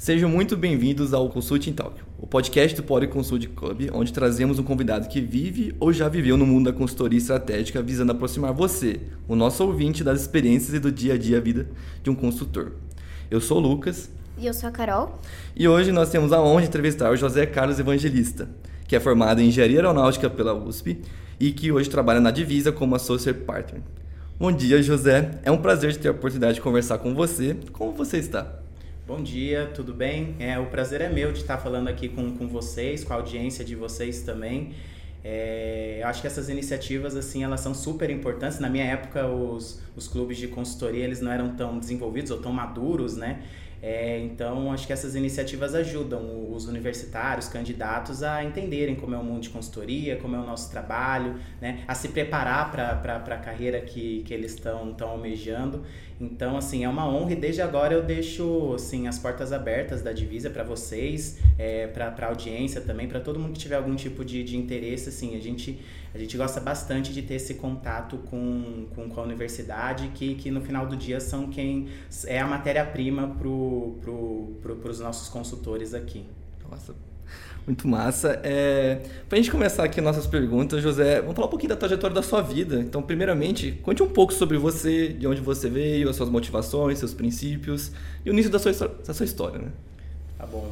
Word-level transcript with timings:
Sejam 0.00 0.30
muito 0.30 0.56
bem-vindos 0.56 1.12
ao 1.12 1.28
Consulting 1.28 1.74
Talk, 1.74 2.00
o 2.18 2.26
podcast 2.26 2.74
do 2.74 2.82
Pode 2.82 3.06
Consult 3.08 3.46
Club, 3.48 3.90
onde 3.92 4.14
trazemos 4.14 4.58
um 4.58 4.62
convidado 4.62 5.06
que 5.06 5.20
vive 5.20 5.74
ou 5.78 5.92
já 5.92 6.08
viveu 6.08 6.38
no 6.38 6.46
mundo 6.46 6.72
da 6.72 6.78
consultoria 6.78 7.18
estratégica, 7.18 7.82
visando 7.82 8.10
aproximar 8.10 8.54
você, 8.54 8.98
o 9.28 9.36
nosso 9.36 9.62
ouvinte, 9.62 10.02
das 10.02 10.22
experiências 10.22 10.72
e 10.72 10.78
do 10.78 10.90
dia 10.90 11.12
a 11.12 11.18
dia 11.18 11.36
a 11.36 11.40
vida 11.42 11.68
de 12.02 12.08
um 12.08 12.14
consultor. 12.14 12.72
Eu 13.30 13.42
sou 13.42 13.58
o 13.58 13.60
Lucas. 13.60 14.10
E 14.38 14.46
eu 14.46 14.54
sou 14.54 14.70
a 14.70 14.72
Carol. 14.72 15.18
E 15.54 15.68
hoje 15.68 15.92
nós 15.92 16.08
temos 16.08 16.32
a 16.32 16.40
honra 16.40 16.62
de 16.62 16.68
entrevistar 16.68 17.12
o 17.12 17.16
José 17.16 17.44
Carlos 17.44 17.78
Evangelista, 17.78 18.48
que 18.88 18.96
é 18.96 19.00
formado 19.00 19.42
em 19.42 19.48
Engenharia 19.48 19.80
Aeronáutica 19.80 20.30
pela 20.30 20.54
USP 20.54 20.98
e 21.38 21.52
que 21.52 21.70
hoje 21.70 21.90
trabalha 21.90 22.20
na 22.20 22.30
Divisa 22.30 22.72
como 22.72 22.94
Associate 22.94 23.40
Partner. 23.40 23.82
Bom 24.38 24.50
dia, 24.50 24.82
José. 24.82 25.38
É 25.42 25.50
um 25.50 25.58
prazer 25.58 25.94
ter 25.94 26.08
a 26.08 26.12
oportunidade 26.12 26.54
de 26.54 26.62
conversar 26.62 26.96
com 26.96 27.14
você. 27.14 27.54
Como 27.74 27.92
você 27.92 28.16
está? 28.16 28.59
Bom 29.10 29.24
dia, 29.24 29.68
tudo 29.74 29.92
bem? 29.92 30.36
É, 30.38 30.56
o 30.56 30.66
prazer 30.66 31.00
é 31.00 31.08
meu 31.08 31.32
de 31.32 31.40
estar 31.40 31.58
falando 31.58 31.88
aqui 31.88 32.08
com, 32.08 32.30
com 32.36 32.46
vocês, 32.46 33.02
com 33.02 33.12
a 33.12 33.16
audiência 33.16 33.64
de 33.64 33.74
vocês 33.74 34.22
também. 34.22 34.72
É, 35.24 35.98
eu 36.00 36.06
acho 36.06 36.20
que 36.20 36.28
essas 36.28 36.48
iniciativas 36.48 37.16
assim 37.16 37.42
elas 37.42 37.58
são 37.58 37.74
super 37.74 38.08
importantes. 38.08 38.60
Na 38.60 38.70
minha 38.70 38.84
época, 38.84 39.26
os, 39.26 39.82
os 39.96 40.06
clubes 40.06 40.38
de 40.38 40.46
consultoria 40.46 41.02
eles 41.02 41.20
não 41.20 41.32
eram 41.32 41.56
tão 41.56 41.76
desenvolvidos 41.76 42.30
ou 42.30 42.38
tão 42.38 42.52
maduros, 42.52 43.16
né? 43.16 43.42
É, 43.82 44.18
então, 44.20 44.70
acho 44.72 44.86
que 44.86 44.92
essas 44.92 45.14
iniciativas 45.14 45.74
ajudam 45.74 46.52
os 46.52 46.66
universitários, 46.66 47.48
candidatos, 47.48 48.22
a 48.22 48.44
entenderem 48.44 48.94
como 48.94 49.14
é 49.14 49.18
o 49.18 49.24
mundo 49.24 49.40
de 49.40 49.48
consultoria, 49.48 50.16
como 50.16 50.36
é 50.36 50.38
o 50.38 50.44
nosso 50.44 50.70
trabalho, 50.70 51.36
né? 51.60 51.82
a 51.88 51.94
se 51.94 52.08
preparar 52.08 52.70
para 52.70 53.16
a 53.16 53.38
carreira 53.38 53.80
que, 53.80 54.22
que 54.24 54.34
eles 54.34 54.52
estão 54.52 54.94
almejando. 55.00 55.82
Então, 56.20 56.56
assim, 56.56 56.84
é 56.84 56.88
uma 56.88 57.08
honra 57.08 57.32
e 57.32 57.36
desde 57.36 57.62
agora 57.62 57.94
eu 57.94 58.02
deixo 58.02 58.74
assim, 58.74 59.08
as 59.08 59.18
portas 59.18 59.52
abertas 59.52 60.02
da 60.02 60.12
divisa 60.12 60.50
para 60.50 60.62
vocês, 60.62 61.38
é, 61.56 61.86
para 61.86 62.14
a 62.18 62.26
audiência 62.26 62.82
também, 62.82 63.08
para 63.08 63.20
todo 63.20 63.40
mundo 63.40 63.54
que 63.54 63.58
tiver 63.58 63.76
algum 63.76 63.96
tipo 63.96 64.22
de, 64.22 64.44
de 64.44 64.56
interesse. 64.56 65.08
Assim, 65.08 65.34
a 65.34 65.40
gente 65.40 65.80
a 66.12 66.18
gente 66.18 66.36
gosta 66.36 66.60
bastante 66.60 67.12
de 67.12 67.22
ter 67.22 67.34
esse 67.34 67.54
contato 67.54 68.18
com, 68.18 68.86
com, 68.94 69.08
com 69.08 69.20
a 69.20 69.22
universidade, 69.22 70.08
que, 70.08 70.34
que 70.34 70.50
no 70.50 70.60
final 70.60 70.86
do 70.86 70.96
dia 70.96 71.20
são 71.20 71.48
quem 71.48 71.88
é 72.26 72.40
a 72.40 72.46
matéria-prima 72.46 73.28
para 73.28 73.36
pro, 73.38 73.96
pro, 74.60 74.90
os 74.90 74.98
nossos 74.98 75.28
consultores 75.28 75.94
aqui. 75.94 76.26
Nossa, 76.68 76.94
muito 77.66 77.86
massa. 77.86 78.40
É, 78.42 79.00
para 79.28 79.38
a 79.38 79.40
gente 79.40 79.50
começar 79.50 79.84
aqui 79.84 80.00
nossas 80.00 80.26
perguntas, 80.26 80.82
José, 80.82 81.20
vamos 81.20 81.34
falar 81.34 81.46
um 81.46 81.50
pouquinho 81.50 81.70
da 81.70 81.76
trajetória 81.76 82.14
da 82.14 82.22
sua 82.22 82.40
vida. 82.40 82.80
Então, 82.80 83.02
primeiramente, 83.02 83.72
conte 83.82 84.02
um 84.02 84.08
pouco 84.08 84.32
sobre 84.32 84.58
você, 84.58 85.08
de 85.08 85.26
onde 85.26 85.40
você 85.40 85.68
veio, 85.68 86.08
as 86.08 86.16
suas 86.16 86.28
motivações, 86.28 86.98
seus 86.98 87.14
princípios 87.14 87.92
e 88.24 88.30
o 88.30 88.32
início 88.32 88.50
da 88.50 88.58
sua, 88.58 88.72
da 88.72 89.14
sua 89.14 89.24
história, 89.24 89.58
né? 89.58 89.68
Tá 90.36 90.46
bom. 90.46 90.70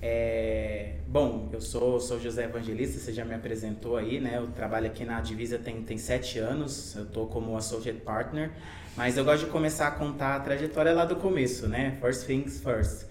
É, 0.00 0.92
bom, 1.08 1.48
eu 1.52 1.60
sou, 1.60 1.98
sou 1.98 2.20
José 2.20 2.44
Evangelista, 2.44 3.00
você 3.00 3.12
já 3.12 3.24
me 3.24 3.34
apresentou 3.34 3.96
aí, 3.96 4.20
né? 4.20 4.34
Eu 4.36 4.46
trabalho 4.48 4.86
aqui 4.86 5.04
na 5.04 5.20
Divisa 5.20 5.58
tem, 5.58 5.82
tem 5.82 5.98
sete 5.98 6.38
anos, 6.38 6.94
eu 6.94 7.06
tô 7.06 7.26
como 7.26 7.56
Associate 7.56 7.98
Partner, 8.00 8.50
mas 8.96 9.16
eu 9.16 9.24
gosto 9.24 9.46
de 9.46 9.50
começar 9.50 9.88
a 9.88 9.90
contar 9.90 10.36
a 10.36 10.40
trajetória 10.40 10.92
lá 10.92 11.04
do 11.04 11.16
começo, 11.16 11.66
né? 11.66 11.98
First 12.00 12.26
things 12.26 12.60
first. 12.60 13.06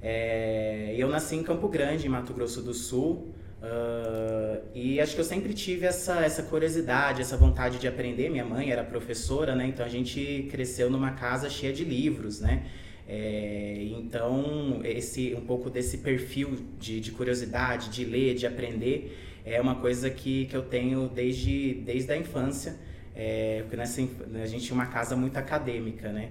É, 0.00 0.94
eu 0.96 1.08
nasci 1.08 1.36
em 1.36 1.42
Campo 1.42 1.68
Grande, 1.68 2.06
em 2.06 2.08
Mato 2.08 2.32
Grosso 2.32 2.62
do 2.62 2.72
Sul, 2.72 3.34
uh, 3.60 4.62
e 4.74 5.00
acho 5.00 5.14
que 5.14 5.20
eu 5.20 5.24
sempre 5.24 5.52
tive 5.52 5.86
essa, 5.86 6.24
essa 6.24 6.42
curiosidade, 6.44 7.20
essa 7.20 7.36
vontade 7.36 7.78
de 7.78 7.88
aprender. 7.88 8.30
Minha 8.30 8.44
mãe 8.44 8.70
era 8.70 8.84
professora, 8.84 9.54
né? 9.54 9.66
Então 9.66 9.84
a 9.84 9.88
gente 9.88 10.48
cresceu 10.50 10.88
numa 10.88 11.12
casa 11.12 11.50
cheia 11.50 11.72
de 11.72 11.84
livros, 11.84 12.40
né? 12.40 12.64
É, 13.08 13.88
então, 13.98 14.82
esse 14.84 15.34
um 15.34 15.40
pouco 15.40 15.70
desse 15.70 15.98
perfil 15.98 16.58
de, 16.78 17.00
de 17.00 17.10
curiosidade, 17.10 17.88
de 17.88 18.04
ler, 18.04 18.34
de 18.34 18.46
aprender, 18.46 19.16
é 19.46 19.58
uma 19.60 19.76
coisa 19.76 20.10
que, 20.10 20.44
que 20.44 20.54
eu 20.54 20.62
tenho 20.62 21.08
desde, 21.08 21.74
desde 21.86 22.12
a 22.12 22.16
infância, 22.18 22.76
é, 23.16 23.62
porque 23.62 23.76
nessa, 23.76 24.02
a 24.02 24.46
gente 24.46 24.64
tinha 24.64 24.74
uma 24.74 24.86
casa 24.86 25.16
muito 25.16 25.38
acadêmica, 25.38 26.12
né? 26.12 26.30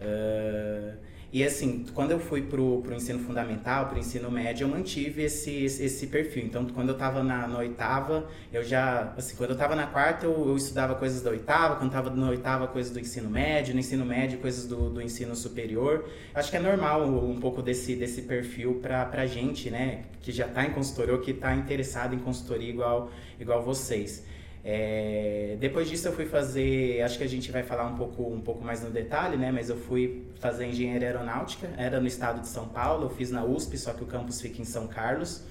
Uh, 0.00 0.96
e 1.34 1.42
assim, 1.42 1.84
quando 1.92 2.12
eu 2.12 2.20
fui 2.20 2.42
pro, 2.42 2.80
pro 2.80 2.94
ensino 2.94 3.18
fundamental, 3.18 3.88
pro 3.88 3.98
ensino 3.98 4.30
médio, 4.30 4.66
eu 4.66 4.68
mantive 4.68 5.24
esse, 5.24 5.64
esse, 5.64 6.06
perfil. 6.06 6.44
Então, 6.44 6.64
quando 6.66 6.90
eu 6.90 6.92
estava 6.92 7.24
na, 7.24 7.48
na, 7.48 7.58
oitava, 7.58 8.28
eu 8.52 8.62
já, 8.62 9.12
assim, 9.16 9.34
quando 9.34 9.50
eu 9.50 9.54
estava 9.54 9.74
na 9.74 9.84
quarta, 9.84 10.26
eu, 10.26 10.46
eu, 10.46 10.56
estudava 10.56 10.94
coisas 10.94 11.22
da 11.22 11.30
oitava, 11.30 11.74
quando 11.74 11.88
estava 11.88 12.08
na 12.10 12.28
oitava, 12.30 12.68
coisas 12.68 12.92
do 12.92 13.00
ensino 13.00 13.28
médio, 13.28 13.74
no 13.74 13.80
ensino 13.80 14.06
médio, 14.06 14.38
coisas 14.38 14.68
do, 14.68 14.88
do 14.88 15.02
ensino 15.02 15.34
superior. 15.34 16.08
Acho 16.32 16.52
que 16.52 16.56
é 16.56 16.60
normal 16.60 17.04
um 17.04 17.40
pouco 17.40 17.60
desse, 17.60 17.96
desse 17.96 18.22
perfil 18.22 18.78
pra, 18.80 19.04
pra 19.04 19.26
gente, 19.26 19.72
né, 19.72 20.04
que 20.20 20.30
já 20.30 20.46
está 20.46 20.64
em 20.64 20.70
consultoria 20.70 21.14
ou 21.14 21.20
que 21.20 21.32
está 21.32 21.52
interessado 21.56 22.14
em 22.14 22.20
consultoria 22.20 22.70
igual, 22.70 23.10
igual 23.40 23.60
vocês. 23.60 24.24
É, 24.66 25.58
depois 25.60 25.90
disso 25.90 26.08
eu 26.08 26.12
fui 26.12 26.24
fazer, 26.24 27.02
acho 27.02 27.18
que 27.18 27.24
a 27.24 27.28
gente 27.28 27.52
vai 27.52 27.62
falar 27.62 27.86
um 27.86 27.96
pouco, 27.96 28.22
um 28.22 28.40
pouco 28.40 28.64
mais 28.64 28.82
no 28.82 28.90
detalhe, 28.90 29.36
né? 29.36 29.52
Mas 29.52 29.68
eu 29.68 29.76
fui 29.76 30.24
fazer 30.40 30.66
engenharia 30.66 31.08
aeronáutica, 31.08 31.68
era 31.76 32.00
no 32.00 32.06
estado 32.06 32.40
de 32.40 32.48
São 32.48 32.66
Paulo, 32.68 33.04
eu 33.04 33.10
fiz 33.10 33.30
na 33.30 33.44
USP, 33.44 33.76
só 33.76 33.92
que 33.92 34.02
o 34.02 34.06
campus 34.06 34.40
fica 34.40 34.62
em 34.62 34.64
São 34.64 34.86
Carlos. 34.86 35.42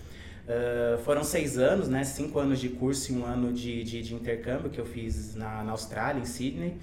Uh, 0.46 0.98
foram 1.04 1.24
seis 1.24 1.58
anos, 1.58 1.88
né? 1.88 2.04
Cinco 2.04 2.40
anos 2.40 2.60
de 2.60 2.70
curso 2.70 3.12
e 3.12 3.16
um 3.16 3.24
ano 3.24 3.54
de, 3.54 3.84
de, 3.84 4.02
de 4.02 4.16
intercâmbio 4.16 4.70
que 4.72 4.80
eu 4.80 4.86
fiz 4.86 5.36
na, 5.36 5.64
na 5.64 5.72
Austrália, 5.72 6.20
em 6.20 6.26
Sydney. 6.26 6.78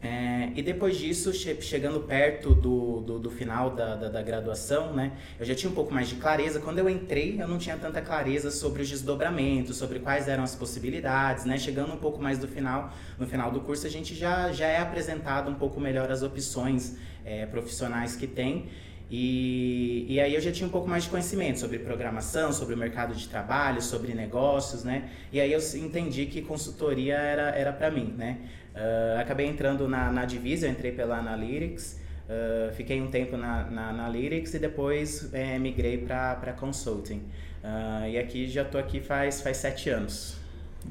É, 0.00 0.52
e 0.54 0.62
depois 0.62 0.96
disso, 0.96 1.32
che 1.32 1.60
chegando 1.60 2.00
perto 2.00 2.54
do, 2.54 3.00
do, 3.00 3.18
do 3.18 3.30
final 3.30 3.70
da, 3.70 3.96
da, 3.96 4.08
da, 4.08 4.22
graduação, 4.22 4.92
né, 4.94 5.10
eu 5.40 5.44
já 5.44 5.56
tinha 5.56 5.68
um 5.68 5.74
pouco 5.74 5.92
mais 5.92 6.08
de 6.08 6.14
clareza. 6.14 6.60
Quando 6.60 6.78
eu 6.78 6.88
entrei, 6.88 7.40
eu 7.40 7.48
não 7.48 7.58
tinha 7.58 7.76
tanta 7.76 8.00
clareza 8.00 8.50
sobre 8.52 8.82
os 8.82 8.88
desdobramentos, 8.88 9.76
sobre 9.76 9.98
quais 9.98 10.28
eram 10.28 10.44
as 10.44 10.54
possibilidades. 10.54 11.44
Né? 11.44 11.58
Chegando 11.58 11.92
um 11.92 11.96
pouco 11.96 12.22
mais 12.22 12.38
do 12.38 12.46
final, 12.46 12.92
no 13.18 13.26
final 13.26 13.50
do 13.50 13.60
curso, 13.60 13.86
a 13.88 13.90
gente 13.90 14.14
já, 14.14 14.52
já 14.52 14.66
é 14.66 14.78
apresentado 14.78 15.50
um 15.50 15.54
pouco 15.54 15.80
melhor 15.80 16.12
as 16.12 16.22
opções 16.22 16.96
é, 17.24 17.44
profissionais 17.46 18.14
que 18.14 18.28
tem. 18.28 18.68
E, 19.10 20.04
e 20.08 20.20
aí 20.20 20.34
eu 20.34 20.40
já 20.40 20.52
tinha 20.52 20.66
um 20.66 20.70
pouco 20.70 20.86
mais 20.86 21.04
de 21.04 21.10
conhecimento 21.10 21.58
sobre 21.58 21.78
programação, 21.78 22.52
sobre 22.52 22.74
o 22.74 22.78
mercado 22.78 23.14
de 23.14 23.26
trabalho, 23.26 23.80
sobre 23.80 24.12
negócios, 24.12 24.84
né? 24.84 25.08
E 25.32 25.40
aí 25.40 25.50
eu 25.50 25.60
entendi 25.76 26.26
que 26.26 26.42
consultoria 26.42 27.16
era, 27.16 27.72
para 27.72 27.90
mim, 27.90 28.14
né? 28.16 28.38
Uh, 28.78 29.20
acabei 29.20 29.46
entrando 29.46 29.88
na, 29.88 30.12
na 30.12 30.24
Divisa, 30.24 30.68
entrei 30.68 30.92
pela 30.92 31.18
Analytics, 31.18 31.98
uh, 32.28 32.72
fiquei 32.74 33.02
um 33.02 33.08
tempo 33.10 33.36
na, 33.36 33.64
na, 33.64 33.92
na 33.92 34.04
Analytics 34.04 34.54
e 34.54 34.58
depois 34.60 35.34
é, 35.34 35.58
migrei 35.58 35.98
para 35.98 36.54
Consulting. 36.56 37.22
Uh, 37.64 38.08
e 38.08 38.16
aqui 38.16 38.46
já 38.46 38.62
estou 38.62 38.80
aqui 38.80 39.00
faz, 39.00 39.40
faz 39.40 39.56
sete 39.56 39.90
anos. 39.90 40.36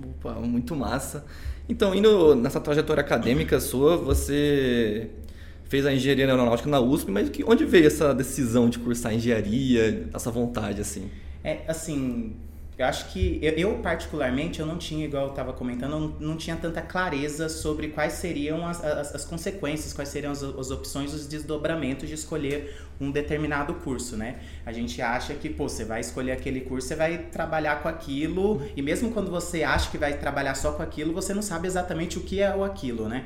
Opa, 0.03 0.33
muito 0.33 0.75
massa. 0.75 1.25
Então, 1.69 1.95
indo 1.95 2.35
nessa 2.35 2.59
trajetória 2.59 2.99
acadêmica 2.99 3.57
sua, 3.59 3.95
você 3.95 5.09
fez 5.63 5.85
a 5.85 5.93
engenharia 5.93 6.25
aeronáutica 6.25 6.69
na 6.69 6.81
USP, 6.81 7.09
mas 7.09 7.31
onde 7.45 7.63
veio 7.63 7.87
essa 7.87 8.13
decisão 8.13 8.69
de 8.69 8.79
cursar 8.79 9.13
engenharia, 9.13 10.09
essa 10.13 10.29
vontade 10.29 10.81
assim? 10.81 11.09
É, 11.41 11.61
assim, 11.67 12.35
eu 12.77 12.85
acho 12.85 13.11
que 13.11 13.39
eu, 13.41 13.53
eu, 13.53 13.79
particularmente 13.79 14.59
eu 14.59 14.65
não 14.65 14.77
tinha 14.77 15.05
igual 15.05 15.23
eu 15.25 15.29
estava 15.31 15.51
comentando 15.51 15.91
não, 15.91 16.07
não, 16.19 16.37
tinha 16.37 16.55
tanta 16.55 16.81
clareza 16.81 17.49
sobre 17.49 17.87
quais 17.87 18.13
seriam 18.13 18.67
as, 18.67 18.83
as, 18.83 19.15
as 19.15 19.25
consequências 19.25 19.93
quais 19.93 20.09
seriam 20.09 20.31
as, 20.31 20.43
as, 20.43 20.69
opções 20.69 21.13
os 21.13 21.25
desdobramentos 21.25 22.07
de 22.07 22.13
escolher 22.13 22.75
um 23.01 23.09
determinado 23.09 23.73
curso 23.75 24.15
né? 24.15 24.39
A 24.65 24.71
gente 24.71 25.01
acha 25.01 25.33
que 25.33 25.49
pô 25.49 25.67
você 25.67 25.83
vai 25.85 26.01
escolher 26.01 26.31
aquele 26.31 26.61
curso 26.61 26.87
você 26.87 26.95
vai 26.95 27.17
trabalhar 27.17 27.81
com 27.81 27.87
aquilo 27.87 28.61
e 28.75 28.81
mesmo 28.81 29.11
quando 29.11 29.31
você 29.31 29.63
acha 29.63 29.89
que 29.89 29.97
vai 29.97 30.17
trabalhar 30.17 30.53
só 30.53 30.73
com 30.73 30.83
aquilo 30.83 31.13
você 31.13 31.33
não 31.33 31.41
sabe 31.41 31.67
exatamente 31.67 32.19
o 32.19 32.21
que 32.21 32.41
é 32.41 32.55
o 32.55 32.63
aquilo 32.63 33.09
né 33.09 33.25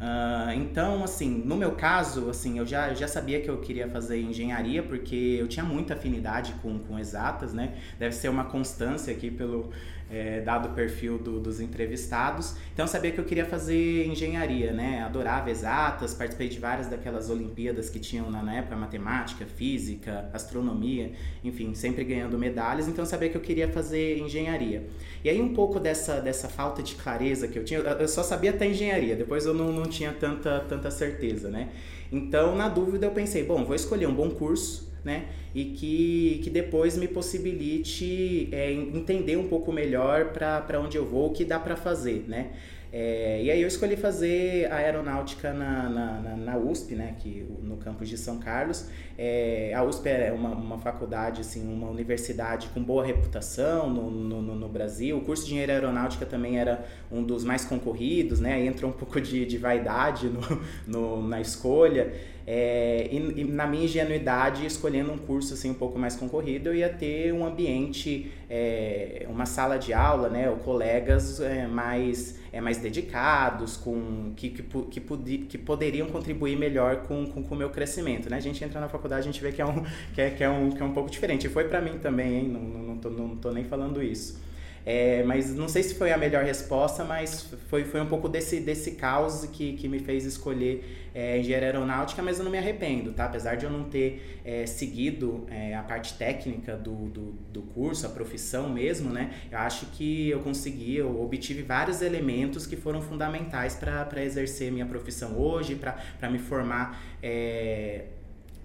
Uh, 0.00 0.52
então, 0.54 1.04
assim, 1.04 1.42
no 1.44 1.54
meu 1.54 1.72
caso, 1.72 2.30
assim, 2.30 2.58
eu 2.58 2.64
já, 2.64 2.88
eu 2.88 2.96
já 2.96 3.06
sabia 3.06 3.38
que 3.38 3.50
eu 3.50 3.58
queria 3.58 3.86
fazer 3.86 4.18
engenharia 4.18 4.82
porque 4.82 5.36
eu 5.38 5.46
tinha 5.46 5.62
muita 5.62 5.92
afinidade 5.92 6.54
com, 6.62 6.78
com 6.78 6.98
exatas, 6.98 7.52
né? 7.52 7.74
Deve 7.98 8.14
ser 8.14 8.30
uma 8.30 8.44
constância 8.44 9.12
aqui 9.12 9.30
pelo, 9.30 9.70
é, 10.10 10.40
dado 10.40 10.70
o 10.70 10.72
perfil 10.72 11.18
do, 11.18 11.38
dos 11.38 11.60
entrevistados. 11.60 12.56
Então 12.74 12.86
sabia 12.86 13.12
que 13.12 13.18
eu 13.18 13.24
queria 13.24 13.44
fazer 13.44 14.06
engenharia, 14.06 14.72
né? 14.72 15.02
Adorava 15.02 15.50
exatas, 15.50 16.12
participei 16.12 16.48
de 16.48 16.58
várias 16.58 16.88
daquelas 16.88 17.30
Olimpíadas 17.30 17.88
que 17.88 18.00
tinham 18.00 18.30
na, 18.30 18.42
na 18.42 18.56
época, 18.56 18.74
matemática, 18.76 19.46
física, 19.46 20.28
astronomia, 20.32 21.12
enfim, 21.44 21.74
sempre 21.74 22.02
ganhando 22.02 22.36
medalhas. 22.36 22.88
Então 22.88 23.06
sabia 23.06 23.28
que 23.28 23.36
eu 23.36 23.40
queria 23.40 23.68
fazer 23.68 24.18
engenharia. 24.18 24.86
E 25.22 25.30
aí 25.30 25.40
um 25.40 25.54
pouco 25.54 25.78
dessa, 25.78 26.20
dessa 26.20 26.48
falta 26.48 26.82
de 26.82 26.96
clareza 26.96 27.46
que 27.46 27.58
eu 27.58 27.64
tinha, 27.64 27.78
eu 27.78 28.08
só 28.08 28.22
sabia 28.22 28.50
até 28.50 28.66
engenharia, 28.66 29.14
depois 29.14 29.46
eu 29.46 29.54
não, 29.54 29.72
não 29.72 29.84
tinha 29.84 30.12
tanta, 30.12 30.60
tanta 30.68 30.90
certeza, 30.90 31.48
né? 31.48 31.68
Então, 32.12 32.56
na 32.56 32.68
dúvida, 32.68 33.06
eu 33.06 33.12
pensei, 33.12 33.44
bom, 33.44 33.64
vou 33.64 33.76
escolher 33.76 34.06
um 34.06 34.14
bom 34.14 34.30
curso, 34.30 34.89
né? 35.04 35.26
E 35.54 35.64
que, 35.66 36.40
que 36.44 36.50
depois 36.50 36.96
me 36.96 37.08
possibilite 37.08 38.48
é, 38.52 38.72
entender 38.72 39.36
um 39.36 39.48
pouco 39.48 39.72
melhor 39.72 40.32
para 40.32 40.80
onde 40.80 40.96
eu 40.96 41.04
vou, 41.04 41.28
o 41.28 41.32
que 41.32 41.44
dá 41.44 41.58
para 41.58 41.76
fazer, 41.76 42.24
né? 42.28 42.50
É, 42.92 43.40
e 43.40 43.50
aí 43.50 43.62
eu 43.62 43.68
escolhi 43.68 43.96
fazer 43.96 44.70
aeronáutica 44.72 45.52
na, 45.52 45.88
na, 45.88 46.36
na, 46.36 46.58
USP, 46.58 46.96
né, 46.96 47.14
que, 47.20 47.46
no 47.62 47.76
campus 47.76 48.08
de 48.08 48.18
São 48.18 48.38
Carlos. 48.38 48.88
É, 49.16 49.72
a 49.74 49.84
USP 49.84 50.08
é 50.08 50.32
uma, 50.32 50.50
uma 50.50 50.78
faculdade, 50.78 51.40
assim, 51.40 51.72
uma 51.72 51.88
universidade 51.88 52.68
com 52.74 52.82
boa 52.82 53.04
reputação 53.04 53.88
no, 53.88 54.10
no, 54.10 54.42
no, 54.42 54.68
Brasil. 54.68 55.18
O 55.18 55.20
curso 55.20 55.44
de 55.44 55.52
engenharia 55.52 55.76
aeronáutica 55.76 56.26
também 56.26 56.58
era 56.58 56.84
um 57.12 57.22
dos 57.22 57.44
mais 57.44 57.64
concorridos, 57.64 58.40
né? 58.40 58.64
Entra 58.64 58.86
um 58.88 58.92
pouco 58.92 59.20
de, 59.20 59.46
de 59.46 59.56
vaidade 59.56 60.28
no, 60.28 60.40
no, 60.86 61.28
na 61.28 61.40
escolha. 61.40 62.12
É, 62.52 63.06
e, 63.12 63.42
e, 63.42 63.44
na 63.44 63.64
minha 63.64 63.84
ingenuidade, 63.84 64.66
escolhendo 64.66 65.12
um 65.12 65.16
curso 65.16 65.54
assim 65.54 65.70
um 65.70 65.74
pouco 65.74 65.96
mais 65.96 66.16
concorrido, 66.16 66.70
eu 66.70 66.74
ia 66.74 66.88
ter 66.88 67.32
um 67.32 67.46
ambiente, 67.46 68.32
é, 68.50 69.24
uma 69.30 69.46
sala 69.46 69.78
de 69.78 69.92
aula, 69.92 70.28
né, 70.28 70.50
ou 70.50 70.56
colegas 70.56 71.40
é, 71.40 71.68
mais, 71.68 72.40
é, 72.52 72.60
mais 72.60 72.78
dedicados, 72.78 73.76
com, 73.76 74.32
que, 74.34 74.50
que, 74.50 74.64
que, 74.64 75.38
que 75.38 75.58
poderiam 75.58 76.08
contribuir 76.08 76.56
melhor 76.56 77.04
com, 77.04 77.24
com, 77.24 77.40
com 77.40 77.54
o 77.54 77.56
meu 77.56 77.70
crescimento. 77.70 78.28
Né? 78.28 78.38
A 78.38 78.40
gente 78.40 78.64
entra 78.64 78.80
na 78.80 78.88
faculdade, 78.88 79.20
a 79.20 79.30
gente 79.30 79.40
vê 79.40 79.52
que 79.52 79.62
é 79.62 79.66
um, 79.66 79.84
que 80.12 80.20
é, 80.20 80.30
que 80.30 80.42
é 80.42 80.50
um, 80.50 80.72
que 80.72 80.82
é 80.82 80.84
um 80.84 80.92
pouco 80.92 81.08
diferente. 81.08 81.46
E 81.46 81.50
foi 81.50 81.68
para 81.68 81.80
mim 81.80 82.00
também, 82.02 82.34
hein? 82.36 82.48
Não, 82.48 82.60
não, 82.60 82.82
não, 82.82 82.96
tô, 82.96 83.10
não 83.10 83.36
tô 83.36 83.52
nem 83.52 83.62
falando 83.62 84.02
isso. 84.02 84.42
É, 84.84 85.22
mas 85.24 85.54
não 85.54 85.68
sei 85.68 85.82
se 85.82 85.94
foi 85.94 86.10
a 86.10 86.16
melhor 86.16 86.44
resposta, 86.44 87.04
mas 87.04 87.42
foi, 87.68 87.84
foi 87.84 88.00
um 88.00 88.06
pouco 88.06 88.28
desse, 88.28 88.60
desse 88.60 88.92
caos 88.92 89.44
que, 89.52 89.74
que 89.74 89.88
me 89.88 89.98
fez 89.98 90.24
escolher 90.24 91.10
é, 91.14 91.38
engenharia 91.38 91.68
aeronáutica, 91.68 92.22
mas 92.22 92.38
eu 92.38 92.44
não 92.44 92.50
me 92.50 92.58
arrependo, 92.58 93.12
tá? 93.12 93.26
Apesar 93.26 93.56
de 93.56 93.64
eu 93.66 93.70
não 93.70 93.84
ter 93.84 94.40
é, 94.44 94.64
seguido 94.64 95.46
é, 95.50 95.74
a 95.74 95.82
parte 95.82 96.14
técnica 96.14 96.76
do, 96.76 96.94
do, 97.08 97.32
do, 97.52 97.62
curso, 97.62 98.06
a 98.06 98.08
profissão 98.08 98.70
mesmo, 98.70 99.10
né? 99.10 99.32
Eu 99.50 99.58
acho 99.58 99.86
que 99.86 100.30
eu 100.30 100.40
consegui, 100.40 100.96
eu 100.96 101.20
obtive 101.20 101.62
vários 101.62 102.00
elementos 102.00 102.66
que 102.66 102.76
foram 102.76 103.02
fundamentais 103.02 103.74
para 103.74 104.24
exercer 104.24 104.72
minha 104.72 104.86
profissão 104.86 105.38
hoje, 105.38 105.74
para 105.74 106.30
me 106.30 106.38
formar 106.38 107.00
é, 107.22 108.04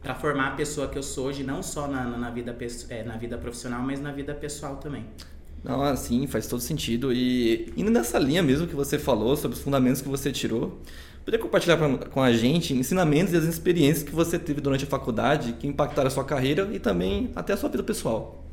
para 0.01 0.13
formar 0.13 0.49
a 0.49 0.51
pessoa 0.51 0.87
que 0.87 0.99
eu 0.99 1.01
sou 1.01 1.27
hoje, 1.27 1.43
não 1.43 1.63
só 1.63 1.87
na, 1.87 2.05
na, 2.05 2.29
vida, 2.29 2.55
é, 2.89 3.03
na 3.03 3.17
vida 3.17 3.39
profissional, 3.39 3.81
mas 3.81 3.99
na 3.99 4.11
vida 4.11 4.35
pessoal 4.35 4.75
também. 4.75 5.03
Não, 5.65 5.81
assim, 5.81 6.27
faz 6.27 6.45
todo 6.45 6.61
sentido. 6.61 7.11
E 7.11 7.73
indo 7.75 7.89
nessa 7.89 8.19
linha 8.19 8.43
mesmo 8.43 8.67
que 8.67 8.75
você 8.75 8.99
falou, 8.99 9.35
sobre 9.35 9.57
os 9.57 9.63
fundamentos 9.63 9.99
que 9.99 10.07
você 10.07 10.31
tirou, 10.31 10.79
poderia 11.25 11.43
compartilhar 11.43 11.75
pra, 11.75 11.97
com 11.97 12.21
a 12.21 12.31
gente 12.31 12.75
ensinamentos 12.75 13.33
e 13.33 13.37
as 13.37 13.45
experiências 13.45 14.03
que 14.03 14.13
você 14.13 14.37
teve 14.37 14.61
durante 14.61 14.83
a 14.83 14.87
faculdade 14.87 15.53
que 15.53 15.65
impactaram 15.65 16.07
a 16.07 16.11
sua 16.11 16.23
carreira 16.23 16.69
e 16.71 16.77
também 16.77 17.31
até 17.35 17.53
a 17.53 17.57
sua 17.57 17.67
vida 17.67 17.81
pessoal? 17.81 18.45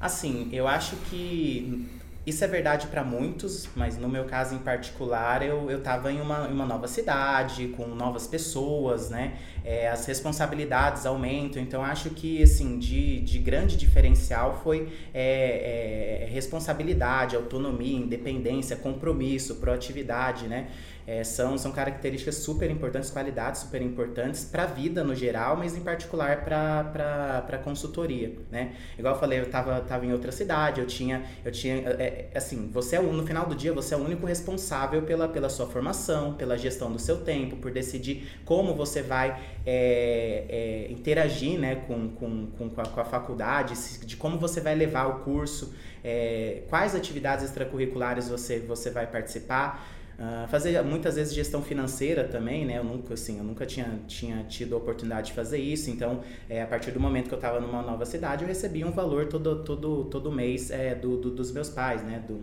Assim, 0.00 0.48
eu 0.52 0.66
acho 0.66 0.96
que 1.08 1.88
isso 2.24 2.44
é 2.44 2.46
verdade 2.46 2.86
para 2.86 3.02
muitos, 3.02 3.68
mas 3.74 3.98
no 3.98 4.08
meu 4.08 4.24
caso 4.24 4.54
em 4.54 4.58
particular, 4.58 5.42
eu 5.42 5.76
estava 5.76 6.12
em 6.12 6.20
uma, 6.20 6.46
uma 6.46 6.64
nova 6.64 6.86
cidade, 6.86 7.68
com 7.76 7.84
novas 7.86 8.28
pessoas, 8.28 9.10
né? 9.10 9.34
É, 9.64 9.88
as 9.88 10.06
responsabilidades 10.06 11.04
aumentam, 11.04 11.60
então 11.60 11.82
acho 11.82 12.10
que, 12.10 12.40
assim, 12.40 12.78
de, 12.78 13.20
de 13.20 13.38
grande 13.40 13.76
diferencial 13.76 14.60
foi 14.62 14.92
é, 15.12 16.22
é, 16.22 16.28
responsabilidade, 16.32 17.34
autonomia, 17.34 17.98
independência, 17.98 18.76
compromisso, 18.76 19.56
proatividade, 19.56 20.46
né? 20.46 20.68
É, 21.06 21.24
são, 21.24 21.58
são 21.58 21.72
características 21.72 22.36
super 22.36 22.70
importantes, 22.70 23.10
qualidades 23.10 23.62
super 23.62 23.82
importantes 23.82 24.44
para 24.44 24.64
a 24.64 24.66
vida 24.66 25.02
no 25.02 25.14
geral, 25.14 25.56
mas 25.56 25.76
em 25.76 25.80
particular 25.80 26.44
para 26.44 27.44
a 27.48 27.58
consultoria, 27.58 28.36
né? 28.50 28.74
Igual 28.98 29.14
eu 29.14 29.20
falei, 29.20 29.40
eu 29.40 29.44
estava 29.44 29.80
tava 29.80 30.06
em 30.06 30.12
outra 30.12 30.30
cidade, 30.30 30.80
eu 30.80 30.86
tinha, 30.86 31.24
eu 31.44 31.50
tinha 31.50 31.74
é, 31.98 32.28
é, 32.32 32.38
assim, 32.38 32.70
você 32.72 32.96
é 32.96 33.02
no 33.02 33.26
final 33.26 33.46
do 33.46 33.54
dia, 33.54 33.72
você 33.72 33.94
é 33.94 33.96
o 33.96 34.00
único 34.04 34.26
responsável 34.26 35.02
pela, 35.02 35.28
pela 35.28 35.48
sua 35.48 35.66
formação, 35.66 36.34
pela 36.34 36.56
gestão 36.56 36.92
do 36.92 36.98
seu 36.98 37.18
tempo, 37.18 37.56
por 37.56 37.70
decidir 37.70 38.40
como 38.44 38.74
você 38.74 39.02
vai 39.02 39.40
é, 39.66 40.44
é, 40.88 40.92
interagir 40.92 41.58
né, 41.58 41.76
com, 41.86 42.10
com, 42.10 42.46
com, 42.46 42.80
a, 42.80 42.86
com 42.86 43.00
a 43.00 43.04
faculdade, 43.04 43.74
de 44.04 44.16
como 44.16 44.38
você 44.38 44.60
vai 44.60 44.74
levar 44.74 45.06
o 45.06 45.20
curso, 45.20 45.74
é, 46.04 46.62
quais 46.68 46.94
atividades 46.94 47.44
extracurriculares 47.44 48.28
você, 48.28 48.58
você 48.60 48.90
vai 48.90 49.06
participar. 49.06 50.01
Uh, 50.22 50.46
fazer 50.46 50.80
muitas 50.84 51.16
vezes 51.16 51.34
gestão 51.34 51.60
financeira 51.60 52.22
também, 52.22 52.64
né? 52.64 52.78
Eu 52.78 52.84
nunca, 52.84 53.14
assim, 53.14 53.38
eu 53.38 53.44
nunca 53.44 53.66
tinha, 53.66 53.98
tinha 54.06 54.44
tido 54.44 54.76
a 54.76 54.78
oportunidade 54.78 55.26
de 55.28 55.32
fazer 55.32 55.58
isso. 55.58 55.90
Então, 55.90 56.20
é, 56.48 56.62
a 56.62 56.66
partir 56.68 56.92
do 56.92 57.00
momento 57.00 57.26
que 57.26 57.34
eu 57.34 57.38
estava 57.38 57.58
numa 57.58 57.82
nova 57.82 58.06
cidade, 58.06 58.44
eu 58.44 58.48
recebia 58.48 58.86
um 58.86 58.92
valor 58.92 59.26
todo, 59.26 59.64
todo, 59.64 60.04
todo 60.04 60.30
mês 60.30 60.70
é, 60.70 60.94
do, 60.94 61.16
do, 61.16 61.32
dos 61.32 61.50
meus 61.50 61.68
pais, 61.68 62.04
né? 62.04 62.22
Do, 62.24 62.40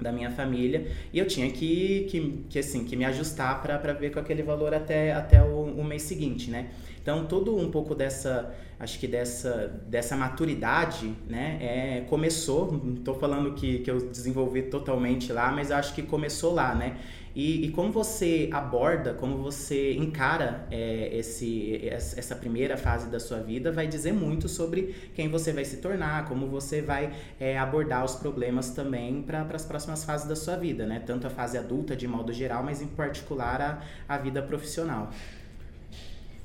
da 0.00 0.12
minha 0.12 0.30
família. 0.30 0.86
E 1.12 1.18
eu 1.18 1.26
tinha 1.26 1.50
que, 1.50 2.06
que, 2.10 2.44
que 2.48 2.58
assim 2.58 2.84
que 2.84 2.96
me 2.96 3.04
ajustar 3.04 3.62
para 3.62 3.92
ver 3.92 4.12
com 4.12 4.20
aquele 4.20 4.42
valor 4.42 4.74
até, 4.74 5.12
até 5.12 5.42
o, 5.42 5.64
o 5.64 5.84
mês 5.84 6.02
seguinte 6.02 6.50
né? 6.50 6.70
Então 7.00 7.26
todo 7.26 7.56
um 7.56 7.70
pouco 7.70 7.94
dessa 7.94 8.54
acho 8.78 8.98
que 8.98 9.08
dessa, 9.08 9.80
dessa 9.86 10.16
maturidade, 10.16 11.12
né, 11.28 11.58
é, 11.60 12.04
começou, 12.08 12.70
não 12.70 12.94
estou 12.94 13.14
falando 13.18 13.52
que, 13.54 13.80
que 13.80 13.90
eu 13.90 13.98
desenvolvi 14.08 14.62
totalmente 14.62 15.32
lá, 15.32 15.50
mas 15.50 15.72
acho 15.72 15.94
que 15.94 16.02
começou 16.02 16.54
lá, 16.54 16.74
né, 16.74 16.96
e, 17.38 17.66
e 17.66 17.70
como 17.70 17.92
você 17.92 18.50
aborda, 18.52 19.14
como 19.14 19.36
você 19.36 19.92
encara 19.92 20.66
é, 20.72 21.16
esse, 21.16 21.88
essa 21.88 22.34
primeira 22.34 22.76
fase 22.76 23.08
da 23.08 23.20
sua 23.20 23.38
vida, 23.38 23.70
vai 23.70 23.86
dizer 23.86 24.12
muito 24.12 24.48
sobre 24.48 24.92
quem 25.14 25.28
você 25.28 25.52
vai 25.52 25.64
se 25.64 25.76
tornar, 25.76 26.26
como 26.26 26.48
você 26.48 26.82
vai 26.82 27.12
é, 27.38 27.56
abordar 27.56 28.04
os 28.04 28.16
problemas 28.16 28.70
também 28.70 29.22
para 29.22 29.46
as 29.54 29.64
próximas 29.64 30.02
fases 30.02 30.26
da 30.26 30.34
sua 30.34 30.56
vida, 30.56 30.84
né, 30.84 31.00
tanto 31.06 31.28
a 31.28 31.30
fase 31.30 31.56
adulta 31.56 31.94
de 31.94 32.08
modo 32.08 32.32
geral, 32.32 32.64
mas 32.64 32.82
em 32.82 32.88
particular 32.88 33.62
a, 33.62 33.82
a 34.12 34.18
vida 34.18 34.42
profissional 34.42 35.12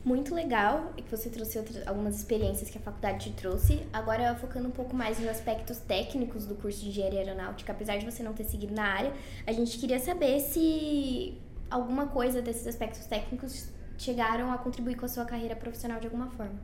muito 0.05 0.35
legal 0.35 0.94
que 0.97 1.09
você 1.09 1.29
trouxe 1.29 1.57
outras, 1.57 1.88
algumas 1.88 2.17
experiências 2.17 2.69
que 2.69 2.77
a 2.77 2.81
faculdade 2.81 3.29
te 3.29 3.35
trouxe. 3.35 3.81
Agora, 3.91 4.35
focando 4.35 4.67
um 4.67 4.71
pouco 4.71 4.95
mais 4.95 5.19
nos 5.19 5.29
aspectos 5.29 5.77
técnicos 5.77 6.45
do 6.45 6.55
curso 6.55 6.81
de 6.81 6.89
engenharia 6.89 7.19
aeronáutica, 7.19 7.71
apesar 7.71 7.97
de 7.97 8.05
você 8.05 8.21
não 8.21 8.33
ter 8.33 8.44
seguido 8.44 8.73
na 8.73 8.83
área, 8.83 9.13
a 9.47 9.51
gente 9.51 9.77
queria 9.77 10.00
saber 10.00 10.39
se 10.41 11.38
alguma 11.69 12.07
coisa 12.07 12.41
desses 12.41 12.67
aspectos 12.67 13.05
técnicos 13.05 13.69
chegaram 13.97 14.51
a 14.51 14.57
contribuir 14.57 14.95
com 14.95 15.05
a 15.05 15.09
sua 15.09 15.25
carreira 15.25 15.55
profissional 15.55 16.00
de 16.00 16.07
alguma 16.07 16.27
forma. 16.27 16.59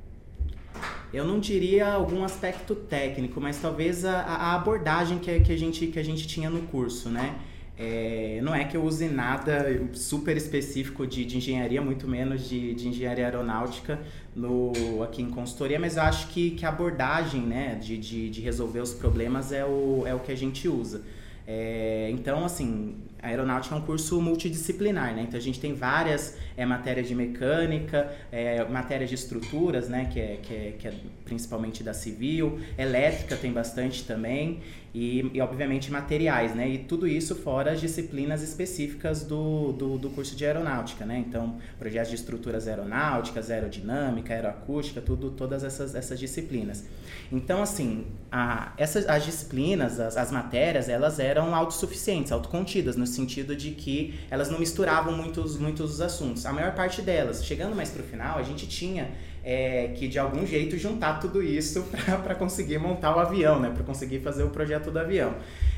Eu 1.11 1.25
não 1.25 1.39
diria 1.39 1.87
algum 1.87 2.23
aspecto 2.23 2.75
técnico, 2.75 3.41
mas 3.41 3.59
talvez 3.59 4.05
a, 4.05 4.21
a 4.21 4.55
abordagem 4.55 5.17
que, 5.17 5.39
que, 5.39 5.51
a 5.51 5.57
gente, 5.57 5.87
que 5.87 5.97
a 5.97 6.03
gente 6.03 6.27
tinha 6.27 6.49
no 6.49 6.63
curso, 6.67 7.09
né? 7.09 7.39
É, 7.81 8.41
não 8.43 8.53
é 8.53 8.65
que 8.65 8.75
eu 8.75 8.83
use 8.83 9.07
nada 9.07 9.87
super 9.93 10.35
específico 10.35 11.07
de, 11.07 11.23
de 11.23 11.37
engenharia, 11.37 11.81
muito 11.81 12.09
menos 12.09 12.49
de, 12.49 12.73
de 12.73 12.89
engenharia 12.89 13.23
aeronáutica 13.23 13.97
no, 14.35 15.01
aqui 15.01 15.21
em 15.21 15.29
consultoria, 15.29 15.79
mas 15.79 15.95
eu 15.95 16.03
acho 16.03 16.27
que, 16.27 16.51
que 16.51 16.65
a 16.65 16.69
abordagem 16.69 17.39
né, 17.39 17.75
de, 17.75 17.97
de, 17.97 18.29
de 18.29 18.41
resolver 18.41 18.81
os 18.81 18.93
problemas 18.93 19.53
é 19.53 19.63
o, 19.63 20.03
é 20.05 20.13
o 20.13 20.19
que 20.19 20.29
a 20.29 20.35
gente 20.35 20.67
usa. 20.67 21.03
É, 21.47 22.09
então, 22.11 22.45
assim, 22.45 22.95
a 23.23 23.27
aeronáutica 23.27 23.73
é 23.73 23.77
um 23.79 23.81
curso 23.81 24.21
multidisciplinar, 24.21 25.15
né? 25.15 25.25
Então 25.27 25.39
a 25.39 25.41
gente 25.41 25.59
tem 25.59 25.73
várias 25.73 26.37
é, 26.55 26.63
matérias 26.63 27.07
de 27.07 27.15
mecânica, 27.15 28.15
é, 28.31 28.63
matérias 28.65 29.09
de 29.09 29.15
estruturas, 29.15 29.89
né? 29.89 30.07
Que 30.13 30.19
é, 30.19 30.39
que, 30.43 30.53
é, 30.53 30.75
que 30.77 30.87
é 30.87 30.93
principalmente 31.25 31.81
da 31.81 31.91
civil, 31.91 32.59
elétrica 32.77 33.35
tem 33.35 33.51
bastante 33.51 34.03
também 34.03 34.59
e, 34.93 35.29
e, 35.33 35.41
obviamente 35.41 35.91
materiais, 35.91 36.55
né? 36.55 36.67
E 36.67 36.77
tudo 36.79 37.07
isso 37.07 37.35
fora 37.35 37.71
as 37.71 37.79
disciplinas 37.79 38.41
específicas 38.41 39.23
do, 39.23 39.71
do, 39.73 39.97
do, 39.97 40.09
curso 40.09 40.35
de 40.35 40.45
aeronáutica, 40.45 41.05
né? 41.05 41.23
Então, 41.27 41.57
projetos 41.77 42.09
de 42.09 42.15
estruturas 42.15 42.67
aeronáuticas, 42.67 43.51
aerodinâmica, 43.51 44.33
aeroacústica, 44.33 44.99
tudo, 44.99 45.31
todas 45.31 45.63
essas, 45.63 45.93
essas 45.93 46.19
disciplinas. 46.19 46.85
Então, 47.31 47.61
assim, 47.61 48.07
a, 48.31 48.73
essas, 48.77 49.07
as 49.07 49.23
disciplinas, 49.23 49.99
as, 49.99 50.17
as 50.17 50.31
matérias, 50.31 50.89
elas 50.89 51.19
eram 51.19 51.53
autossuficientes, 51.53 52.31
autocontidas, 52.31 52.95
no 52.95 53.05
sentido 53.05 53.55
de 53.55 53.71
que 53.71 54.19
elas 54.31 54.49
não 54.49 54.59
misturavam 54.59 55.15
muitos, 55.15 55.57
muitos 55.57 56.01
assuntos. 56.01 56.45
A 56.45 56.53
maior 56.53 56.73
parte 56.73 57.01
delas, 57.01 57.45
chegando 57.45 57.75
mais 57.75 57.89
para 57.89 58.01
o 58.01 58.05
final, 58.05 58.39
a 58.39 58.43
gente 58.43 58.67
tinha 58.67 59.11
é, 59.49 59.87
que 59.95 60.07
de 60.07 60.19
algum 60.19 60.45
jeito 60.45 60.77
juntar 60.77 61.19
tudo 61.19 61.41
isso 61.41 61.83
para 62.23 62.35
conseguir 62.35 62.77
montar 62.77 63.15
o 63.15 63.19
avião, 63.19 63.59
né? 63.59 63.71
Para 63.73 63.83
conseguir 63.83 64.19
fazer 64.19 64.43
o 64.43 64.49
projeto 64.51 64.91
do 64.91 64.99
avião. 64.99 65.33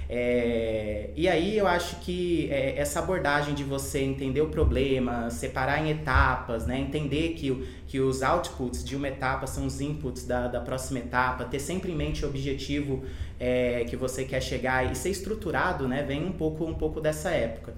É, 0.09 1.11
e 1.15 1.25
aí 1.29 1.57
eu 1.57 1.65
acho 1.65 2.01
que 2.01 2.49
é, 2.51 2.77
essa 2.77 2.99
abordagem 2.99 3.53
de 3.53 3.63
você 3.63 3.99
entender 3.99 4.41
o 4.41 4.49
problema, 4.49 5.29
separar 5.29 5.81
em 5.81 5.89
etapas, 5.89 6.65
né? 6.65 6.77
entender 6.81 7.29
que, 7.29 7.65
que 7.87 8.01
os 8.01 8.21
outputs 8.21 8.83
de 8.83 8.93
uma 8.97 9.07
etapa 9.07 9.47
são 9.47 9.65
os 9.65 9.79
inputs 9.79 10.25
da, 10.25 10.49
da 10.49 10.59
próxima 10.59 10.99
etapa, 10.99 11.45
ter 11.45 11.59
sempre 11.59 11.93
em 11.93 11.95
mente 11.95 12.25
o 12.25 12.27
objetivo 12.27 13.05
é, 13.39 13.85
que 13.85 13.95
você 13.95 14.25
quer 14.25 14.41
chegar 14.41 14.91
e 14.91 14.93
ser 14.95 15.11
estruturado, 15.11 15.87
né? 15.87 16.03
vem 16.03 16.25
um 16.25 16.33
pouco, 16.33 16.65
um 16.65 16.73
pouco 16.73 16.99
dessa 16.99 17.29
época. 17.29 17.73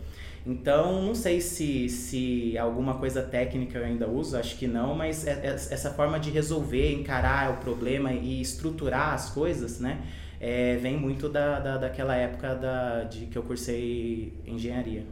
Então, 0.45 1.01
não 1.01 1.15
sei 1.15 1.39
se, 1.39 1.87
se 1.87 2.57
alguma 2.57 2.95
coisa 2.95 3.21
técnica 3.21 3.77
eu 3.77 3.85
ainda 3.85 4.07
uso, 4.07 4.37
acho 4.37 4.57
que 4.57 4.67
não, 4.67 4.93
mas 4.93 5.25
é, 5.25 5.31
é, 5.31 5.47
essa 5.53 5.91
forma 5.91 6.19
de 6.19 6.29
resolver, 6.29 6.93
encarar 6.93 7.51
o 7.51 7.57
problema 7.57 8.11
e 8.11 8.41
estruturar 8.41 9.13
as 9.13 9.29
coisas, 9.29 9.79
né? 9.79 10.01
É, 10.41 10.75
vem 10.77 10.97
muito 10.97 11.29
da, 11.29 11.59
da, 11.59 11.77
daquela 11.77 12.15
época 12.15 12.53
da, 12.55 13.03
de 13.03 13.27
que 13.27 13.37
eu 13.37 13.43
cursei 13.43 14.33
engenharia. 14.45 15.05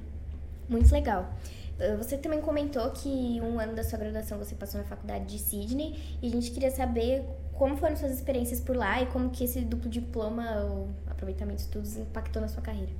Muito 0.67 0.91
legal. 0.91 1.33
Eh, 1.81 1.95
você 1.95 2.17
também 2.17 2.39
comentou 2.41 2.89
que 2.91 3.41
um 3.41 3.59
ano 3.59 3.73
da 3.73 3.83
sua 3.83 3.97
graduação 3.97 4.37
você 4.37 4.53
passou 4.53 4.79
na 4.79 4.85
faculdade 4.85 5.25
de 5.25 5.39
Sydney 5.39 5.95
e 6.21 6.27
a 6.27 6.29
gente 6.29 6.51
queria 6.51 6.69
saber 6.69 7.23
como 7.53 7.75
foram 7.77 7.95
suas 7.95 8.11
experiências 8.11 8.59
por 8.59 8.75
lá 8.75 9.01
e 9.01 9.07
como 9.07 9.29
que 9.29 9.43
esse 9.43 9.61
duplo 9.61 9.89
diploma, 9.89 10.63
o 10.65 10.89
aproveitamento 11.09 11.57
de 11.57 11.63
estudos, 11.63 11.97
impactou 11.97 12.41
na 12.41 12.47
sua 12.47 12.61
carreira. 12.61 12.91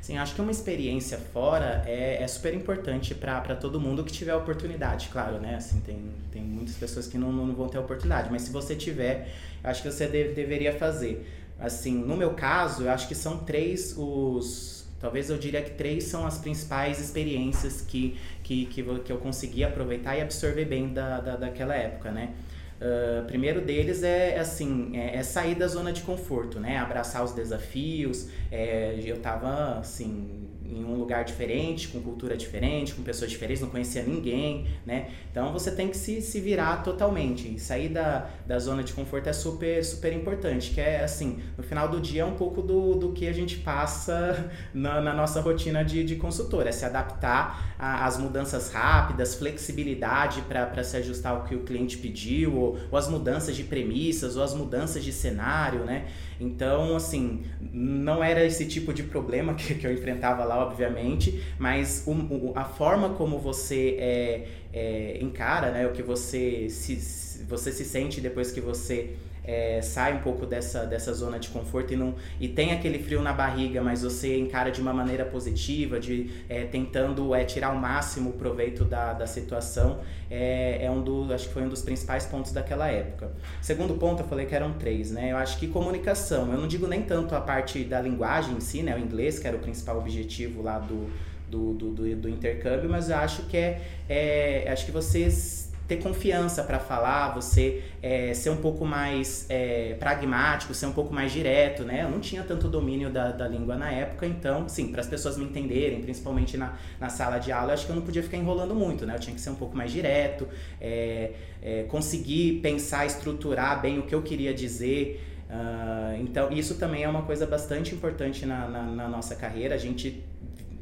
Sim, 0.00 0.16
acho 0.16 0.34
que 0.34 0.40
uma 0.40 0.50
experiência 0.50 1.18
fora 1.18 1.82
é, 1.86 2.22
é 2.22 2.28
super 2.28 2.54
importante 2.54 3.14
para 3.14 3.54
todo 3.56 3.80
mundo 3.80 4.04
que 4.04 4.12
tiver 4.12 4.34
oportunidade, 4.34 5.08
claro, 5.10 5.38
né? 5.38 5.56
Assim, 5.56 5.80
tem, 5.80 5.98
tem 6.30 6.42
muitas 6.42 6.76
pessoas 6.76 7.06
que 7.06 7.18
não, 7.18 7.32
não 7.32 7.54
vão 7.54 7.68
ter 7.68 7.78
oportunidade, 7.78 8.28
mas 8.30 8.42
se 8.42 8.52
você 8.52 8.74
tiver, 8.74 9.28
acho 9.62 9.82
que 9.82 9.90
você 9.90 10.06
de, 10.06 10.32
deveria 10.32 10.72
fazer. 10.72 11.26
Assim, 11.58 11.92
no 11.92 12.16
meu 12.16 12.30
caso, 12.34 12.84
eu 12.84 12.90
acho 12.90 13.08
que 13.08 13.14
são 13.14 13.38
três 13.38 13.94
os. 13.96 14.86
Talvez 15.00 15.30
eu 15.30 15.38
diria 15.38 15.62
que 15.62 15.70
três 15.72 16.04
são 16.04 16.26
as 16.26 16.38
principais 16.38 16.98
experiências 17.00 17.80
que, 17.80 18.18
que, 18.42 18.66
que, 18.66 18.82
que 18.82 19.12
eu 19.12 19.18
consegui 19.18 19.62
aproveitar 19.62 20.16
e 20.16 20.20
absorver 20.20 20.64
bem 20.64 20.92
da, 20.92 21.20
da, 21.20 21.36
daquela 21.36 21.74
época, 21.74 22.10
né? 22.10 22.34
Uh, 22.80 23.24
primeiro 23.26 23.60
deles 23.60 24.04
é 24.04 24.38
assim 24.38 24.96
é, 24.96 25.16
é, 25.16 25.22
sair 25.24 25.56
da 25.56 25.66
zona 25.66 25.92
de 25.92 26.02
conforto 26.02 26.60
né? 26.60 26.78
Abraçar 26.78 27.24
os 27.24 27.32
desafios 27.32 28.28
é, 28.52 28.94
eu 29.04 29.16
estava 29.16 29.80
assim 29.80 30.48
em 30.70 30.84
um 30.84 30.94
lugar 30.94 31.24
diferente, 31.24 31.88
com 31.88 32.00
cultura 32.00 32.36
diferente, 32.36 32.94
com 32.94 33.02
pessoas 33.02 33.30
diferentes, 33.30 33.62
não 33.62 33.70
conhecia 33.70 34.02
ninguém, 34.02 34.66
né? 34.84 35.10
Então 35.30 35.52
você 35.52 35.70
tem 35.70 35.88
que 35.88 35.96
se, 35.96 36.20
se 36.20 36.40
virar 36.40 36.82
totalmente. 36.82 37.54
E 37.54 37.58
sair 37.58 37.88
da, 37.88 38.28
da 38.46 38.58
zona 38.58 38.84
de 38.84 38.92
conforto 38.92 39.28
é 39.28 39.32
super, 39.32 39.82
super 39.84 40.12
importante, 40.12 40.70
que 40.70 40.80
é 40.80 41.02
assim, 41.02 41.38
no 41.56 41.62
final 41.62 41.88
do 41.88 42.00
dia 42.00 42.22
é 42.22 42.24
um 42.24 42.34
pouco 42.34 42.60
do, 42.60 42.94
do 42.94 43.12
que 43.12 43.26
a 43.26 43.32
gente 43.32 43.58
passa 43.58 44.50
na, 44.74 45.00
na 45.00 45.14
nossa 45.14 45.40
rotina 45.40 45.84
de, 45.84 46.04
de 46.04 46.16
consultor, 46.16 46.66
é 46.66 46.72
se 46.72 46.84
adaptar 46.84 47.74
às 47.78 48.18
mudanças 48.18 48.72
rápidas, 48.72 49.34
flexibilidade 49.36 50.42
para 50.42 50.82
se 50.84 50.96
ajustar 50.96 51.32
ao 51.32 51.44
que 51.44 51.54
o 51.54 51.60
cliente 51.60 51.96
pediu, 51.96 52.54
ou, 52.54 52.78
ou 52.90 52.98
as 52.98 53.08
mudanças 53.08 53.56
de 53.56 53.64
premissas, 53.64 54.36
ou 54.36 54.42
as 54.42 54.54
mudanças 54.54 55.02
de 55.04 55.12
cenário, 55.12 55.84
né? 55.84 56.08
Então, 56.40 56.94
assim, 56.94 57.42
não 57.72 58.22
era 58.22 58.44
esse 58.44 58.66
tipo 58.66 58.92
de 58.92 59.02
problema 59.02 59.54
que, 59.54 59.74
que 59.74 59.86
eu 59.86 59.92
enfrentava 59.92 60.44
lá, 60.44 60.64
obviamente, 60.64 61.42
mas 61.58 62.04
o, 62.06 62.12
o, 62.12 62.52
a 62.56 62.64
forma 62.64 63.10
como 63.10 63.38
você 63.38 63.96
é, 63.98 64.48
é, 64.72 65.18
encara, 65.20 65.70
né, 65.70 65.86
o 65.86 65.92
que 65.92 66.02
você 66.02 66.68
se, 66.68 67.44
você 67.48 67.72
se 67.72 67.84
sente 67.84 68.20
depois 68.20 68.50
que 68.50 68.60
você 68.60 69.16
é, 69.48 69.80
sai 69.80 70.12
um 70.12 70.18
pouco 70.18 70.44
dessa, 70.44 70.84
dessa 70.84 71.14
zona 71.14 71.38
de 71.38 71.48
conforto 71.48 71.94
e, 71.94 71.96
não, 71.96 72.14
e 72.38 72.46
tem 72.46 72.70
aquele 72.72 72.98
frio 72.98 73.22
na 73.22 73.32
barriga, 73.32 73.80
mas 73.80 74.02
você 74.02 74.36
encara 74.36 74.70
de 74.70 74.78
uma 74.78 74.92
maneira 74.92 75.24
positiva, 75.24 75.98
de 75.98 76.30
é, 76.50 76.64
tentando 76.64 77.34
é, 77.34 77.44
tirar 77.44 77.72
o 77.72 77.78
máximo 77.78 78.32
proveito 78.32 78.84
da, 78.84 79.14
da 79.14 79.26
situação, 79.26 80.00
é, 80.30 80.84
é 80.84 80.90
um 80.90 81.00
do, 81.02 81.32
acho 81.32 81.48
que 81.48 81.54
foi 81.54 81.62
um 81.62 81.68
dos 81.70 81.80
principais 81.80 82.26
pontos 82.26 82.52
daquela 82.52 82.88
época. 82.88 83.32
Segundo 83.62 83.94
ponto, 83.94 84.22
eu 84.22 84.28
falei 84.28 84.44
que 84.44 84.54
eram 84.54 84.74
três, 84.74 85.10
né? 85.10 85.32
Eu 85.32 85.38
acho 85.38 85.58
que 85.58 85.66
comunicação, 85.66 86.52
eu 86.52 86.58
não 86.58 86.68
digo 86.68 86.86
nem 86.86 87.00
tanto 87.00 87.34
a 87.34 87.40
parte 87.40 87.82
da 87.84 88.02
linguagem 88.02 88.54
em 88.54 88.60
si, 88.60 88.82
né? 88.82 88.94
O 88.94 88.98
inglês, 88.98 89.38
que 89.38 89.48
era 89.48 89.56
o 89.56 89.60
principal 89.60 89.96
objetivo 89.96 90.60
lá 90.60 90.78
do, 90.78 91.08
do, 91.48 91.72
do, 91.72 91.90
do, 91.92 92.16
do 92.16 92.28
intercâmbio, 92.28 92.90
mas 92.90 93.08
eu 93.08 93.16
acho 93.16 93.44
que 93.44 93.56
é, 93.56 93.80
é 94.06 94.70
acho 94.70 94.84
que 94.84 94.92
vocês 94.92 95.67
ter 95.88 95.96
confiança 95.96 96.62
para 96.62 96.78
falar, 96.78 97.34
você 97.34 97.82
é, 98.02 98.34
ser 98.34 98.50
um 98.50 98.58
pouco 98.58 98.84
mais 98.84 99.46
é, 99.48 99.94
pragmático, 99.98 100.74
ser 100.74 100.84
um 100.84 100.92
pouco 100.92 101.14
mais 101.14 101.32
direto, 101.32 101.82
né? 101.82 102.02
Eu 102.02 102.10
não 102.10 102.20
tinha 102.20 102.44
tanto 102.44 102.68
domínio 102.68 103.08
da, 103.08 103.32
da 103.32 103.48
língua 103.48 103.74
na 103.74 103.90
época, 103.90 104.26
então, 104.26 104.68
sim, 104.68 104.92
para 104.92 105.00
as 105.00 105.06
pessoas 105.06 105.38
me 105.38 105.46
entenderem, 105.46 106.02
principalmente 106.02 106.58
na, 106.58 106.76
na 107.00 107.08
sala 107.08 107.38
de 107.38 107.50
aula, 107.50 107.72
acho 107.72 107.86
que 107.86 107.90
eu 107.90 107.96
não 107.96 108.02
podia 108.02 108.22
ficar 108.22 108.36
enrolando 108.36 108.74
muito, 108.74 109.06
né? 109.06 109.14
Eu 109.14 109.18
tinha 109.18 109.34
que 109.34 109.40
ser 109.40 109.48
um 109.48 109.54
pouco 109.54 109.74
mais 109.74 109.90
direto, 109.90 110.46
é, 110.78 111.32
é 111.62 111.82
conseguir 111.84 112.60
pensar, 112.60 113.06
estruturar 113.06 113.80
bem 113.80 113.98
o 113.98 114.02
que 114.02 114.14
eu 114.14 114.20
queria 114.20 114.52
dizer. 114.52 115.24
Uh, 115.48 116.20
então, 116.20 116.52
isso 116.52 116.74
também 116.74 117.04
é 117.04 117.08
uma 117.08 117.22
coisa 117.22 117.46
bastante 117.46 117.94
importante 117.94 118.44
na, 118.44 118.68
na, 118.68 118.82
na 118.82 119.08
nossa 119.08 119.34
carreira. 119.34 119.74
A 119.74 119.78
gente 119.78 120.22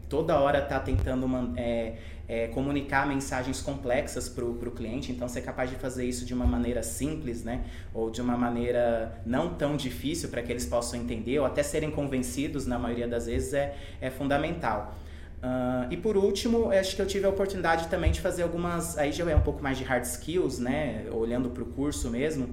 toda 0.08 0.38
hora 0.38 0.60
está 0.60 0.80
tentando 0.80 1.26
é, 1.56 1.94
é, 2.28 2.48
comunicar 2.48 3.06
mensagens 3.06 3.60
complexas 3.60 4.28
para 4.28 4.44
o 4.44 4.70
cliente, 4.72 5.12
então 5.12 5.28
ser 5.28 5.42
capaz 5.42 5.70
de 5.70 5.76
fazer 5.76 6.04
isso 6.04 6.24
de 6.24 6.34
uma 6.34 6.46
maneira 6.46 6.82
simples, 6.82 7.44
né? 7.44 7.64
Ou 7.94 8.10
de 8.10 8.20
uma 8.20 8.36
maneira 8.36 9.20
não 9.24 9.54
tão 9.54 9.76
difícil 9.76 10.28
para 10.28 10.42
que 10.42 10.50
eles 10.50 10.66
possam 10.66 11.00
entender, 11.00 11.38
ou 11.38 11.46
até 11.46 11.62
serem 11.62 11.90
convencidos, 11.90 12.66
na 12.66 12.78
maioria 12.78 13.06
das 13.06 13.26
vezes, 13.26 13.54
é, 13.54 13.76
é 14.00 14.10
fundamental. 14.10 14.94
Uh, 15.36 15.92
e 15.92 15.96
por 15.96 16.16
último, 16.16 16.70
acho 16.70 16.96
que 16.96 17.02
eu 17.02 17.06
tive 17.06 17.26
a 17.26 17.28
oportunidade 17.28 17.88
também 17.88 18.10
de 18.10 18.20
fazer 18.20 18.42
algumas. 18.42 18.96
Aí 18.98 19.12
já 19.12 19.28
é 19.30 19.36
um 19.36 19.42
pouco 19.42 19.62
mais 19.62 19.78
de 19.78 19.84
hard 19.84 20.02
skills, 20.04 20.58
né? 20.58 21.06
Olhando 21.12 21.50
para 21.50 21.62
o 21.62 21.66
curso 21.66 22.10
mesmo. 22.10 22.48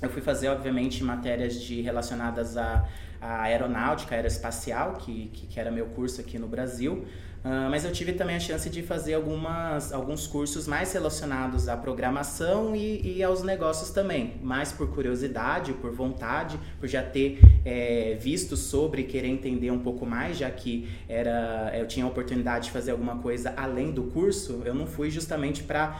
Eu 0.00 0.08
fui 0.08 0.22
fazer, 0.22 0.48
obviamente, 0.48 1.02
matérias 1.02 1.60
de, 1.60 1.80
relacionadas 1.80 2.56
à, 2.56 2.88
à 3.20 3.42
aeronáutica, 3.42 4.14
aeroespacial, 4.14 4.94
que, 4.94 5.28
que, 5.28 5.46
que 5.46 5.60
era 5.60 5.70
meu 5.70 5.86
curso 5.86 6.20
aqui 6.20 6.38
no 6.38 6.46
Brasil. 6.46 7.04
Uh, 7.42 7.70
mas 7.70 7.86
eu 7.86 7.92
tive 7.92 8.12
também 8.12 8.36
a 8.36 8.40
chance 8.40 8.68
de 8.68 8.82
fazer 8.82 9.14
algumas, 9.14 9.94
alguns 9.94 10.26
cursos 10.26 10.66
mais 10.66 10.92
relacionados 10.92 11.68
à 11.68 11.76
programação 11.76 12.76
e, 12.76 13.16
e 13.16 13.22
aos 13.22 13.42
negócios 13.42 13.90
também, 13.90 14.34
mais 14.42 14.72
por 14.72 14.90
curiosidade, 14.90 15.72
por 15.72 15.90
vontade, 15.90 16.60
por 16.78 16.86
já 16.86 17.02
ter 17.02 17.38
é, 17.64 18.14
visto 18.20 18.58
sobre 18.58 19.04
querer 19.04 19.28
entender 19.28 19.70
um 19.70 19.78
pouco 19.78 20.04
mais, 20.04 20.36
já 20.36 20.50
que 20.50 20.86
era, 21.08 21.72
eu 21.74 21.86
tinha 21.86 22.04
a 22.04 22.08
oportunidade 22.08 22.66
de 22.66 22.72
fazer 22.72 22.90
alguma 22.90 23.16
coisa 23.16 23.54
além 23.56 23.90
do 23.90 24.02
curso, 24.02 24.60
eu 24.66 24.74
não 24.74 24.86
fui 24.86 25.10
justamente 25.10 25.62
para 25.62 25.98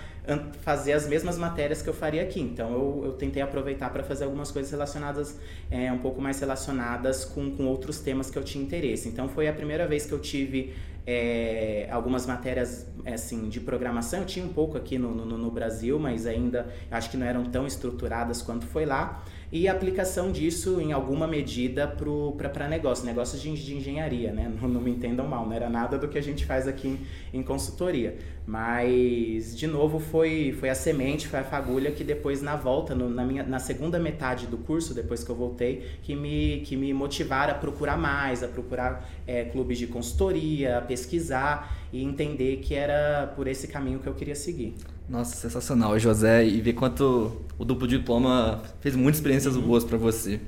fazer 0.62 0.92
as 0.92 1.08
mesmas 1.08 1.38
matérias 1.38 1.82
que 1.82 1.88
eu 1.88 1.94
faria 1.94 2.22
aqui. 2.22 2.40
Então 2.40 2.72
eu, 2.72 3.02
eu 3.06 3.12
tentei 3.12 3.42
aproveitar 3.42 3.90
para 3.90 4.02
fazer 4.02 4.24
algumas 4.24 4.50
coisas 4.50 4.70
relacionadas, 4.70 5.38
é, 5.70 5.90
um 5.92 5.98
pouco 5.98 6.20
mais 6.20 6.38
relacionadas 6.38 7.24
com, 7.24 7.50
com 7.50 7.66
outros 7.66 8.00
temas 8.00 8.30
que 8.30 8.38
eu 8.38 8.44
tinha 8.44 8.62
interesse. 8.62 9.08
Então 9.08 9.28
foi 9.28 9.48
a 9.48 9.52
primeira 9.52 9.86
vez 9.86 10.06
que 10.06 10.12
eu 10.12 10.18
tive 10.18 10.74
é, 11.06 11.88
algumas 11.90 12.26
matérias 12.26 12.86
assim 13.06 13.48
de 13.48 13.60
programação. 13.60 14.20
Eu 14.20 14.26
tinha 14.26 14.44
um 14.44 14.52
pouco 14.52 14.76
aqui 14.76 14.98
no, 14.98 15.14
no, 15.14 15.38
no 15.38 15.50
Brasil, 15.50 15.98
mas 15.98 16.26
ainda 16.26 16.72
acho 16.90 17.10
que 17.10 17.16
não 17.16 17.26
eram 17.26 17.44
tão 17.44 17.66
estruturadas 17.66 18.42
quanto 18.42 18.66
foi 18.66 18.84
lá 18.84 19.22
e 19.52 19.66
aplicação 19.66 20.30
disso 20.30 20.80
em 20.80 20.92
alguma 20.92 21.26
medida 21.26 21.88
para 21.88 22.68
negócio, 22.68 23.04
negócios 23.04 23.42
de, 23.42 23.52
de 23.52 23.76
engenharia, 23.76 24.32
né? 24.32 24.50
Não, 24.60 24.68
não, 24.68 24.80
me 24.80 24.92
entendam 24.92 25.26
mal, 25.26 25.44
não 25.44 25.52
era 25.52 25.68
nada 25.68 25.98
do 25.98 26.06
que 26.06 26.16
a 26.16 26.22
gente 26.22 26.46
faz 26.46 26.68
aqui 26.68 26.88
em, 26.88 27.40
em, 27.40 27.42
consultoria. 27.42 28.16
Mas, 28.46 29.56
de 29.56 29.66
novo, 29.66 29.98
foi, 29.98 30.56
foi 30.58 30.68
a 30.68 30.74
semente, 30.74 31.26
foi 31.26 31.40
a 31.40 31.44
fagulha 31.44 31.90
que 31.90 32.04
depois, 32.04 32.40
na 32.40 32.54
volta, 32.54 32.94
no, 32.94 33.08
na, 33.08 33.24
minha, 33.24 33.42
na 33.42 33.58
segunda 33.58 33.98
metade 33.98 34.46
do 34.46 34.56
curso, 34.56 34.94
depois 34.94 35.24
que 35.24 35.30
eu 35.30 35.36
voltei, 35.36 35.84
que 36.02 36.14
me, 36.14 36.60
que 36.60 36.76
me 36.76 36.94
motivaram 36.94 37.52
a 37.52 37.56
procurar 37.56 37.96
mais, 37.96 38.44
a 38.44 38.48
procurar 38.48 39.08
é, 39.26 39.44
clubes 39.44 39.78
de 39.78 39.88
consultoria, 39.88 40.78
a 40.78 40.80
pesquisar 40.80 41.76
e 41.92 42.04
entender 42.04 42.58
que 42.58 42.74
era 42.74 43.32
por 43.34 43.48
esse 43.48 43.66
caminho 43.66 43.98
que 43.98 44.06
eu 44.06 44.14
queria 44.14 44.36
seguir. 44.36 44.74
Nossa, 45.10 45.34
sensacional, 45.34 45.98
José, 45.98 46.46
e 46.46 46.60
ver 46.60 46.74
quanto 46.74 47.42
o 47.58 47.64
duplo 47.64 47.88
diploma 47.88 48.62
fez 48.80 48.94
muitas 48.94 49.16
experiências 49.16 49.56
uhum. 49.56 49.62
boas 49.62 49.82
para 49.82 49.98
você. 49.98 50.38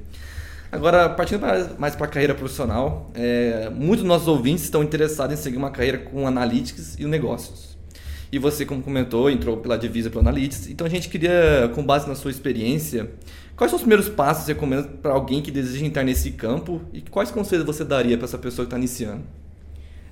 Agora, 0.71 1.09
partindo 1.09 1.43
mais 1.81 1.97
para 1.97 2.07
a 2.07 2.09
carreira 2.09 2.33
profissional, 2.33 3.11
é, 3.13 3.69
muitos 3.71 3.99
dos 3.99 4.07
nossos 4.07 4.29
ouvintes 4.29 4.63
estão 4.63 4.81
interessados 4.81 5.37
em 5.37 5.43
seguir 5.43 5.57
uma 5.57 5.73
carreira 5.73 5.99
com 5.99 6.29
analytics 6.29 6.95
e 6.97 7.05
negócios. 7.07 7.77
E 8.31 8.39
você, 8.39 8.65
como 8.65 8.81
comentou, 8.85 9.29
entrou 9.29 9.57
pela 9.57 9.77
divisa 9.77 10.09
para 10.09 10.21
analytics. 10.21 10.69
Então 10.69 10.87
a 10.87 10.91
gente 10.91 11.09
queria, 11.09 11.69
com 11.75 11.85
base 11.85 12.09
na 12.09 12.15
sua 12.15 12.31
experiência, 12.31 13.11
quais 13.57 13.69
são 13.69 13.77
os 13.77 13.83
primeiros 13.83 14.09
passos 14.09 14.45
que 14.45 14.47
você 14.47 14.53
recomenda 14.53 14.85
para 14.85 15.13
alguém 15.13 15.43
que 15.43 15.51
deseja 15.51 15.85
entrar 15.85 16.05
nesse 16.05 16.31
campo 16.31 16.81
e 16.93 17.01
quais 17.01 17.33
conselhos 17.33 17.67
você 17.67 17.85
daria 17.85 18.17
para 18.17 18.27
essa 18.27 18.39
pessoa 18.39 18.65
que 18.65 18.69
está 18.69 18.79
iniciando? 18.79 19.25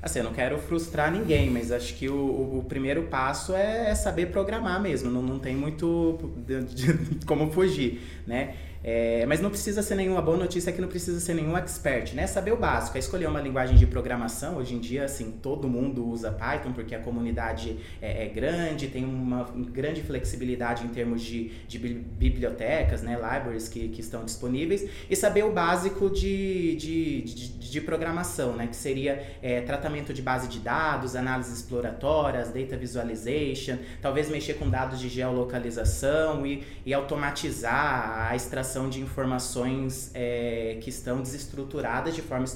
Assim, 0.02 0.20
eu 0.20 0.24
não 0.24 0.32
quero 0.32 0.58
frustrar 0.58 1.12
ninguém, 1.12 1.50
mas 1.50 1.70
acho 1.70 1.94
que 1.94 2.08
o, 2.08 2.58
o 2.58 2.64
primeiro 2.66 3.02
passo 3.04 3.54
é, 3.54 3.90
é, 3.90 3.94
saber 3.94 4.26
programar 4.26 4.80
mesmo. 4.80 5.10
Não, 5.10 5.20
não 5.20 5.38
tem 5.38 5.54
muito 5.54 6.32
de, 6.46 6.62
de, 6.64 7.26
como 7.26 7.50
fugir, 7.52 8.00
né? 8.26 8.54
É, 8.82 9.26
mas 9.26 9.40
não 9.40 9.50
precisa 9.50 9.82
ser 9.82 9.94
nenhuma 9.94 10.22
boa 10.22 10.38
notícia 10.38 10.70
é 10.70 10.72
que 10.72 10.80
não 10.80 10.88
precisa 10.88 11.20
ser 11.20 11.34
nenhum 11.34 11.56
expert, 11.56 12.14
né? 12.14 12.26
Saber 12.26 12.52
o 12.52 12.56
básico, 12.56 12.96
é 12.96 13.00
escolher 13.00 13.26
uma 13.26 13.40
linguagem 13.40 13.76
de 13.76 13.86
programação. 13.86 14.56
Hoje 14.56 14.74
em 14.74 14.78
dia, 14.78 15.04
assim, 15.04 15.32
todo 15.42 15.68
mundo 15.68 16.06
usa 16.06 16.30
Python 16.30 16.72
porque 16.72 16.94
a 16.94 16.98
comunidade 16.98 17.76
é, 18.00 18.24
é 18.24 18.28
grande, 18.28 18.88
tem 18.88 19.04
uma 19.04 19.44
grande 19.70 20.02
flexibilidade 20.02 20.84
em 20.84 20.88
termos 20.88 21.20
de, 21.20 21.50
de 21.68 21.78
bibliotecas, 21.78 23.02
né? 23.02 23.14
Libraries 23.14 23.68
que, 23.68 23.88
que 23.88 24.00
estão 24.00 24.24
disponíveis. 24.24 24.88
E 25.10 25.14
saber 25.14 25.44
o 25.44 25.52
básico 25.52 26.08
de, 26.08 26.76
de, 26.76 27.22
de, 27.22 27.48
de 27.58 27.80
programação, 27.82 28.56
né? 28.56 28.66
Que 28.66 28.76
seria 28.76 29.36
é, 29.42 29.60
tratamento 29.60 30.14
de 30.14 30.22
base 30.22 30.48
de 30.48 30.58
dados, 30.58 31.14
análise 31.14 31.52
exploratórias, 31.52 32.48
data 32.48 32.78
visualization, 32.78 33.76
talvez 34.00 34.30
mexer 34.30 34.54
com 34.54 34.70
dados 34.70 34.98
de 34.98 35.08
geolocalização 35.08 36.46
e, 36.46 36.64
e 36.86 36.94
automatizar 36.94 38.28
a 38.30 38.34
extração 38.34 38.69
de 38.88 39.00
informações 39.00 40.10
é, 40.14 40.78
que 40.80 40.90
estão 40.90 41.20
desestruturadas 41.20 42.14
de 42.14 42.22
forma 42.22 42.46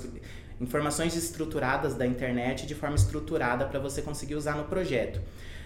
informações 0.61 1.17
estruturadas 1.17 1.95
da 1.95 2.07
internet 2.07 2.65
de 2.67 2.75
forma 2.75 2.95
estruturada 2.95 3.65
para 3.67 3.81
você 3.81 4.01
conseguir 4.01 4.37
usar 4.37 4.57
no 4.57 4.65
projeto. 4.65 5.21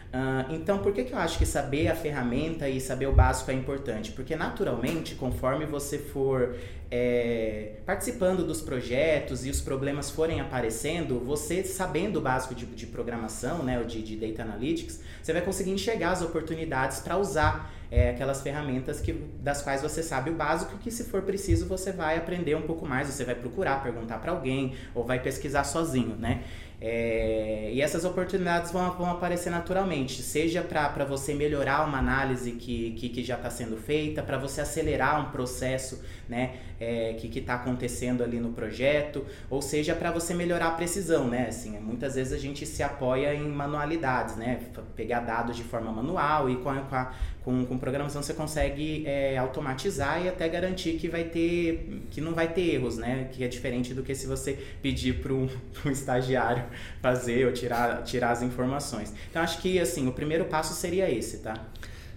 Uh, 0.08 0.54
então, 0.54 0.78
por 0.78 0.94
que, 0.94 1.04
que 1.04 1.12
eu 1.12 1.18
acho 1.18 1.36
que 1.36 1.44
saber 1.44 1.88
a 1.88 1.94
ferramenta 1.94 2.66
e 2.66 2.80
saber 2.80 3.06
o 3.06 3.12
básico 3.12 3.50
é 3.50 3.54
importante? 3.54 4.12
Porque, 4.12 4.34
naturalmente, 4.34 5.14
conforme 5.14 5.66
você 5.66 5.98
for 5.98 6.56
é, 6.90 7.72
participando 7.84 8.46
dos 8.46 8.62
projetos 8.62 9.44
e 9.44 9.50
os 9.50 9.60
problemas 9.60 10.10
forem 10.10 10.40
aparecendo, 10.40 11.20
você 11.20 11.62
sabendo 11.62 12.20
o 12.20 12.22
básico 12.22 12.54
de, 12.54 12.64
de 12.64 12.86
programação, 12.86 13.62
né, 13.62 13.82
de, 13.84 14.02
de 14.02 14.16
Data 14.16 14.42
Analytics, 14.42 15.00
você 15.22 15.34
vai 15.34 15.42
conseguir 15.42 15.72
enxergar 15.72 16.12
as 16.12 16.22
oportunidades 16.22 17.00
para 17.00 17.18
usar 17.18 17.70
é, 17.90 18.10
aquelas 18.10 18.42
ferramentas 18.42 19.00
que, 19.00 19.12
das 19.12 19.62
quais 19.62 19.82
você 19.82 20.02
sabe 20.02 20.30
o 20.30 20.34
básico 20.34 20.76
que 20.78 20.90
se 20.90 21.04
for 21.04 21.22
preciso 21.22 21.66
você 21.66 21.92
vai 21.92 22.16
aprender 22.16 22.54
um 22.54 22.62
pouco 22.62 22.86
mais, 22.86 23.08
você 23.08 23.24
vai 23.24 23.34
procurar, 23.34 23.82
perguntar 23.82 24.18
para 24.18 24.32
alguém 24.32 24.74
ou 24.94 25.04
vai 25.04 25.20
pesquisar 25.20 25.64
sozinho, 25.64 26.16
né? 26.16 26.42
É, 26.80 27.70
e 27.72 27.82
essas 27.82 28.04
oportunidades 28.04 28.70
vão, 28.70 28.88
vão 28.92 29.10
aparecer 29.10 29.50
naturalmente, 29.50 30.22
seja 30.22 30.62
para 30.62 31.04
você 31.04 31.34
melhorar 31.34 31.84
uma 31.84 31.98
análise 31.98 32.52
que, 32.52 32.92
que, 32.92 33.08
que 33.08 33.24
já 33.24 33.34
está 33.34 33.50
sendo 33.50 33.76
feita, 33.76 34.22
para 34.22 34.38
você 34.38 34.60
acelerar 34.60 35.20
um 35.20 35.32
processo 35.32 36.00
né, 36.28 36.54
é, 36.78 37.14
que 37.14 37.36
está 37.36 37.54
acontecendo 37.54 38.22
ali 38.22 38.38
no 38.38 38.52
projeto, 38.52 39.26
ou 39.50 39.60
seja, 39.60 39.92
para 39.92 40.12
você 40.12 40.32
melhorar 40.34 40.68
a 40.68 40.70
precisão. 40.72 41.26
Né? 41.26 41.46
Assim, 41.48 41.76
muitas 41.80 42.14
vezes 42.14 42.32
a 42.32 42.38
gente 42.38 42.64
se 42.64 42.80
apoia 42.80 43.34
em 43.34 43.48
manualidades, 43.48 44.36
né? 44.36 44.60
pegar 44.94 45.20
dados 45.20 45.56
de 45.56 45.64
forma 45.64 45.90
manual 45.90 46.48
e 46.48 46.56
com 46.58 46.70
a, 46.70 46.76
com 46.76 46.94
a 46.94 47.12
com, 47.44 47.64
com 47.64 47.78
programação 47.78 48.22
você 48.22 48.34
consegue 48.34 49.04
é, 49.06 49.36
automatizar 49.38 50.22
e 50.22 50.28
até 50.28 50.48
garantir 50.48 50.94
que 50.98 51.08
vai 51.08 51.24
ter 51.24 52.02
que 52.10 52.20
não 52.20 52.34
vai 52.34 52.48
ter 52.48 52.74
erros, 52.74 52.96
né? 52.98 53.28
Que 53.32 53.44
é 53.44 53.48
diferente 53.48 53.94
do 53.94 54.02
que 54.02 54.14
se 54.14 54.26
você 54.26 54.58
pedir 54.82 55.20
para 55.20 55.32
um, 55.34 55.48
estagiário 55.90 56.64
fazer 57.00 57.46
ou 57.46 57.52
tirar, 57.52 58.02
tirar 58.02 58.32
as 58.32 58.42
informações. 58.42 59.12
Então 59.30 59.42
acho 59.42 59.60
que 59.60 59.78
assim 59.78 60.06
o 60.06 60.12
primeiro 60.12 60.44
passo 60.44 60.74
seria 60.74 61.10
esse, 61.10 61.38
tá? 61.38 61.54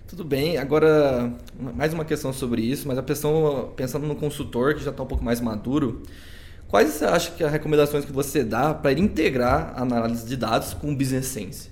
Tudo 0.08 0.26
bem. 0.26 0.58
Agora 0.58 1.32
mais 1.58 1.94
uma 1.94 2.04
questão 2.04 2.34
sobre 2.34 2.62
isso, 2.62 2.88
mas 2.88 2.98
a 2.98 3.04
pessoa 3.04 3.72
pensando 3.76 4.06
no 4.06 4.16
consultor 4.16 4.76
que 4.76 4.84
já 4.84 4.92
está 4.92 5.04
um 5.04 5.08
pouco 5.08 5.24
mais 5.24 5.40
maduro. 5.40 6.04
Quais 6.68 6.90
você 6.90 7.06
acha 7.06 7.32
que 7.32 7.44
as 7.44 7.52
recomendações 7.52 8.06
que 8.06 8.14
você 8.14 8.46
dá 8.46 8.74
para 8.74 8.94
integrar 8.94 9.74
a 9.76 9.82
análise 9.82 10.26
de 10.26 10.38
dados 10.38 10.74
com 10.74 10.92
o 10.92 10.96
Business 10.96 11.26
Sense? 11.26 11.71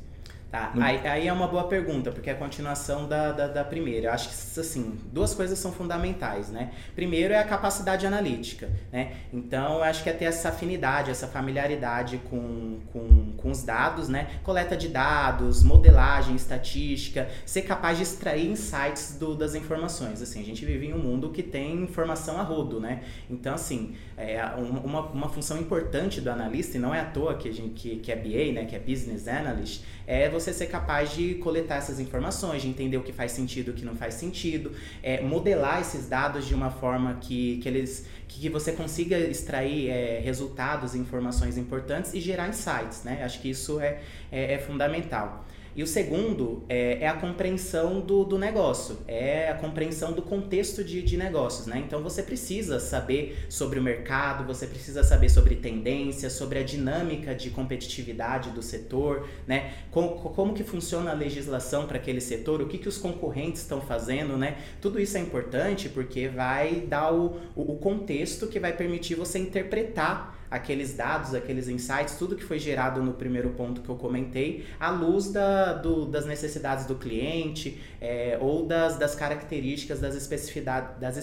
Tá, 0.52 0.74
aí, 0.82 1.08
aí, 1.08 1.28
é 1.28 1.34
uma 1.34 1.48
boa 1.48 1.66
pergunta, 1.66 2.12
porque 2.12 2.28
é 2.28 2.34
a 2.34 2.36
continuação 2.36 3.08
da, 3.08 3.32
da, 3.32 3.48
da, 3.48 3.64
primeira. 3.64 4.08
Eu 4.08 4.12
acho 4.14 4.30
que, 4.30 4.60
assim, 4.60 4.98
duas 5.14 5.36
coisas 5.36 5.60
são 5.60 5.72
fundamentais, 5.72 6.50
né? 6.50 6.72
Primeiro 6.96 7.36
é 7.36 7.38
a 7.38 7.44
capacidade 7.44 8.08
analítica, 8.08 8.68
né? 8.92 9.14
Então, 9.32 9.76
eu 9.76 9.84
acho 9.84 10.02
que 10.02 10.10
é 10.10 10.14
ter 10.14 10.26
essa 10.26 10.50
afinidade, 10.50 11.12
essa 11.12 11.28
familiaridade 11.28 12.20
com, 12.32 12.80
com, 12.92 13.34
com 13.38 13.52
os 13.52 13.62
dados, 13.62 14.10
né? 14.10 14.40
Coleta 14.42 14.76
de 14.76 14.88
dados, 14.88 15.62
modelagem, 15.62 16.36
estatística, 16.36 17.30
ser 17.46 17.62
capaz 17.62 17.98
de 17.98 18.04
extrair 18.04 18.50
insights 18.50 19.18
do, 19.20 19.36
das 19.36 19.54
informações. 19.54 20.20
Assim, 20.20 20.42
a 20.42 20.46
gente 20.46 20.66
vive 20.66 20.88
em 20.88 20.94
um 20.94 21.00
mundo 21.00 21.30
que 21.30 21.44
tem 21.44 21.84
informação 21.84 22.40
a 22.40 22.42
rodo, 22.42 22.80
né? 22.80 23.04
Então, 23.30 23.54
assim, 23.54 23.94
é 24.18 24.44
uma, 24.84 25.02
uma 25.02 25.30
função 25.30 25.60
importante 25.60 26.20
do 26.20 26.32
analista, 26.32 26.76
e 26.76 26.80
não 26.80 26.94
é 26.94 27.02
à 27.02 27.06
toa 27.06 27.36
que, 27.36 27.48
a 27.48 27.54
gente, 27.54 27.70
que, 27.76 27.98
que 27.98 28.12
é 28.12 28.16
BA, 28.16 28.52
né? 28.52 28.66
Que 28.66 28.76
é 28.76 28.80
Business 28.80 29.28
Analyst, 29.28 29.84
é 30.08 30.28
você 30.28 30.39
ser 30.40 30.68
capaz 30.68 31.14
de 31.14 31.36
coletar 31.36 31.76
essas 31.76 32.00
informações, 32.00 32.62
de 32.62 32.68
entender 32.68 32.98
o 32.98 33.04
que 33.04 33.12
faz 33.12 33.32
sentido 33.32 33.70
o 33.70 33.74
que 33.74 33.86
não 33.86 33.96
faz 33.96 34.16
sentido, 34.16 34.72
é, 35.02 35.22
modelar 35.22 35.82
esses 35.82 36.08
dados 36.08 36.48
de 36.48 36.54
uma 36.54 36.70
forma 36.70 37.18
que, 37.22 37.58
que 37.58 37.68
eles 37.68 38.06
que, 38.28 38.48
você 38.50 38.72
consiga 38.72 39.18
extrair 39.18 39.90
é, 39.90 40.20
resultados 40.20 40.96
informações 40.96 41.58
importantes 41.58 42.14
e 42.14 42.22
gerar 42.22 42.48
insights, 42.48 43.04
né? 43.04 43.24
Acho 43.24 43.42
que 43.42 43.50
isso 43.50 43.80
é, 43.80 44.00
é, 44.32 44.54
é 44.54 44.58
fundamental. 44.60 45.46
E 45.76 45.84
o 45.84 45.88
segundo 45.88 46.64
é, 46.68 47.04
é 47.04 47.08
a 47.08 47.14
compreensão 47.14 48.02
do, 48.02 48.24
do, 48.24 48.38
negócio, 48.38 48.98
é 49.08 49.50
a 49.50 49.56
compreensão 49.56 50.12
do 50.12 50.22
contexto 50.22 50.84
de, 50.84 51.02
de, 51.02 51.16
negócios, 51.16 51.68
né? 51.68 51.84
Então 51.86 52.02
você 52.02 52.24
precisa 52.24 52.80
saber 52.80 53.46
sobre 53.50 53.80
o 53.80 53.82
mercado, 53.82 54.44
você 54.44 54.66
precisa 54.66 55.04
saber 55.04 55.30
sobre 55.30 55.56
tendências, 55.56 56.34
sobre 56.34 56.60
a 56.60 56.64
dinâmica 56.64 57.36
de 57.36 57.50
competitividade 57.50 58.50
do 58.50 58.62
setor, 58.62 59.28
né? 59.48 59.74
Como, 59.92 60.16
como 60.16 60.54
que 60.54 60.64
funciona 60.64 61.12
a 61.12 61.14
legislação 61.14 61.86
para 61.86 61.98
aquele 61.98 62.22
setor, 62.22 62.62
o 62.62 62.68
que, 62.68 62.78
que 62.78 62.90
os 62.90 62.98
concorrentes 62.98 63.62
estão 63.62 63.80
fazendo, 63.80 64.38
né? 64.38 64.58
Tudo 64.82 65.00
isso 65.00 65.18
é 65.18 65.22
importante 65.22 65.88
porque 65.88 66.28
vai 66.28 66.82
dar 66.82 67.14
o, 67.14 67.40
o, 67.56 67.74
o 67.74 67.78
contexto 67.78 68.48
que 68.48 68.60
vai 68.60 68.74
permitir 68.74 69.16
você 69.16 69.38
interpretar 69.38 70.39
aqueles 70.50 70.96
dados, 70.96 71.34
aqueles 71.34 71.68
insights, 71.68 72.16
tudo 72.18 72.36
que 72.36 72.44
foi 72.44 72.58
gerado 72.60 73.04
no 73.04 73.14
primeiro 73.14 73.50
ponto 73.52 73.82
que 73.82 73.90
eu 73.90 73.96
comentei, 73.96 74.66
à 74.80 74.90
luz 74.90 75.32
da, 75.32 75.74
do, 75.74 76.06
das 76.06 76.26
necessidades 76.26 76.86
do 76.86 76.96
cliente 76.96 77.80
é, 78.02 78.38
ou 78.42 78.66
das, 78.66 78.98
das 78.98 79.16
características 79.16 80.00
das, 80.00 80.16
especificidades, 80.16 81.00
das 81.00 81.18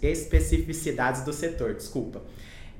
especificidades 0.00 1.22
do 1.22 1.32
setor, 1.32 1.74
desculpa. 1.74 2.22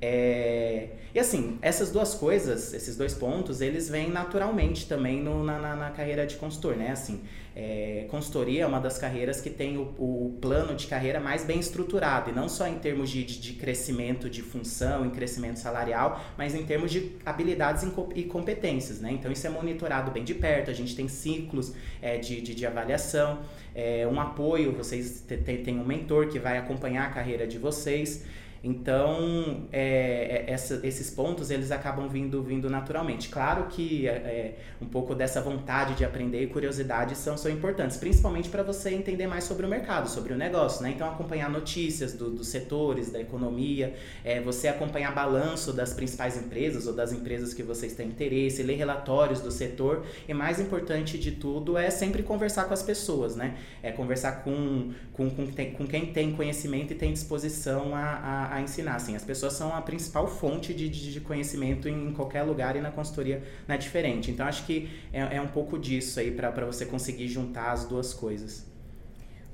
É, 0.06 0.88
e 1.14 1.18
assim, 1.18 1.58
essas 1.62 1.90
duas 1.90 2.14
coisas, 2.14 2.74
esses 2.74 2.94
dois 2.94 3.14
pontos, 3.14 3.62
eles 3.62 3.88
vêm 3.88 4.10
naturalmente 4.10 4.86
também 4.86 5.22
no, 5.22 5.42
na, 5.42 5.58
na, 5.58 5.76
na, 5.76 5.90
carreira 5.90 6.26
de 6.26 6.36
consultor, 6.36 6.76
né? 6.76 6.90
Assim, 6.90 7.22
é, 7.56 8.06
consultoria 8.10 8.64
é 8.64 8.66
uma 8.66 8.80
das 8.80 8.98
carreiras 8.98 9.40
que 9.40 9.48
tem 9.48 9.76
o, 9.76 9.94
o, 9.96 10.38
plano 10.40 10.74
de 10.74 10.88
carreira 10.88 11.20
mais 11.20 11.44
bem 11.44 11.60
estruturado, 11.60 12.30
e 12.30 12.32
não 12.32 12.48
só 12.48 12.66
em 12.66 12.78
termos 12.78 13.10
de, 13.10 13.22
de, 13.22 13.40
de 13.40 13.52
crescimento 13.52 14.28
de 14.28 14.42
função, 14.42 15.06
em 15.06 15.10
crescimento 15.10 15.58
salarial, 15.58 16.20
mas 16.36 16.54
em 16.54 16.64
termos 16.64 16.90
de 16.90 17.12
habilidades 17.24 17.86
e 18.14 18.24
competências, 18.24 19.00
né? 19.00 19.12
Então 19.12 19.30
isso 19.30 19.46
é 19.46 19.50
monitorado 19.50 20.10
bem 20.10 20.24
de 20.24 20.34
perto, 20.34 20.70
a 20.70 20.74
gente 20.74 20.96
tem 20.96 21.06
ciclos 21.06 21.74
é, 22.02 22.18
de, 22.18 22.40
de, 22.40 22.54
de, 22.54 22.66
avaliação, 22.66 23.40
é, 23.74 24.06
um 24.06 24.20
apoio, 24.20 24.72
vocês 24.72 25.24
têm 25.64 25.78
um 25.78 25.84
mentor 25.84 26.28
que 26.28 26.40
vai 26.40 26.58
acompanhar 26.58 27.06
a 27.06 27.10
carreira 27.10 27.46
de 27.46 27.58
vocês. 27.58 28.24
Então, 28.64 29.66
é, 29.70 30.46
é, 30.48 30.50
essa, 30.50 30.80
esses 30.82 31.10
pontos 31.10 31.50
eles 31.50 31.70
acabam 31.70 32.08
vindo, 32.08 32.42
vindo 32.42 32.70
naturalmente. 32.70 33.28
Claro 33.28 33.66
que 33.66 34.08
é, 34.08 34.12
é 34.12 34.58
um 34.80 34.86
pouco 34.86 35.14
dessa 35.14 35.38
vontade 35.42 35.94
de 35.94 36.02
aprender 36.02 36.42
e 36.42 36.46
curiosidade 36.46 37.14
são, 37.14 37.36
são 37.36 37.50
importantes, 37.50 37.98
principalmente 37.98 38.48
para 38.48 38.62
você 38.62 38.94
entender 38.94 39.26
mais 39.26 39.44
sobre 39.44 39.66
o 39.66 39.68
mercado, 39.68 40.08
sobre 40.08 40.32
o 40.32 40.36
negócio. 40.36 40.82
Né? 40.82 40.92
Então, 40.92 41.06
acompanhar 41.06 41.50
notícias 41.50 42.14
do, 42.14 42.30
dos 42.30 42.48
setores, 42.48 43.10
da 43.12 43.20
economia, 43.20 43.94
é, 44.24 44.40
você 44.40 44.66
acompanhar 44.66 45.14
balanço 45.14 45.70
das 45.70 45.92
principais 45.92 46.38
empresas 46.38 46.86
ou 46.86 46.94
das 46.94 47.12
empresas 47.12 47.52
que 47.52 47.62
vocês 47.62 47.92
têm 47.92 48.08
interesse, 48.08 48.62
ler 48.62 48.76
relatórios 48.76 49.42
do 49.42 49.50
setor. 49.50 50.06
E 50.26 50.32
mais 50.32 50.58
importante 50.58 51.18
de 51.18 51.32
tudo 51.32 51.76
é 51.76 51.90
sempre 51.90 52.22
conversar 52.22 52.64
com 52.64 52.72
as 52.72 52.82
pessoas, 52.82 53.36
né? 53.36 53.58
É 53.82 53.92
conversar 53.92 54.42
com, 54.42 54.90
com, 55.12 55.28
com, 55.28 55.46
com 55.46 55.86
quem 55.86 56.06
tem 56.06 56.32
conhecimento 56.32 56.94
e 56.94 56.96
tem 56.96 57.12
disposição 57.12 57.94
a, 57.94 58.53
a 58.53 58.53
a 58.56 58.62
ensinar. 58.62 58.96
Assim, 58.96 59.16
as 59.16 59.24
pessoas 59.24 59.52
são 59.54 59.74
a 59.74 59.80
principal 59.82 60.26
fonte 60.26 60.72
de, 60.74 60.88
de 60.88 61.20
conhecimento 61.20 61.88
em 61.88 62.12
qualquer 62.12 62.42
lugar 62.42 62.76
e 62.76 62.80
na 62.80 62.90
consultoria 62.90 63.42
não 63.66 63.74
é 63.74 63.78
diferente. 63.78 64.30
Então, 64.30 64.46
acho 64.46 64.64
que 64.66 64.90
é, 65.12 65.36
é 65.36 65.40
um 65.40 65.48
pouco 65.48 65.78
disso 65.78 66.20
aí 66.20 66.30
para 66.30 66.64
você 66.64 66.86
conseguir 66.86 67.28
juntar 67.28 67.72
as 67.72 67.84
duas 67.84 68.14
coisas. 68.14 68.66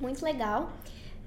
Muito 0.01 0.25
legal. 0.25 0.73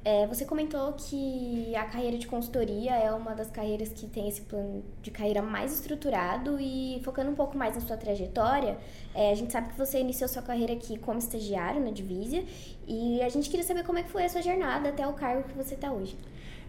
É, 0.05 0.27
você 0.27 0.43
comentou 0.43 0.91
que 0.93 1.73
a 1.77 1.85
carreira 1.85 2.17
de 2.17 2.27
consultoria 2.27 2.91
é 2.91 3.09
uma 3.13 3.33
das 3.33 3.49
carreiras 3.49 3.87
que 3.87 4.05
tem 4.05 4.27
esse 4.27 4.41
plano 4.41 4.83
de 5.01 5.09
carreira 5.09 5.41
mais 5.41 5.71
estruturado 5.73 6.59
e 6.59 6.99
focando 7.05 7.31
um 7.31 7.35
pouco 7.35 7.57
mais 7.57 7.75
na 7.75 7.81
sua 7.81 7.95
trajetória, 7.95 8.77
é, 9.15 9.31
a 9.31 9.35
gente 9.35 9.53
sabe 9.53 9.69
que 9.69 9.77
você 9.77 10.01
iniciou 10.01 10.27
sua 10.27 10.41
carreira 10.41 10.73
aqui 10.73 10.99
como 10.99 11.19
estagiário 11.19 11.79
na 11.79 11.89
Divisia 11.89 12.43
e 12.85 13.21
a 13.21 13.29
gente 13.29 13.49
queria 13.49 13.65
saber 13.65 13.85
como 13.85 13.97
é 13.97 14.03
que 14.03 14.09
foi 14.09 14.25
a 14.25 14.29
sua 14.29 14.41
jornada 14.41 14.89
até 14.89 15.07
o 15.07 15.13
cargo 15.13 15.47
que 15.47 15.55
você 15.55 15.75
está 15.75 15.89
hoje. 15.89 16.17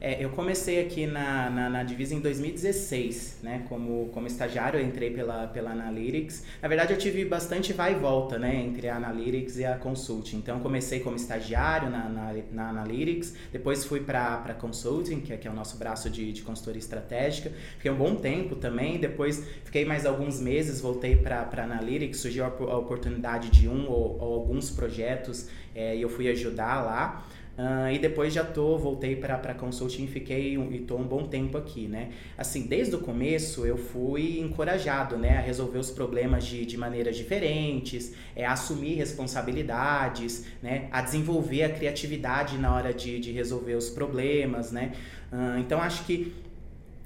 É, 0.07 0.23
eu 0.23 0.29
comecei 0.29 0.83
aqui 0.83 1.07
na, 1.07 1.49
na, 1.49 1.71
na 1.71 1.83
Divisa 1.83 2.15
em 2.15 2.21
2016, 2.21 3.39
né? 3.43 3.65
Como, 3.71 4.11
como 4.13 4.27
estagiário, 4.27 4.79
eu 4.79 4.85
entrei 4.85 5.09
pela, 5.11 5.47
pela 5.47 5.71
Analytics. 5.71 6.45
Na 6.61 6.69
verdade, 6.69 6.93
eu 6.93 6.99
tive 6.99 7.25
bastante 7.25 7.73
vai 7.73 7.93
e 7.93 7.95
volta, 7.95 8.39
né? 8.39 8.55
Entre 8.55 8.87
a 8.87 8.97
Analytics 8.97 9.57
e 9.57 9.65
a 9.65 9.79
Consulting. 9.79 10.37
Então, 10.37 10.61
comecei 10.61 11.01
como 11.01 11.17
estagiário 11.17 11.89
na, 11.89 12.07
na, 12.11 12.35
na 12.53 12.69
Analytics, 12.69 13.35
depois 13.51 13.87
fui 13.87 14.01
para 14.01 14.55
Consulting, 14.61 15.23
que 15.23 15.33
é, 15.33 15.39
que 15.39 15.49
é 15.49 15.51
o 15.51 15.55
nosso 15.55 15.79
braço 15.79 16.11
de, 16.11 16.35
de 16.35 16.43
consultoria 16.43 16.81
estratégica. 16.81 17.51
Fiquei 17.79 17.91
um 17.91 17.97
bom 17.97 18.15
tempo 18.15 18.57
também, 18.57 18.99
depois 18.99 19.43
fiquei 19.65 19.87
mais 19.87 20.05
alguns 20.05 20.39
meses, 20.39 20.83
voltei 20.83 21.17
para 21.17 21.49
Analytics, 21.63 22.21
surgiu 22.21 22.45
a, 22.45 22.49
a 22.49 22.77
oportunidade 22.77 23.49
de 23.49 23.71
um 23.71 23.89
ou, 23.89 24.19
ou 24.21 24.35
alguns 24.35 24.71
projetos 24.71 25.49
é, 25.75 25.97
e 25.97 26.03
eu 26.03 26.11
fui 26.11 26.29
ajudar 26.29 26.85
lá. 26.85 27.27
Uh, 27.57 27.89
e 27.93 28.01
depois 28.01 28.35
já 28.35 28.43
tô, 28.43 28.77
voltei 28.77 29.15
para 29.15 29.55
consulting 29.55 30.05
e 30.05 30.07
fiquei 30.09 30.57
e 30.57 30.79
tô 30.81 30.97
um 30.97 31.05
bom 31.05 31.29
tempo 31.29 31.57
aqui, 31.57 31.87
né? 31.87 32.11
Assim, 32.37 32.67
desde 32.67 32.97
o 32.97 32.99
começo 32.99 33.65
eu 33.65 33.77
fui 33.77 34.41
encorajado, 34.41 35.17
né, 35.17 35.39
a 35.39 35.41
resolver 35.41 35.79
os 35.79 35.89
problemas 35.89 36.45
de, 36.45 36.67
de 36.67 36.77
maneiras 36.77 37.17
diferentes, 37.17 38.13
é, 38.35 38.45
a 38.45 38.55
assumir 38.55 38.95
responsabilidades, 38.95 40.47
né, 40.61 40.89
a 40.91 41.01
desenvolver 41.01 41.63
a 41.63 41.69
criatividade 41.69 42.59
na 42.59 42.75
hora 42.75 42.93
de, 42.93 43.21
de 43.21 43.31
resolver 43.31 43.75
os 43.75 43.89
problemas, 43.89 44.73
né? 44.73 44.93
Uh, 45.33 45.59
então 45.61 45.81
acho 45.81 46.05
que 46.07 46.35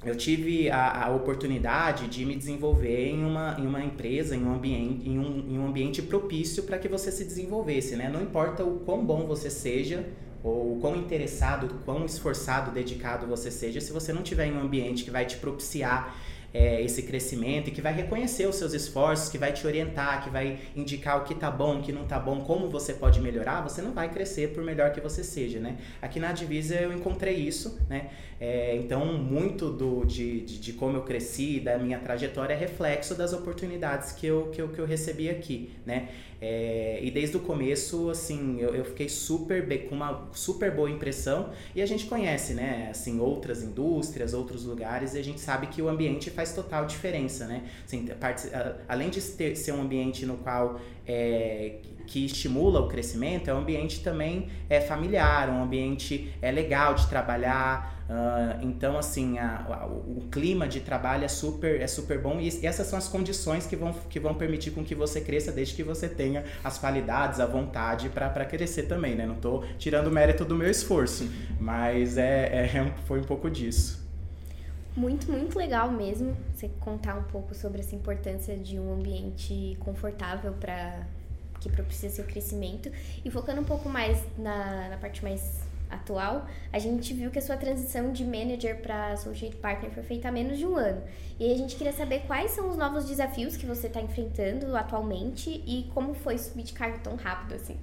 eu 0.03 0.17
tive 0.17 0.71
a, 0.71 1.07
a, 1.07 1.11
oportunidade 1.11 2.07
de 2.07 2.25
me 2.25 2.37
desenvolver 2.37 3.11
em 3.11 3.23
uma, 3.23 3.57
em 3.59 3.67
uma 3.67 3.85
empresa, 3.85 4.35
em 4.35 4.45
um 4.45 4.55
ambiente, 4.55 5.09
em 5.09 5.19
um, 5.19 5.45
em 5.51 5.59
um 5.59 5.67
ambiente 5.67 6.01
propício 6.01 6.63
para 6.63 6.79
que 6.79 6.89
você 6.89 7.11
se 7.11 7.25
desenvolvesse, 7.25 7.97
né? 7.97 8.09
Não 8.09 8.23
importa 8.23 8.65
o 8.65 8.79
quão 8.81 9.05
bom 9.05 9.27
você 9.27 9.51
seja, 9.51 10.07
ou 10.43 10.77
o 10.77 10.81
quão 10.81 10.97
interessado, 10.97 11.81
quão 11.85 12.05
esforçado, 12.05 12.71
dedicado 12.71 13.27
você 13.27 13.51
seja, 13.51 13.81
se 13.81 13.93
você 13.93 14.13
não 14.13 14.23
tiver 14.23 14.47
em 14.47 14.53
um 14.53 14.61
ambiente 14.61 15.05
que 15.05 15.11
vai 15.11 15.27
te 15.27 15.37
propiciar 15.37 16.15
é, 16.53 16.83
esse 16.83 17.03
crescimento 17.03 17.69
e 17.69 17.71
que 17.71 17.83
vai 17.83 17.93
reconhecer 17.93 18.47
os 18.47 18.57
seus 18.57 18.73
esforços, 18.73 19.29
que 19.29 19.37
vai 19.37 19.53
te 19.53 19.67
orientar, 19.67 20.25
que 20.25 20.31
vai 20.31 20.59
indicar 20.75 21.19
o 21.19 21.25
que 21.25 21.35
tá 21.35 21.51
bom, 21.51 21.79
o 21.79 21.83
que 21.83 21.93
não 21.93 22.05
tá 22.05 22.19
bom, 22.19 22.41
como 22.41 22.69
você 22.69 22.95
pode 22.95 23.21
melhorar, 23.21 23.61
você 23.61 23.83
não 23.83 23.93
vai 23.93 24.11
crescer 24.11 24.49
por 24.55 24.63
melhor 24.63 24.93
que 24.93 25.01
você 25.01 25.23
seja, 25.23 25.59
né? 25.59 25.77
Aqui 26.01 26.19
na 26.19 26.33
Divisa 26.33 26.75
eu 26.75 26.93
encontrei 26.93 27.35
isso, 27.35 27.79
né? 27.89 28.11
É, 28.41 28.77
então, 28.77 29.05
muito 29.05 29.71
do, 29.71 30.05
de, 30.05 30.41
de, 30.43 30.59
de, 30.59 30.73
como 30.73 30.97
eu 30.97 31.03
cresci, 31.03 31.59
da 31.59 31.77
minha 31.77 31.99
trajetória, 31.99 32.55
é 32.55 32.57
reflexo 32.57 33.15
das 33.15 33.33
oportunidades 33.33 34.13
que 34.13 34.27
eu, 34.27 34.49
que 34.53 34.63
eu, 34.63 34.69
que 34.69 34.79
eu 34.79 34.87
recebi 34.87 35.29
aqui, 35.29 35.71
né? 35.85 36.09
É, 36.41 37.01
e 37.03 37.11
desde 37.11 37.37
o 37.37 37.41
começo, 37.41 38.09
assim, 38.11 38.61
eu, 38.61 38.73
eu 38.73 38.85
fiquei 38.85 39.09
super 39.09 39.67
com 39.89 39.97
uma 39.97 40.29
super 40.33 40.71
boa 40.71 40.89
impressão 40.89 41.51
e 41.75 41.83
a 41.83 41.87
gente 41.87 42.07
conhece, 42.07 42.55
né, 42.55 42.89
assim, 42.91 43.19
outras 43.19 43.63
indústrias, 43.63 44.35
outros 44.35 44.65
lugares 44.65 45.15
e 45.15 45.19
a 45.19 45.25
gente 45.25 45.41
sabe 45.41 45.67
que 45.67 45.83
o 45.83 45.89
ambiente 45.89 46.31
faz 46.39 46.53
total 46.53 46.87
diferença, 46.87 47.49
né? 47.49 47.65
Assim, 47.85 48.09
além 48.89 49.11
de 49.11 49.21
ter, 49.21 49.57
ser 49.57 49.73
um 49.73 49.83
ambiente 49.83 50.25
no 50.25 50.37
qual 50.37 50.81
é, 51.05 51.79
que 52.07 52.25
estimula 52.25 52.79
o 52.79 52.87
crescimento, 52.87 53.51
é 53.51 53.55
um 53.55 53.59
ambiente 53.59 54.05
também 54.05 54.49
é 54.71 54.81
familiar, 54.81 55.51
um 55.51 55.61
ambiente 55.65 56.33
é 56.41 56.53
legal 56.53 56.95
de 56.95 57.09
trabalhar, 57.09 57.99
Uh, 58.09 58.65
então, 58.65 58.97
assim, 58.97 59.39
a, 59.39 59.67
a, 59.69 59.87
o, 59.87 60.27
clima 60.31 60.67
de 60.67 60.81
trabalho 60.81 61.27
é 61.27 61.29
super, 61.29 61.79
é 61.79 61.87
super 61.87 62.19
bom 62.19 62.41
e, 62.41 62.49
essas 62.65 62.87
são 62.87 62.99
as 62.99 63.07
condições 63.07 63.67
que 63.67 63.77
vão, 63.77 63.93
que 64.09 64.19
vão 64.19 64.35
permitir 64.35 64.71
com 64.71 64.83
que 64.83 64.95
você 64.95 65.21
cresça 65.21 65.53
desde 65.53 65.75
que 65.75 65.83
você 65.83 66.09
tenha 66.09 66.43
as 66.65 66.79
qualidades, 66.79 67.39
a 67.39 67.45
vontade 67.45 68.09
para 68.09 68.47
crescer 68.47 68.85
também, 68.85 69.15
né? 69.15 69.27
Não 69.27 69.35
estou 69.35 69.63
tirando 69.77 70.07
o 70.07 70.11
mérito 70.11 70.43
do 70.43 70.55
meu 70.55 70.71
esforço, 70.71 71.31
mas 71.61 72.17
é, 72.17 72.71
é, 72.75 72.93
foi 73.05 73.21
um 73.21 73.25
pouco 73.25 73.51
disso. 73.51 74.08
Muito, 74.99 75.31
muito 75.31 75.57
legal 75.57 75.93
mesmo 75.93 76.37
você 76.53 76.69
contar 76.81 77.15
um 77.15 77.23
pouco 77.23 77.55
sobre 77.55 77.79
essa 77.79 77.95
importância 77.95 78.57
de 78.57 78.81
um 78.81 78.95
ambiente 78.95 79.77
confortável 79.79 80.53
para 80.55 81.07
que 81.61 81.71
propicia 81.71 82.11
seu 82.11 82.25
crescimento 82.25 82.91
e 83.25 83.31
focando 83.31 83.61
um 83.61 83.65
pouco 83.65 83.89
mais 83.89 84.21
na, 84.37 84.89
na 84.89 84.97
parte 84.97 85.23
mais 85.23 85.61
atual, 85.89 86.49
a 86.73 86.81
gente 86.81 87.15
viu 87.15 87.31
que 87.31 87.39
a 87.39 87.43
sua 87.43 87.57
transição 87.57 88.13
de 88.13 88.25
manager 88.25 88.83
para 88.83 89.13
associate 89.13 89.55
partner 89.55 89.93
foi 89.93 90.03
feita 90.03 90.31
há 90.31 90.33
menos 90.33 90.59
de 90.59 90.67
um 90.67 90.75
ano. 90.75 91.01
E 91.39 91.53
a 91.53 91.57
gente 91.57 91.77
queria 91.77 91.93
saber 91.93 92.25
quais 92.27 92.51
são 92.51 92.69
os 92.69 92.77
novos 92.77 93.05
desafios 93.05 93.57
que 93.57 93.67
você 93.67 93.87
está 93.87 94.01
enfrentando 94.01 94.77
atualmente 94.77 95.63
e 95.65 95.89
como 95.95 96.13
foi 96.13 96.39
subir 96.39 96.65
de 96.65 96.73
cargo 96.73 96.99
tão 97.05 97.15
rápido 97.15 97.55
assim. 97.55 97.77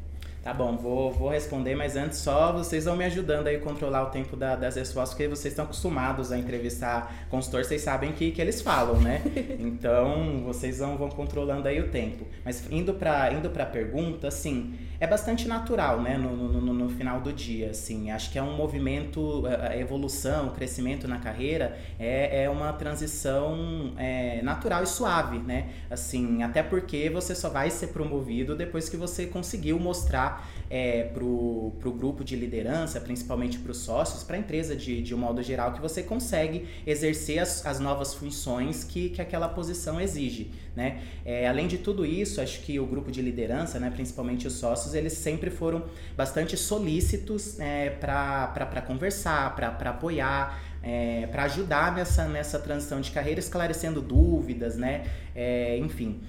Tá 0.46 0.54
bom, 0.54 0.78
vou, 0.78 1.12
vou 1.12 1.30
responder, 1.30 1.74
mas 1.74 1.96
antes 1.96 2.20
só 2.20 2.54
vocês 2.54 2.86
vão 2.86 2.96
me 2.96 3.04
ajudando 3.04 3.48
aí 3.48 3.56
a 3.56 3.60
controlar 3.60 4.04
o 4.04 4.12
tempo 4.12 4.38
da, 4.38 4.56
das 4.56 4.76
respostas, 4.76 5.16
porque 5.16 5.28
vocês 5.28 5.54
estão 5.54 5.66
acostumados 5.66 6.32
a 6.32 6.38
entrevistar 6.38 7.26
consultor, 7.32 7.66
vocês 7.66 7.82
sabem 7.82 8.12
que, 8.12 8.30
que 8.30 8.40
eles 8.40 8.62
falam, 8.62 9.02
né? 9.02 9.24
Então, 9.58 10.44
vocês 10.46 10.78
vão, 10.78 10.98
vão 10.98 11.10
controlando 11.10 11.68
aí 11.68 11.80
o 11.80 11.90
tempo. 11.90 12.28
Mas 12.44 12.72
indo 12.72 12.94
para 12.94 13.34
indo 13.34 13.52
a 13.60 13.66
pergunta, 13.66 14.28
assim, 14.28 14.76
é 15.00 15.08
bastante 15.08 15.48
natural, 15.48 16.02
né, 16.02 16.18
no, 16.18 16.36
no, 16.36 16.74
no, 16.74 16.90
final 16.90 17.20
do 17.20 17.34
dia, 17.34 17.72
assim. 17.72 18.12
Acho 18.12 18.32
que 18.32 18.38
é 18.38 18.44
um 18.44 18.56
movimento, 18.56 19.44
a 19.48 19.76
evolução, 19.76 20.48
o 20.48 20.52
crescimento 20.52 21.08
na 21.08 21.18
carreira 21.18 21.78
é, 22.00 22.44
é 22.44 22.50
uma 22.50 22.72
transição 22.74 23.94
é, 23.98 24.42
natural 24.44 24.84
e 24.84 24.88
suave, 24.88 25.40
né? 25.40 25.70
Assim, 25.90 26.44
até 26.44 26.62
porque 26.62 27.10
você 27.10 27.34
só 27.34 27.50
vai 27.50 27.70
ser 27.72 27.88
promovido 27.88 28.56
depois 28.56 28.88
que 28.88 28.98
você 28.98 29.26
conseguiu 29.26 29.80
mostrar 29.80 30.35
é, 30.70 31.04
para 31.04 31.24
o 31.24 31.96
grupo 31.98 32.24
de 32.24 32.36
liderança, 32.36 33.00
principalmente 33.00 33.58
para 33.60 33.72
os 33.72 33.78
sócios, 33.78 34.24
para 34.24 34.36
a 34.36 34.40
empresa 34.40 34.76
de, 34.76 35.02
de 35.02 35.14
um 35.14 35.18
modo 35.18 35.42
geral, 35.44 35.74
que 35.74 35.82
você 35.82 36.02
consegue 36.04 36.68
exercer 36.86 37.40
as, 37.40 37.66
as 37.66 37.80
novas 37.80 38.14
funções 38.14 38.84
que, 38.84 39.10
que 39.10 39.22
aquela 39.22 39.48
posição 39.50 40.00
exige. 40.00 40.52
Né? 40.76 41.02
É, 41.24 41.48
além 41.48 41.68
de 41.68 41.78
tudo 41.78 42.06
isso, 42.06 42.42
acho 42.42 42.62
que 42.62 42.80
o 42.80 42.86
grupo 42.86 43.10
de 43.10 43.22
liderança, 43.22 43.80
né, 43.80 43.90
principalmente 43.90 44.46
os 44.46 44.54
sócios, 44.54 44.94
eles 44.94 45.14
sempre 45.14 45.50
foram 45.50 45.84
bastante 46.18 46.58
solícitos 46.58 47.60
é, 47.60 47.92
para 47.92 48.82
conversar, 48.86 49.56
para 49.56 49.90
apoiar, 49.90 50.60
é, 50.84 51.28
para 51.28 51.44
ajudar 51.44 51.96
nessa, 51.96 52.28
nessa 52.28 52.60
transição 52.60 53.02
de 53.02 53.10
carreira, 53.12 53.40
esclarecendo 53.40 54.02
dúvidas, 54.02 54.76
né? 54.76 55.06
É, 55.34 55.78
enfim. 55.78 56.22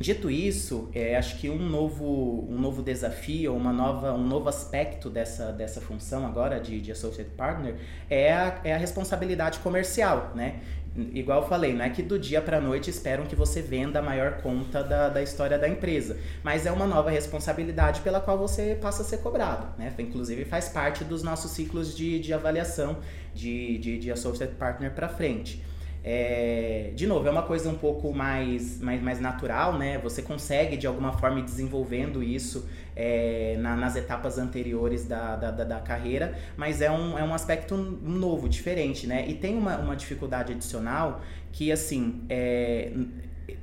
Dito 0.00 0.30
isso, 0.30 0.88
é, 0.94 1.16
acho 1.16 1.38
que 1.38 1.50
um 1.50 1.58
novo, 1.58 2.46
um 2.48 2.56
novo 2.56 2.82
desafio, 2.82 3.54
uma 3.56 3.72
nova, 3.72 4.12
um 4.12 4.24
novo 4.24 4.48
aspecto 4.48 5.10
dessa, 5.10 5.50
dessa 5.50 5.80
função 5.80 6.24
agora 6.24 6.60
de, 6.60 6.80
de 6.80 6.92
Associate 6.92 7.30
Partner 7.30 7.74
é 8.08 8.32
a, 8.32 8.60
é 8.62 8.72
a 8.74 8.76
responsabilidade 8.76 9.58
comercial, 9.58 10.32
né? 10.36 10.60
Igual 10.96 11.42
eu 11.42 11.48
falei, 11.48 11.74
não 11.74 11.84
é 11.84 11.90
que 11.90 12.02
do 12.02 12.18
dia 12.18 12.40
para 12.40 12.58
a 12.58 12.60
noite 12.60 12.90
esperam 12.90 13.26
que 13.26 13.36
você 13.36 13.60
venda 13.60 13.98
a 13.98 14.02
maior 14.02 14.40
conta 14.40 14.82
da, 14.82 15.08
da 15.08 15.22
história 15.22 15.58
da 15.58 15.68
empresa, 15.68 16.16
mas 16.42 16.64
é 16.64 16.72
uma 16.72 16.86
nova 16.86 17.10
responsabilidade 17.10 18.00
pela 18.00 18.20
qual 18.20 18.38
você 18.38 18.76
passa 18.80 19.02
a 19.02 19.04
ser 19.04 19.18
cobrado, 19.18 19.66
né? 19.78 19.92
Inclusive 19.98 20.44
faz 20.44 20.68
parte 20.68 21.02
dos 21.04 21.24
nossos 21.24 21.50
ciclos 21.50 21.96
de, 21.96 22.20
de 22.20 22.32
avaliação 22.32 22.98
de, 23.34 23.78
de, 23.78 23.98
de 23.98 24.10
Associate 24.10 24.54
Partner 24.54 24.92
para 24.92 25.08
frente. 25.08 25.62
É, 26.10 26.90
de 26.94 27.06
novo, 27.06 27.28
é 27.28 27.30
uma 27.30 27.42
coisa 27.42 27.68
um 27.68 27.76
pouco 27.76 28.14
mais, 28.14 28.80
mais, 28.80 29.02
mais 29.02 29.20
natural, 29.20 29.76
né? 29.76 29.98
Você 29.98 30.22
consegue 30.22 30.74
de 30.78 30.86
alguma 30.86 31.12
forma 31.12 31.40
ir 31.40 31.42
desenvolvendo 31.42 32.22
isso 32.22 32.66
é, 32.96 33.58
na, 33.60 33.76
nas 33.76 33.94
etapas 33.94 34.38
anteriores 34.38 35.06
da, 35.06 35.36
da, 35.36 35.50
da, 35.50 35.64
da, 35.64 35.80
carreira, 35.80 36.34
mas 36.56 36.80
é 36.80 36.90
um, 36.90 37.18
é 37.18 37.22
um 37.22 37.34
aspecto 37.34 37.76
novo, 37.76 38.48
diferente, 38.48 39.06
né? 39.06 39.28
E 39.28 39.34
tem 39.34 39.54
uma, 39.54 39.76
uma 39.76 39.94
dificuldade 39.94 40.54
adicional 40.54 41.20
que, 41.52 41.70
assim, 41.70 42.22
é, 42.30 42.90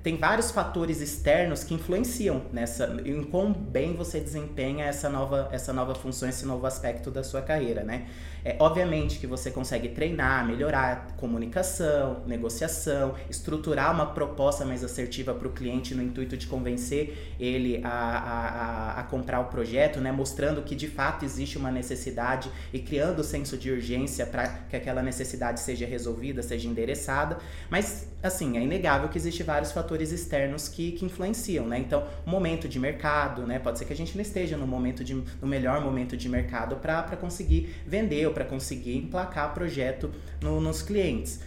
tem 0.06 0.18
vários 0.18 0.52
fatores 0.52 1.02
externos 1.02 1.64
que 1.64 1.74
influenciam 1.74 2.44
nessa 2.54 2.96
em 3.04 3.24
quão 3.24 3.52
bem 3.52 3.96
você 3.96 4.20
desempenha 4.20 4.86
essa 4.86 5.10
nova 5.10 5.50
essa 5.52 5.74
nova 5.74 5.96
função 5.96 6.30
esse 6.30 6.46
novo 6.46 6.68
aspecto 6.68 7.10
da 7.10 7.24
sua 7.24 7.42
carreira 7.42 7.84
né? 7.84 8.06
É 8.48 8.56
obviamente 8.60 9.18
que 9.18 9.26
você 9.26 9.50
consegue 9.50 9.90
treinar 9.90 10.46
melhorar 10.46 11.08
comunicação 11.18 12.22
negociação 12.28 13.16
estruturar 13.32 13.92
uma 13.92 14.06
proposta 14.06 14.64
mais 14.64 14.84
assertiva 14.84 15.34
para 15.34 15.48
o 15.48 15.52
cliente 15.52 15.96
no 15.96 16.04
intuito 16.04 16.38
de 16.38 16.46
convencer 16.46 17.34
ele 17.40 17.82
a, 17.84 17.90
a, 17.90 19.00
a, 19.00 19.04
comprar 19.06 19.40
o 19.40 19.46
projeto 19.46 20.00
né? 20.00 20.12
Mostrando 20.12 20.62
que 20.62 20.76
de 20.76 20.88
fato 20.88 21.26
existe 21.26 21.58
uma 21.58 21.72
necessidade 21.72 22.52
e 22.72 22.78
criando 22.78 23.22
o 23.22 23.24
senso 23.24 23.58
de 23.58 23.72
urgência 23.72 24.28
para 24.28 24.48
que 24.70 24.76
aquela 24.76 25.02
necessidade 25.02 25.62
seja 25.62 25.88
resolvida 25.88 26.44
seja 26.44 26.68
endereçada. 26.68 27.40
Mas 27.72 28.08
assim 28.22 28.56
é 28.56 28.62
inegável 28.62 29.10
que 29.10 29.18
existe 29.18 29.42
vários 29.42 29.72
fatores 29.72 29.95
externos 30.12 30.68
que, 30.68 30.92
que 30.94 31.06
influenciam, 31.06 31.68
né? 31.68 31.80
Então, 31.80 32.08
momento 32.26 32.68
de 32.68 32.80
mercado, 32.80 33.46
né? 33.46 33.60
Pode 33.60 33.80
ser 33.80 33.86
que 33.86 33.94
a 33.94 33.96
gente 33.96 34.16
não 34.16 34.22
esteja 34.22 34.58
no 34.58 34.68
momento 34.68 35.04
de, 35.04 35.14
no 35.14 35.48
melhor 35.48 35.82
momento 35.82 36.16
de 36.16 36.28
mercado 36.30 36.76
para 36.78 37.16
conseguir 37.16 37.76
vender 37.86 38.26
ou 38.28 38.34
para 38.34 38.46
conseguir 38.46 38.98
emplacar 38.98 39.54
projeto 39.54 40.12
no, 40.42 40.60
nos 40.60 40.82
clientes. 40.82 41.40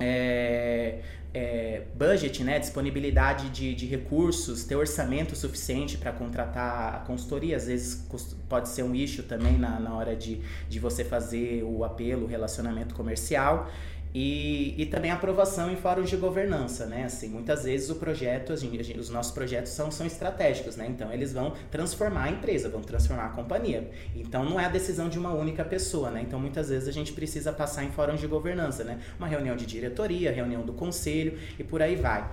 É, 0.00 1.00
é, 1.34 1.82
budget, 1.94 2.42
né, 2.42 2.58
disponibilidade 2.58 3.50
de, 3.50 3.74
de 3.74 3.86
recursos, 3.86 4.64
ter 4.64 4.76
orçamento 4.76 5.36
suficiente 5.36 5.98
para 5.98 6.10
contratar 6.10 6.94
a 6.94 6.98
consultoria, 7.00 7.56
às 7.56 7.66
vezes 7.66 8.06
pode 8.48 8.68
ser 8.68 8.82
um 8.82 8.94
issue 8.94 9.22
também 9.22 9.58
na, 9.58 9.78
na 9.78 9.94
hora 9.94 10.16
de, 10.16 10.40
de 10.68 10.80
você 10.80 11.04
fazer 11.04 11.62
o 11.64 11.84
apelo, 11.84 12.24
o 12.24 12.26
relacionamento 12.26 12.94
comercial. 12.94 13.70
E, 14.14 14.74
e 14.78 14.86
também 14.86 15.10
aprovação 15.10 15.70
em 15.70 15.76
fóruns 15.76 16.08
de 16.08 16.16
governança, 16.16 16.86
né? 16.86 17.04
Assim, 17.04 17.28
muitas 17.28 17.64
vezes 17.64 17.90
o 17.90 17.96
projeto, 17.96 18.56
gente, 18.56 18.98
os 18.98 19.10
nossos 19.10 19.32
projetos 19.32 19.72
são, 19.72 19.90
são 19.90 20.06
estratégicos, 20.06 20.76
né? 20.76 20.86
Então 20.88 21.12
eles 21.12 21.32
vão 21.32 21.52
transformar 21.70 22.24
a 22.24 22.30
empresa, 22.30 22.68
vão 22.68 22.80
transformar 22.80 23.26
a 23.26 23.30
companhia. 23.30 23.90
Então 24.16 24.44
não 24.44 24.58
é 24.58 24.64
a 24.64 24.68
decisão 24.68 25.08
de 25.08 25.18
uma 25.18 25.32
única 25.32 25.64
pessoa, 25.64 26.10
né? 26.10 26.22
Então 26.22 26.40
muitas 26.40 26.70
vezes 26.70 26.88
a 26.88 26.92
gente 26.92 27.12
precisa 27.12 27.52
passar 27.52 27.84
em 27.84 27.90
fóruns 27.90 28.20
de 28.20 28.26
governança, 28.26 28.82
né? 28.82 28.98
Uma 29.18 29.28
reunião 29.28 29.56
de 29.56 29.66
diretoria, 29.66 30.32
reunião 30.32 30.62
do 30.62 30.72
conselho 30.72 31.38
e 31.58 31.64
por 31.64 31.82
aí 31.82 31.96
vai. 31.96 32.28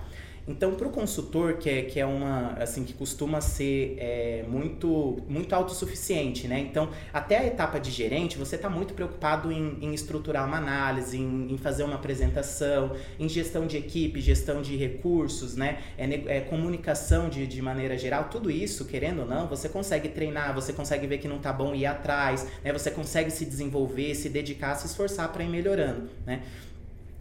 Então, 0.48 0.74
para 0.74 0.86
o 0.86 0.90
consultor, 0.90 1.54
que 1.54 1.68
é, 1.68 1.82
que 1.82 1.98
é 1.98 2.06
uma, 2.06 2.52
assim, 2.52 2.84
que 2.84 2.92
costuma 2.92 3.40
ser 3.40 3.96
é, 3.98 4.44
muito, 4.46 5.20
muito 5.28 5.52
autossuficiente, 5.54 6.46
né? 6.46 6.60
Então, 6.60 6.88
até 7.12 7.38
a 7.38 7.46
etapa 7.46 7.80
de 7.80 7.90
gerente, 7.90 8.38
você 8.38 8.54
está 8.54 8.70
muito 8.70 8.94
preocupado 8.94 9.50
em, 9.50 9.76
em, 9.80 9.92
estruturar 9.92 10.46
uma 10.46 10.56
análise, 10.56 11.18
em, 11.18 11.52
em, 11.52 11.58
fazer 11.58 11.82
uma 11.82 11.96
apresentação, 11.96 12.94
em 13.18 13.28
gestão 13.28 13.66
de 13.66 13.76
equipe, 13.76 14.20
gestão 14.20 14.62
de 14.62 14.76
recursos, 14.76 15.56
né? 15.56 15.80
É, 15.98 16.36
é, 16.36 16.40
comunicação 16.42 17.28
de, 17.28 17.44
de 17.44 17.60
maneira 17.60 17.98
geral, 17.98 18.28
tudo 18.30 18.48
isso, 18.48 18.84
querendo 18.84 19.22
ou 19.22 19.26
não, 19.26 19.48
você 19.48 19.68
consegue 19.68 20.10
treinar, 20.10 20.54
você 20.54 20.72
consegue 20.72 21.08
ver 21.08 21.18
que 21.18 21.26
não 21.26 21.38
está 21.38 21.52
bom 21.52 21.74
ir 21.74 21.86
atrás, 21.86 22.46
né? 22.62 22.72
Você 22.72 22.92
consegue 22.92 23.32
se 23.32 23.44
desenvolver, 23.44 24.14
se 24.14 24.28
dedicar, 24.28 24.76
se 24.76 24.86
esforçar 24.86 25.32
para 25.32 25.42
ir 25.42 25.48
melhorando, 25.48 26.08
né? 26.24 26.42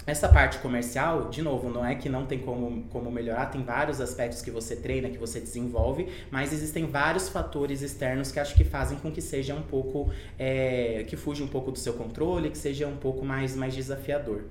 Essa 0.07 0.29
parte 0.29 0.59
comercial, 0.59 1.29
de 1.29 1.41
novo, 1.41 1.67
não 1.67 1.83
é 1.83 1.95
que 1.95 2.07
não 2.07 2.27
tem 2.27 2.37
como, 2.37 2.83
como 2.91 3.09
melhorar, 3.09 3.47
tem 3.47 3.63
vários 3.63 3.99
aspectos 3.99 4.39
que 4.39 4.51
você 4.51 4.75
treina, 4.75 5.09
que 5.09 5.17
você 5.17 5.39
desenvolve, 5.39 6.07
mas 6.29 6.53
existem 6.53 6.85
vários 6.85 7.27
fatores 7.27 7.81
externos 7.81 8.31
que 8.31 8.39
acho 8.39 8.53
que 8.53 8.63
fazem 8.63 8.99
com 8.99 9.11
que 9.11 9.21
seja 9.21 9.55
um 9.55 9.63
pouco, 9.63 10.11
é, 10.37 11.05
que 11.07 11.15
fuja 11.15 11.43
um 11.43 11.47
pouco 11.47 11.71
do 11.71 11.79
seu 11.79 11.93
controle, 11.93 12.51
que 12.51 12.57
seja 12.57 12.85
um 12.85 12.97
pouco 12.97 13.25
mais, 13.25 13.55
mais 13.55 13.73
desafiador. 13.73 14.43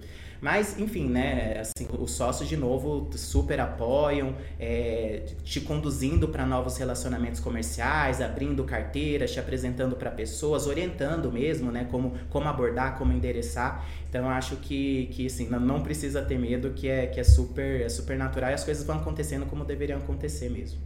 Mas, 0.45 0.79
enfim, 0.79 1.09
né? 1.09 1.59
Assim, 1.59 1.89
os 1.99 2.11
sócios, 2.11 2.47
de 2.47 2.55
novo, 2.55 3.09
super 3.17 3.59
apoiam, 3.61 4.35
é, 4.61 5.23
te 5.43 5.59
conduzindo 5.59 6.29
para 6.29 6.45
novos 6.45 6.77
relacionamentos 6.77 7.41
comerciais, 7.41 8.21
abrindo 8.21 8.63
carteiras, 8.63 9.33
te 9.33 9.41
apresentando 9.41 9.97
para 9.97 10.11
pessoas, 10.11 10.67
orientando 10.67 11.33
mesmo, 11.33 11.73
né? 11.73 11.89
Como, 11.91 12.13
como 12.29 12.47
abordar, 12.47 12.99
como 12.99 13.11
endereçar. 13.11 13.87
Então, 14.07 14.29
acho 14.29 14.57
que, 14.57 15.07
que 15.13 15.25
assim, 15.29 15.49
não 15.49 15.81
precisa 15.81 16.21
ter 16.21 16.39
medo, 16.39 16.73
que 16.73 16.91
é, 16.91 17.07
que 17.07 17.19
é, 17.19 17.25
super, 17.25 17.81
é 17.81 17.89
super 17.89 18.19
natural 18.19 18.51
e 18.51 18.53
as 18.53 18.65
coisas 18.65 18.85
vão 18.85 18.99
acontecendo 18.99 19.47
como 19.47 19.65
deveriam 19.65 19.99
acontecer 19.99 20.51
mesmo 20.51 20.79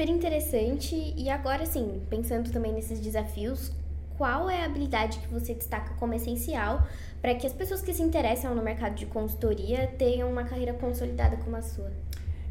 super 0.00 0.08
interessante. 0.08 1.12
E 1.14 1.28
agora, 1.28 1.66
sim, 1.66 2.00
pensando 2.08 2.50
também 2.50 2.72
nesses 2.72 3.00
desafios, 3.00 3.70
qual 4.20 4.50
é 4.50 4.60
a 4.60 4.66
habilidade 4.66 5.18
que 5.18 5.28
você 5.28 5.54
destaca 5.54 5.94
como 5.94 6.12
essencial 6.12 6.86
para 7.22 7.34
que 7.34 7.46
as 7.46 7.54
pessoas 7.54 7.80
que 7.80 7.94
se 7.94 8.02
interessam 8.02 8.54
no 8.54 8.60
mercado 8.62 8.94
de 8.94 9.06
consultoria 9.06 9.86
tenham 9.98 10.30
uma 10.30 10.44
carreira 10.44 10.74
consolidada 10.74 11.38
como 11.38 11.56
a 11.56 11.62
sua? 11.62 11.90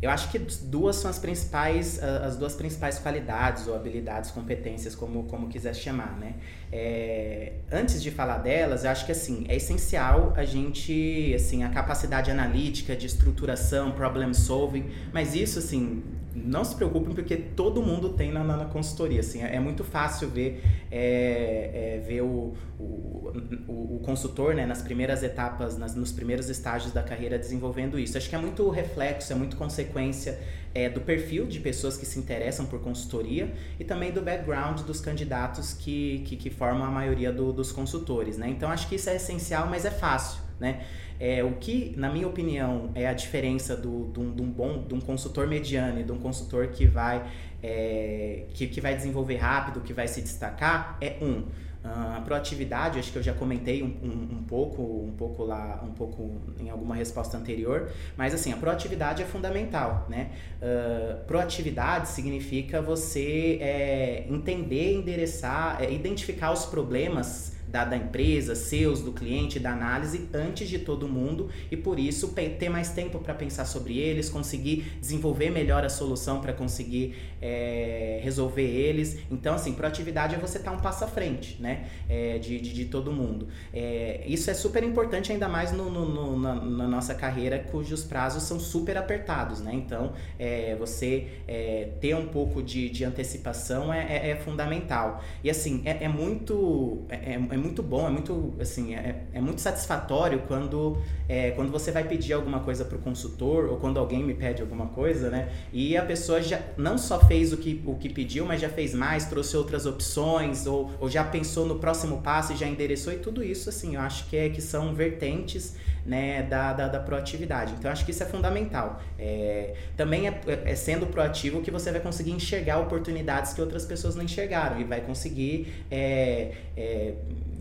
Eu 0.02 0.10
acho 0.10 0.32
que 0.32 0.40
duas 0.40 0.96
são 0.96 1.12
as 1.12 1.20
principais, 1.20 2.02
as 2.02 2.38
duas 2.38 2.56
principais 2.56 2.98
qualidades 2.98 3.68
ou 3.68 3.76
habilidades, 3.76 4.32
competências, 4.32 4.96
como, 4.96 5.26
como 5.26 5.48
quiser 5.48 5.76
chamar, 5.76 6.18
né? 6.18 6.38
É, 6.72 7.54
antes 7.72 8.02
de 8.02 8.10
falar 8.10 8.40
delas, 8.40 8.84
eu 8.84 8.90
acho 8.90 9.06
que 9.06 9.12
assim 9.12 9.46
é 9.48 9.56
essencial 9.56 10.34
a 10.36 10.46
gente, 10.46 11.34
assim, 11.36 11.64
a 11.64 11.70
capacidade 11.70 12.32
analítica, 12.32 12.96
de 12.96 13.06
estruturação, 13.06 13.92
problem 13.92 14.34
solving, 14.34 14.90
mas 15.14 15.36
isso 15.36 15.60
assim 15.60 16.02
não 16.44 16.64
se 16.64 16.76
preocupem 16.76 17.14
porque 17.14 17.36
todo 17.36 17.82
mundo 17.82 18.10
tem 18.10 18.32
na, 18.32 18.44
na 18.44 18.66
consultoria. 18.66 19.20
Assim, 19.20 19.42
é, 19.44 19.56
é 19.56 19.60
muito 19.60 19.84
fácil 19.84 20.30
ver, 20.30 20.64
é, 20.92 21.98
é, 21.98 22.04
ver 22.06 22.22
o, 22.22 22.54
o, 22.80 23.32
o, 23.68 23.96
o, 23.96 24.00
consultor 24.04 24.56
né, 24.56 24.66
nas 24.66 24.82
primeiras 24.82 25.24
etapas, 25.24 25.78
nas, 25.78 25.96
nos 25.96 26.12
primeiros 26.12 26.50
estágios 26.50 26.94
da 26.94 27.04
carreira 27.04 27.38
desenvolvendo 27.38 28.00
isso. 28.00 28.18
Acho 28.18 28.30
que 28.30 28.36
é 28.36 28.40
muito 28.40 28.70
reflexo, 28.70 29.32
é 29.32 29.36
muito 29.36 29.58
consequência 29.58 30.40
é, 30.74 30.90
do 30.90 31.02
perfil 31.02 31.46
de 31.46 31.60
pessoas 31.60 31.98
que 31.98 32.06
se 32.06 32.20
interessam 32.20 32.66
por 32.66 32.80
consultoria 32.82 33.54
e 33.80 33.84
também 33.84 34.12
do 34.12 34.22
background 34.22 34.82
dos 34.82 35.02
candidatos 35.02 35.74
que, 35.74 36.24
que, 36.26 36.36
que 36.36 36.50
formam 36.50 36.86
a 36.86 36.92
maioria 36.92 37.32
do, 37.32 37.52
dos 37.52 37.72
consultores. 37.72 38.38
Né? 38.38 38.50
Então 38.50 38.70
acho 38.70 38.88
que 38.88 38.96
isso 38.96 39.10
é 39.10 39.16
essencial, 39.16 39.68
mas 39.68 39.86
é 39.86 39.92
fácil. 39.92 40.42
Né? 40.60 40.86
É, 41.20 41.44
o 41.44 41.56
que, 41.56 41.94
na 41.98 42.10
minha 42.10 42.28
opinião, 42.28 42.92
é 42.96 43.06
a 43.06 43.14
diferença 43.14 43.76
do, 43.76 44.06
do, 44.06 44.32
de 44.32 44.42
um 44.42 44.50
bom 44.50 44.84
de 44.88 44.94
um 44.94 45.02
consultor 45.02 45.48
mediano 45.48 46.00
e 46.00 46.04
de 46.04 46.12
um 46.12 46.18
consultor 46.18 46.68
que 46.68 46.86
vai, 46.86 47.30
é, 47.62 48.46
que, 48.54 48.68
que 48.68 48.80
vai 48.80 48.96
desenvolver 48.96 49.36
rápido, 49.36 49.82
que 49.82 49.92
vai 49.92 50.08
se 50.08 50.22
destacar, 50.22 50.98
é 51.02 51.18
um. 51.22 51.44
Uh, 51.82 52.18
a 52.18 52.22
proatividade, 52.26 53.00
acho 53.00 53.10
que 53.10 53.18
eu 53.18 53.24
já 53.24 53.34
comentei 53.34 53.82
um, 53.82 53.86
um, 53.86 54.38
um, 54.40 54.44
pouco, 54.44 54.82
um 54.82 55.14
pouco 55.18 55.46
lá, 55.46 55.82
um 55.82 55.94
pouco 55.94 56.30
em 56.60 56.70
alguma 56.70 56.94
resposta 56.94 57.38
anterior, 57.38 57.90
mas 58.18 58.34
assim, 58.34 58.52
a 58.52 58.58
proatividade 58.58 59.24
é 59.24 59.26
fundamental, 59.26 60.06
né? 60.10 60.32
Uh, 60.62 61.24
proatividade 61.26 62.10
significa 62.10 62.82
você 62.82 63.60
é, 63.62 64.26
entender, 64.30 64.96
endereçar, 64.96 65.82
é, 65.82 65.90
identificar 65.90 66.52
os 66.52 66.66
problemas 66.66 67.54
da, 67.72 67.86
da 67.86 67.98
empresa, 67.98 68.56
seus, 68.56 69.02
do 69.02 69.12
cliente, 69.12 69.60
da 69.60 69.72
análise 69.72 70.28
antes 70.34 70.68
de 70.68 70.80
todo 70.80 71.08
mundo 71.08 71.50
e 71.72 71.78
por 71.78 72.00
isso 72.00 72.30
ter 72.30 72.70
mais 72.70 72.90
tempo 72.90 73.20
para 73.20 73.34
pensar 73.34 73.66
sobre 73.66 73.98
eles, 73.98 74.30
conseguir 74.30 74.94
desenvolver 75.00 75.50
melhor 75.50 75.86
a 75.86 75.90
solução 75.90 76.42
para 76.42 76.54
conseguir 76.54 77.16
é, 77.42 78.20
resolver 78.24 78.64
eles. 78.64 79.20
Então, 79.32 79.56
assim, 79.56 79.74
proatividade 79.74 80.36
é 80.36 80.38
você 80.38 80.58
estar 80.58 80.72
tá 80.72 80.78
um 80.78 80.80
passo 80.80 81.04
à 81.04 81.08
frente, 81.08 81.62
né? 81.62 81.86
É, 82.08 82.38
de, 82.38 82.60
de, 82.60 82.74
de, 82.74 82.86
todo 82.86 83.12
mundo. 83.12 83.48
É, 83.74 84.24
isso 84.26 84.50
é 84.50 84.54
super 84.54 84.84
importante, 84.84 85.32
ainda 85.32 85.48
mais 85.48 85.72
no, 85.72 85.90
no, 85.90 86.06
no 86.06 86.40
na, 86.40 86.56
na, 86.56 86.88
nossa 86.88 87.14
carreira, 87.14 87.60
cujos 87.60 88.04
prazos 88.04 88.44
são 88.44 88.60
super 88.60 88.98
apertados, 88.98 89.62
né? 89.62 89.72
Então, 89.74 90.14
é, 90.38 90.76
você 90.78 91.28
é, 91.48 91.90
ter 92.02 92.16
um 92.16 92.28
pouco 92.28 92.62
de, 92.62 92.90
de 92.90 93.04
antecipação 93.04 93.94
é, 93.94 94.32
é, 94.32 94.36
fundamental. 94.36 95.24
E, 95.44 95.50
assim, 95.50 95.82
é, 95.86 96.08
muito. 96.08 97.04
é 97.10 97.38
muito 97.60 97.84
bom, 97.84 98.08
é 98.08 98.10
muito, 98.10 98.54
assim, 98.60 98.96
é, 98.96 99.24
é 99.34 99.42
muito 99.42 99.62
satisfatório 99.62 100.44
quando, 100.48 100.98
é, 101.28 101.52
quando 101.52 101.72
você 101.72 101.92
vai 101.92 102.04
pedir 102.04 102.34
alguma 102.34 102.62
coisa 102.62 102.84
para 102.84 102.98
o 102.98 103.02
consultor 103.02 103.66
ou 103.66 103.78
quando 103.78 104.00
alguém 104.00 104.24
me 104.24 104.34
pede 104.34 104.62
alguma 104.62 104.88
coisa, 104.88 105.30
né? 105.30 105.50
E 105.72 105.96
a 105.96 106.04
pessoa 106.04 106.42
já 106.42 106.62
não 106.78 106.98
só 106.98 107.20
fez 107.20 107.54
o 107.54 107.58
que, 107.58 107.82
o 107.86 107.96
que 107.96 108.10
pediu, 108.10 108.46
mas 108.46 108.62
já 108.62 108.70
fez 108.70 108.94
mais, 108.94 109.26
trouxe 109.26 109.56
outras 109.56 109.86
opções 109.86 110.66
ou, 110.66 110.90
ou 111.00 111.10
já 111.10 111.24
pensou 111.24 111.66
no 111.66 111.80
próximo 111.80 112.22
passo 112.22 112.54
e 112.54 112.56
já 112.56 112.68
endereçou 112.68 113.14
e 113.14 113.18
tudo 113.18 113.44
isso, 113.44 113.70
assim, 113.70 113.96
eu 113.96 114.02
acho 114.02 114.28
que, 114.30 114.38
é, 114.38 114.50
que 114.50 114.62
são 114.62 114.94
vertentes 114.94 115.76
né, 116.06 116.44
da, 116.44 116.74
da, 116.74 116.88
da 116.88 117.00
proatividade. 117.00 117.74
Então, 117.78 117.92
acho 117.92 118.04
que 118.04 118.12
isso 118.12 118.24
é 118.24 118.26
fundamental. 118.26 119.02
É, 119.18 119.76
também 119.96 120.28
é, 120.28 120.42
é, 120.66 120.76
sendo 120.76 121.06
proativo 121.08 121.62
que 121.62 121.70
você 121.70 121.92
vai 121.92 122.02
conseguir 122.02 122.32
enxergar 122.32 122.80
oportunidades 122.80 123.54
que 123.54 123.62
outras 123.62 123.86
pessoas 123.86 124.16
não 124.16 124.24
enxergaram 124.24 124.80
e 124.80 124.84
vai 124.84 125.02
conseguir 125.02 125.86
é, 125.92 126.54
é 126.76 127.14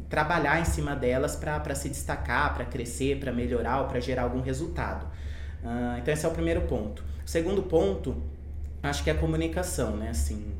trabalhar 0.08 0.60
em 0.60 0.64
cima 0.64 0.96
delas 0.96 1.36
para 1.36 1.74
se 1.74 1.88
destacar, 1.88 2.54
para 2.54 2.64
crescer, 2.64 3.20
para 3.20 3.32
melhorar 3.32 3.82
ou 3.82 3.88
para 3.88 4.00
gerar 4.00 4.22
algum 4.22 4.40
resultado. 4.40 5.06
Uh, 5.62 5.98
então 5.98 6.12
esse 6.14 6.24
é 6.24 6.28
o 6.28 6.32
primeiro 6.32 6.62
ponto. 6.62 7.04
O 7.24 7.28
segundo 7.28 7.62
ponto, 7.62 8.16
acho 8.82 9.04
que 9.04 9.10
é 9.10 9.12
a 9.12 9.16
comunicação, 9.16 9.96
né? 9.96 10.10
Assim, 10.10 10.52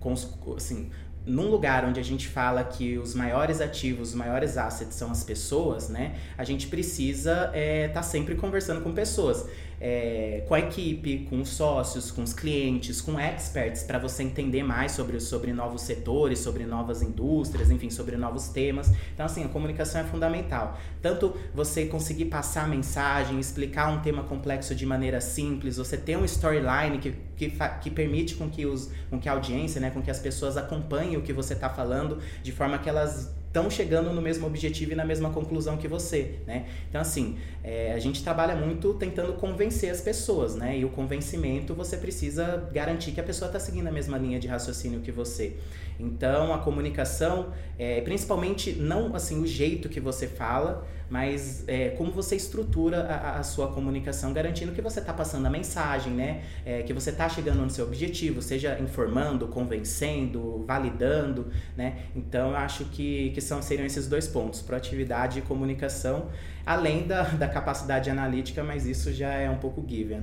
com, 0.00 0.12
assim, 0.56 0.90
num 1.24 1.48
lugar 1.48 1.84
onde 1.84 1.98
a 1.98 2.02
gente 2.02 2.28
fala 2.28 2.64
que 2.64 2.98
os 2.98 3.14
maiores 3.14 3.60
ativos, 3.60 4.10
os 4.10 4.14
maiores 4.14 4.58
assets 4.58 4.94
são 4.94 5.10
as 5.10 5.24
pessoas, 5.24 5.88
né? 5.88 6.16
A 6.36 6.44
gente 6.44 6.66
precisa 6.66 7.46
estar 7.46 7.56
é, 7.56 7.88
tá 7.88 8.02
sempre 8.02 8.34
conversando 8.34 8.82
com 8.82 8.92
pessoas 8.92 9.46
é, 9.80 10.44
com 10.48 10.54
a 10.54 10.60
equipe, 10.60 11.26
com 11.28 11.40
os 11.40 11.48
sócios, 11.48 12.10
com 12.10 12.22
os 12.22 12.32
clientes, 12.32 13.00
com 13.00 13.18
experts, 13.18 13.82
para 13.82 13.98
você 13.98 14.22
entender 14.22 14.62
mais 14.62 14.92
sobre, 14.92 15.20
sobre 15.20 15.52
novos 15.52 15.82
setores, 15.82 16.38
sobre 16.38 16.64
novas 16.64 17.02
indústrias, 17.02 17.70
enfim, 17.70 17.90
sobre 17.90 18.16
novos 18.16 18.48
temas. 18.48 18.92
Então, 19.12 19.26
assim, 19.26 19.44
a 19.44 19.48
comunicação 19.48 20.00
é 20.00 20.04
fundamental. 20.04 20.78
Tanto 21.02 21.34
você 21.54 21.86
conseguir 21.86 22.26
passar 22.26 22.64
a 22.64 22.68
mensagem, 22.68 23.38
explicar 23.38 23.88
um 23.90 24.00
tema 24.00 24.22
complexo 24.24 24.74
de 24.74 24.86
maneira 24.86 25.20
simples, 25.20 25.76
você 25.76 25.96
ter 25.96 26.16
um 26.16 26.24
storyline 26.24 26.98
que, 26.98 27.14
que, 27.36 27.52
que 27.80 27.90
permite 27.90 28.34
com 28.34 28.48
que, 28.48 28.66
os, 28.66 28.90
com 29.10 29.18
que 29.18 29.28
a 29.28 29.32
audiência, 29.32 29.80
né, 29.80 29.90
com 29.90 30.02
que 30.02 30.10
as 30.10 30.18
pessoas 30.18 30.56
acompanhem 30.56 31.16
o 31.16 31.22
que 31.22 31.32
você 31.32 31.54
está 31.54 31.68
falando, 31.68 32.18
de 32.42 32.52
forma 32.52 32.78
que 32.78 32.88
elas 32.88 33.34
estão 33.54 33.70
chegando 33.70 34.12
no 34.12 34.20
mesmo 34.20 34.48
objetivo 34.48 34.92
e 34.92 34.94
na 34.96 35.04
mesma 35.04 35.30
conclusão 35.30 35.76
que 35.76 35.86
você, 35.86 36.40
né? 36.44 36.66
Então, 36.88 37.00
assim, 37.00 37.38
é, 37.62 37.92
a 37.92 38.00
gente 38.00 38.20
trabalha 38.20 38.56
muito 38.56 38.92
tentando 38.94 39.34
convencer 39.34 39.90
as 39.90 40.00
pessoas, 40.00 40.56
né? 40.56 40.76
E 40.76 40.84
o 40.84 40.88
convencimento 40.88 41.72
você 41.72 41.96
precisa 41.96 42.68
garantir 42.72 43.12
que 43.12 43.20
a 43.20 43.22
pessoa 43.22 43.48
está 43.48 43.60
seguindo 43.60 43.86
a 43.86 43.92
mesma 43.92 44.18
linha 44.18 44.40
de 44.40 44.48
raciocínio 44.48 45.00
que 45.00 45.12
você. 45.12 45.56
Então, 46.00 46.52
a 46.52 46.58
comunicação, 46.58 47.52
é, 47.78 48.00
principalmente 48.00 48.72
não 48.72 49.14
assim 49.14 49.40
o 49.40 49.46
jeito 49.46 49.88
que 49.88 50.00
você 50.00 50.26
fala, 50.26 50.84
mas 51.10 51.64
é, 51.66 51.90
como 51.90 52.10
você 52.10 52.36
estrutura 52.36 53.02
a, 53.02 53.38
a, 53.38 53.42
sua 53.42 53.68
comunicação, 53.68 54.32
garantindo 54.32 54.72
que 54.72 54.80
você 54.80 55.00
está 55.00 55.12
passando 55.12 55.46
a 55.46 55.50
mensagem, 55.50 56.12
né? 56.12 56.42
É, 56.64 56.82
que 56.82 56.92
você 56.92 57.10
está 57.10 57.28
chegando 57.28 57.62
no 57.62 57.70
seu 57.70 57.86
objetivo, 57.86 58.40
seja 58.40 58.78
informando, 58.80 59.48
convencendo, 59.48 60.64
validando, 60.66 61.48
né? 61.76 62.06
Então, 62.14 62.50
eu 62.50 62.56
acho 62.56 62.84
que, 62.86 63.30
que 63.30 63.40
são, 63.40 63.60
seriam 63.62 63.86
esses 63.86 64.06
dois 64.06 64.26
pontos, 64.26 64.62
proatividade 64.62 65.38
e 65.38 65.42
comunicação, 65.42 66.28
além 66.64 67.06
da, 67.06 67.22
da 67.22 67.48
capacidade 67.48 68.10
analítica, 68.10 68.62
mas 68.62 68.86
isso 68.86 69.12
já 69.12 69.32
é 69.32 69.48
um 69.50 69.58
pouco 69.58 69.84
given. 69.86 70.22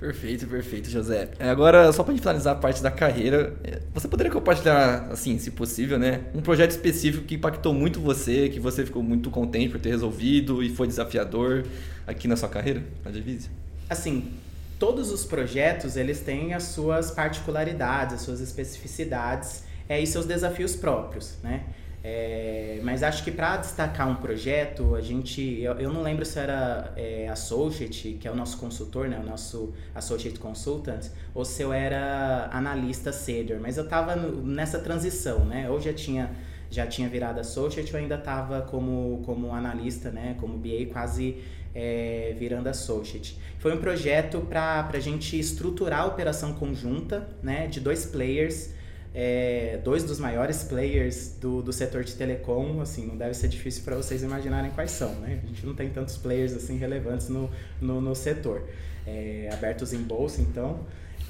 Perfeito, 0.00 0.46
perfeito, 0.46 0.88
José. 0.88 1.28
É, 1.38 1.50
agora, 1.50 1.92
só 1.92 2.02
para 2.02 2.16
finalizar 2.16 2.56
a 2.56 2.58
parte 2.58 2.82
da 2.82 2.90
carreira, 2.90 3.54
é, 3.62 3.80
você 3.92 4.08
poderia 4.08 4.32
compartilhar, 4.32 5.08
assim, 5.12 5.38
se 5.38 5.50
possível, 5.50 5.98
né, 5.98 6.22
um 6.34 6.40
projeto 6.40 6.70
específico 6.70 7.24
que 7.24 7.34
impactou 7.34 7.74
muito 7.74 8.00
você, 8.00 8.48
que 8.48 8.58
você 8.58 8.84
ficou 8.84 9.02
muito 9.02 9.30
contente 9.30 9.68
por 9.68 9.78
ter 9.78 9.90
resolvido 9.90 10.62
e 10.62 10.70
foi 10.70 10.86
desafiador 10.86 11.64
aqui 12.06 12.26
na 12.26 12.34
sua 12.34 12.48
carreira, 12.48 12.82
na 13.04 13.10
Divise? 13.10 13.50
assim, 13.90 14.32
todos 14.78 15.10
os 15.10 15.24
projetos, 15.24 15.96
eles 15.96 16.20
têm 16.20 16.54
as 16.54 16.62
suas 16.62 17.10
particularidades, 17.10 18.14
as 18.14 18.22
suas 18.22 18.40
especificidades 18.40 19.64
é, 19.88 20.00
e 20.00 20.06
seus 20.06 20.24
desafios 20.24 20.76
próprios, 20.76 21.36
né? 21.42 21.64
É, 22.02 22.80
mas 22.82 23.02
acho 23.02 23.22
que 23.22 23.30
para 23.30 23.58
destacar 23.58 24.08
um 24.08 24.14
projeto, 24.14 24.94
a 24.94 25.02
gente. 25.02 25.60
Eu, 25.60 25.74
eu 25.74 25.92
não 25.92 26.02
lembro 26.02 26.24
se 26.24 26.38
era 26.38 26.92
é, 26.96 27.28
Associate, 27.28 28.16
que 28.18 28.26
é 28.26 28.30
o 28.30 28.34
nosso 28.34 28.56
consultor, 28.56 29.06
né, 29.08 29.20
o 29.22 29.26
nosso 29.26 29.74
Associate 29.94 30.38
Consultant, 30.38 31.06
ou 31.34 31.44
se 31.44 31.62
eu 31.62 31.72
era 31.72 32.48
analista 32.52 33.12
senior, 33.12 33.60
mas 33.60 33.76
eu 33.76 33.84
estava 33.84 34.16
nessa 34.16 34.78
transição, 34.78 35.44
né? 35.44 35.68
Ou 35.68 35.78
já 35.78 35.92
tinha, 35.92 36.30
já 36.70 36.86
tinha 36.86 37.06
virado 37.06 37.38
Associate, 37.38 37.92
ou 37.94 38.00
ainda 38.00 38.14
estava 38.14 38.62
como, 38.62 39.22
como 39.26 39.54
analista, 39.54 40.10
né, 40.10 40.36
como 40.40 40.56
BA, 40.56 40.90
quase 40.90 41.36
é, 41.74 42.34
virando 42.38 42.68
Associate. 42.68 43.36
Foi 43.58 43.74
um 43.74 43.78
projeto 43.78 44.40
para 44.40 44.88
a 44.90 45.00
gente 45.00 45.38
estruturar 45.38 46.00
a 46.00 46.06
operação 46.06 46.54
conjunta 46.54 47.28
né, 47.42 47.66
de 47.66 47.78
dois 47.78 48.06
players 48.06 48.70
é, 49.14 49.80
dois 49.82 50.04
dos 50.04 50.20
maiores 50.20 50.62
players 50.62 51.36
do, 51.40 51.62
do 51.62 51.72
setor 51.72 52.04
de 52.04 52.14
telecom, 52.14 52.80
assim, 52.80 53.06
não 53.06 53.16
deve 53.16 53.34
ser 53.34 53.48
difícil 53.48 53.82
para 53.82 53.96
vocês 53.96 54.22
imaginarem 54.22 54.70
quais 54.70 54.92
são, 54.92 55.14
né? 55.16 55.40
A 55.42 55.46
gente 55.46 55.66
não 55.66 55.74
tem 55.74 55.90
tantos 55.90 56.16
players 56.16 56.52
assim 56.52 56.76
relevantes 56.76 57.28
no, 57.28 57.50
no, 57.80 58.00
no 58.00 58.14
setor. 58.14 58.62
É, 59.06 59.48
abertos 59.52 59.92
em 59.92 60.02
bolsa, 60.02 60.40
então. 60.40 60.80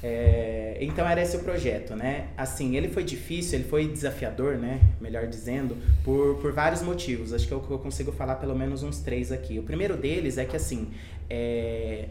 É, 0.03 0.77
então 0.81 1.07
era 1.07 1.21
esse 1.21 1.37
o 1.37 1.39
projeto, 1.39 1.95
né? 1.95 2.27
Assim, 2.37 2.75
ele 2.75 2.87
foi 2.89 3.03
difícil, 3.03 3.59
ele 3.59 3.67
foi 3.67 3.87
desafiador, 3.87 4.57
né? 4.57 4.81
Melhor 4.99 5.27
dizendo, 5.27 5.77
por, 6.03 6.35
por 6.35 6.51
vários 6.51 6.81
motivos. 6.81 7.33
Acho 7.33 7.47
que 7.47 7.53
eu, 7.53 7.65
eu 7.69 7.79
consigo 7.79 8.11
falar 8.11 8.35
pelo 8.35 8.55
menos 8.55 8.83
uns 8.83 8.99
três 8.99 9.31
aqui. 9.31 9.57
O 9.57 9.63
primeiro 9.63 9.95
deles 9.97 10.37
é 10.37 10.45
que, 10.45 10.55
assim, 10.55 10.89
é, 11.29 12.09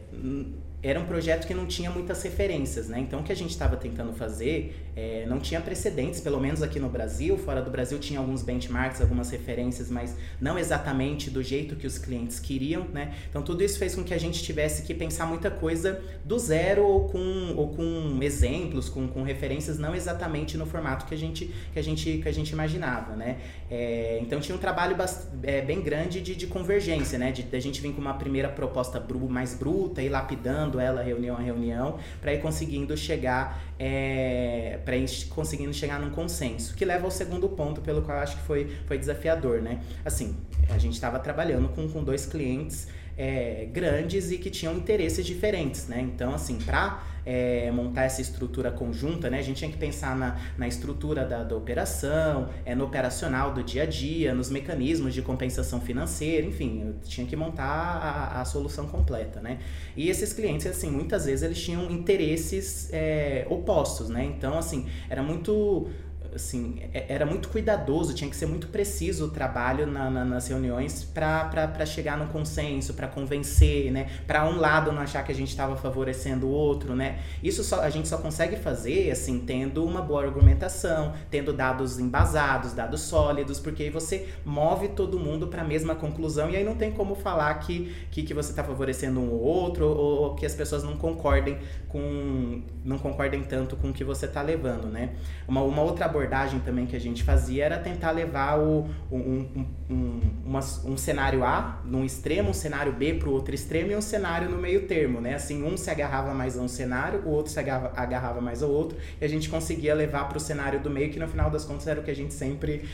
era 0.82 0.98
um 0.98 1.04
projeto 1.04 1.46
que 1.46 1.52
não 1.52 1.66
tinha 1.66 1.90
muitas 1.90 2.22
referências, 2.22 2.88
né? 2.88 2.98
Então, 3.00 3.20
o 3.20 3.22
que 3.22 3.30
a 3.30 3.36
gente 3.36 3.50
estava 3.50 3.76
tentando 3.76 4.14
fazer 4.14 4.90
é, 4.96 5.26
não 5.26 5.38
tinha 5.38 5.60
precedentes, 5.60 6.20
pelo 6.20 6.40
menos 6.40 6.62
aqui 6.62 6.80
no 6.80 6.88
Brasil. 6.88 7.36
Fora 7.36 7.60
do 7.60 7.70
Brasil 7.70 7.98
tinha 7.98 8.18
alguns 8.18 8.42
benchmarks, 8.42 9.00
algumas 9.00 9.28
referências, 9.28 9.90
mas 9.90 10.16
não 10.40 10.58
exatamente 10.58 11.28
do 11.28 11.42
jeito 11.42 11.76
que 11.76 11.86
os 11.86 11.98
clientes 11.98 12.40
queriam, 12.40 12.86
né? 12.94 13.14
Então, 13.28 13.42
tudo 13.42 13.62
isso 13.62 13.78
fez 13.78 13.94
com 13.94 14.02
que 14.02 14.14
a 14.14 14.18
gente 14.18 14.42
tivesse 14.42 14.82
que 14.82 14.94
pensar 14.94 15.26
muita 15.26 15.50
coisa 15.50 16.00
do 16.24 16.38
zero 16.38 16.82
ou 16.86 17.08
com, 17.10 17.54
ou 17.56 17.68
com 17.74 18.18
exemplos, 18.22 18.88
com, 18.88 19.06
com 19.06 19.22
referências, 19.22 19.78
não 19.78 19.94
exatamente 19.94 20.56
no 20.56 20.64
formato 20.64 21.04
que 21.04 21.14
a 21.14 21.18
gente, 21.18 21.54
que 21.74 21.78
a 21.78 21.82
gente, 21.82 22.18
que 22.22 22.28
a 22.28 22.32
gente 22.32 22.50
imaginava, 22.50 23.14
né? 23.14 23.36
É, 23.70 24.18
então, 24.22 24.40
tinha 24.40 24.56
um 24.56 24.60
trabalho 24.60 24.96
é, 25.42 25.60
bem 25.60 25.82
grande 25.82 26.22
de, 26.22 26.34
de 26.34 26.46
convergência, 26.46 27.18
né? 27.18 27.32
De, 27.32 27.42
de 27.42 27.54
a 27.54 27.60
gente 27.60 27.82
vir 27.82 27.92
com 27.92 28.00
uma 28.00 28.14
primeira 28.14 28.48
proposta 28.48 28.98
bru, 28.98 29.28
mais 29.28 29.52
bruta 29.52 30.00
e 30.02 30.08
lapidando 30.08 30.69
ela 30.78 31.02
reunião 31.02 31.37
a 31.37 31.40
reunião, 31.40 31.98
para 32.20 32.35
ir 32.35 32.40
conseguindo 32.40 32.96
chegar, 32.96 33.62
é, 33.78 34.78
para 34.85 34.94
conseguindo 35.30 35.72
chegar 35.72 35.98
num 35.98 36.11
consenso, 36.11 36.74
que 36.74 36.85
leva 36.85 37.06
ao 37.06 37.11
segundo 37.11 37.48
ponto, 37.48 37.80
pelo 37.80 38.02
qual 38.02 38.18
eu 38.18 38.22
acho 38.22 38.37
que 38.37 38.42
foi, 38.42 38.70
foi 38.87 38.98
desafiador, 38.98 39.62
né? 39.62 39.80
Assim, 40.04 40.37
a 40.68 40.78
gente 40.78 40.94
estava 40.94 41.18
trabalhando 41.18 41.68
com, 41.70 41.88
com 41.88 42.04
dois 42.04 42.26
clientes 42.26 42.88
é, 43.16 43.68
grandes 43.72 44.30
e 44.30 44.38
que 44.38 44.50
tinham 44.50 44.74
interesses 44.74 45.26
diferentes, 45.26 45.88
né? 45.88 46.00
Então, 46.00 46.35
assim, 46.35 46.59
para 46.59 47.02
é, 47.24 47.70
montar 47.70 48.04
essa 48.04 48.20
estrutura 48.20 48.70
conjunta, 48.70 49.28
né? 49.30 49.38
A 49.38 49.42
gente 49.42 49.59
tinha 49.59 49.70
que 49.70 49.76
pensar 49.76 50.16
na, 50.16 50.38
na 50.56 50.66
estrutura 50.66 51.24
da, 51.24 51.42
da 51.42 51.56
operação, 51.56 52.48
é, 52.64 52.74
no 52.74 52.85
operacional 52.85 53.52
do 53.52 53.62
dia 53.62 53.83
a 53.83 53.87
dia, 53.87 54.35
nos 54.35 54.50
mecanismos 54.50 55.14
de 55.14 55.22
compensação 55.22 55.80
financeira, 55.80 56.46
enfim, 56.46 56.83
eu 56.87 56.94
tinha 57.04 57.26
que 57.26 57.37
montar 57.37 57.64
a, 57.64 58.40
a 58.40 58.44
solução 58.44 58.87
completa, 58.87 59.40
né? 59.40 59.59
E 59.96 60.09
esses 60.09 60.33
clientes, 60.33 60.66
assim, 60.66 60.90
muitas 60.90 61.24
vezes 61.24 61.42
eles 61.42 61.62
tinham 61.62 61.90
interesses 61.90 62.88
é, 62.92 63.46
opostos, 63.48 64.09
né? 64.09 64.24
Então, 64.24 64.59
assim, 64.59 64.87
era 65.09 65.22
muito 65.22 65.88
assim, 66.34 66.80
é, 66.92 67.06
era 67.08 67.26
muito 67.26 67.48
cuidadoso, 67.48 68.14
tinha 68.14 68.28
que 68.28 68.36
ser 68.36 68.46
muito 68.46 68.68
preciso 68.68 69.26
o 69.26 69.30
trabalho 69.30 69.86
na, 69.86 70.10
na, 70.10 70.24
nas 70.24 70.48
reuniões 70.48 71.04
para 71.04 71.84
chegar 71.86 72.16
num 72.16 72.28
consenso, 72.28 72.94
para 72.94 73.08
convencer, 73.08 73.90
né? 73.90 74.08
Para 74.26 74.48
um 74.48 74.58
lado 74.58 74.92
não 74.92 75.02
achar 75.02 75.24
que 75.24 75.32
a 75.32 75.34
gente 75.34 75.48
estava 75.48 75.76
favorecendo 75.76 76.46
o 76.46 76.50
outro, 76.50 76.94
né? 76.94 77.20
Isso 77.42 77.64
só, 77.64 77.80
a 77.80 77.90
gente 77.90 78.08
só 78.08 78.18
consegue 78.18 78.56
fazer, 78.56 79.10
assim, 79.10 79.40
tendo 79.40 79.84
uma 79.84 80.00
boa 80.02 80.24
argumentação, 80.24 81.14
tendo 81.30 81.52
dados 81.52 81.98
embasados, 81.98 82.72
dados 82.72 83.00
sólidos, 83.00 83.58
porque 83.58 83.84
aí 83.84 83.90
você 83.90 84.28
move 84.44 84.88
todo 84.88 85.18
mundo 85.18 85.48
para 85.48 85.62
a 85.62 85.64
mesma 85.64 85.94
conclusão 85.94 86.50
e 86.50 86.56
aí 86.56 86.64
não 86.64 86.76
tem 86.76 86.92
como 86.92 87.14
falar 87.14 87.54
que, 87.54 87.94
que, 88.10 88.22
que 88.22 88.34
você 88.34 88.50
está 88.50 88.62
favorecendo 88.62 89.20
um 89.20 89.30
ou 89.30 89.40
outro 89.40 89.86
ou, 89.86 90.34
que 90.34 90.46
as 90.46 90.54
pessoas 90.54 90.82
não 90.82 90.96
concordem 90.96 91.58
com 91.88 92.62
não 92.84 92.98
concordem 92.98 93.42
tanto 93.42 93.76
com 93.76 93.90
o 93.90 93.92
que 93.92 94.04
você 94.04 94.26
está 94.26 94.42
levando, 94.42 94.86
né? 94.86 95.10
Uma, 95.46 95.62
uma 95.62 95.82
outra 95.82 96.06
abordagem 96.06 96.19
também 96.64 96.87
que 96.87 96.96
a 96.96 97.00
gente 97.00 97.22
fazia 97.22 97.64
era 97.64 97.78
tentar 97.78 98.11
levar 98.11 98.59
o, 98.59 98.88
um, 99.11 99.16
um, 99.16 99.66
um, 99.90 100.20
uma, 100.44 100.61
um 100.85 100.96
cenário 100.96 101.44
A 101.44 101.80
num 101.85 102.04
extremo, 102.04 102.50
um 102.50 102.54
cenário 102.54 102.92
B 102.92 103.14
para 103.14 103.28
o 103.28 103.33
outro 103.33 103.54
extremo 103.54 103.92
e 103.92 103.96
um 103.96 104.00
cenário 104.00 104.48
no 104.48 104.59
meio 104.59 104.87
termo, 104.87 105.20
né? 105.20 105.35
Assim, 105.35 105.62
um 105.62 105.76
se 105.76 105.90
agarrava 105.90 106.35
mais 106.35 106.59
a 106.59 106.62
um 106.62 106.68
cenário, 106.68 107.22
o 107.24 107.30
outro 107.30 107.52
se 107.52 107.59
agarrava, 107.59 107.92
agarrava 107.96 108.40
mais 108.40 108.62
ao 108.62 108.70
outro 108.70 108.98
e 109.20 109.24
a 109.24 109.28
gente 109.28 109.48
conseguia 109.48 109.94
levar 109.94 110.28
para 110.28 110.38
o 110.38 110.40
cenário 110.40 110.80
do 110.80 110.90
meio 110.90 111.11
que 111.11 111.18
no 111.18 111.28
final 111.28 111.50
das 111.50 111.64
contas 111.64 111.87
era 111.87 112.00
o 112.00 112.02
que 112.02 112.11
a 112.11 112.16
gente 112.16 112.35
sempre 112.35 112.85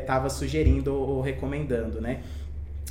estava 0.00 0.26
é, 0.26 0.30
sugerindo 0.30 0.94
ou 0.94 1.20
recomendando, 1.20 2.00
né? 2.00 2.20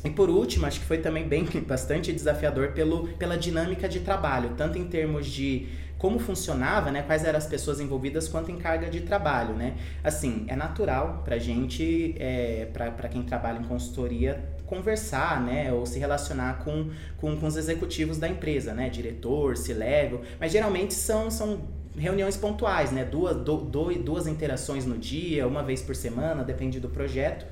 E 0.04 0.10
por 0.10 0.30
último, 0.30 0.66
acho 0.66 0.82
que 0.82 0.86
foi 0.86 0.98
também 0.98 1.28
bem 1.28 1.46
bastante 1.66 2.12
desafiador 2.12 2.70
pelo, 2.70 3.08
pela 3.10 3.38
dinâmica 3.38 3.88
de 3.88 4.02
trabalho, 4.02 4.52
tanto 4.58 4.78
em 4.78 4.86
termos 4.86 5.26
de 5.28 5.68
como 6.04 6.20
funcionava, 6.20 6.92
né, 6.92 7.02
quais 7.02 7.24
eram 7.24 7.38
as 7.38 7.48
pessoas 7.48 7.80
envolvidas, 7.80 8.28
quanto 8.28 8.52
em 8.52 8.58
carga 8.58 8.90
de 8.90 9.00
trabalho, 9.00 9.56
né? 9.56 9.78
Assim, 10.04 10.44
é 10.50 10.56
natural 10.56 11.22
para 11.24 11.38
gente, 11.38 12.14
é, 12.20 12.68
para 12.74 13.08
quem 13.08 13.24
trabalha 13.24 13.60
em 13.60 13.64
consultoria, 13.64 14.44
conversar, 14.66 15.42
né, 15.42 15.72
ou 15.72 15.86
se 15.86 15.98
relacionar 16.00 16.62
com, 16.66 16.90
com, 17.16 17.38
com 17.38 17.48
os 17.48 17.56
executivos 17.56 18.18
da 18.18 18.28
empresa, 18.28 18.74
né, 18.74 18.90
diretor, 18.90 19.56
C-level, 19.56 20.24
mas 20.42 20.52
geralmente 20.52 20.94
são, 20.94 21.32
são 21.32 21.62
reuniões 21.98 22.36
pontuais, 22.36 22.92
né, 22.92 23.06
duas, 23.06 23.38
do, 23.38 23.56
do, 23.60 23.94
duas 23.94 24.28
interações 24.28 24.86
no 24.86 24.98
dia, 24.98 25.48
uma 25.48 25.64
vez 25.64 25.82
por 25.82 25.96
semana, 25.96 26.44
depende 26.44 26.82
do 26.82 26.90
projeto. 26.90 27.46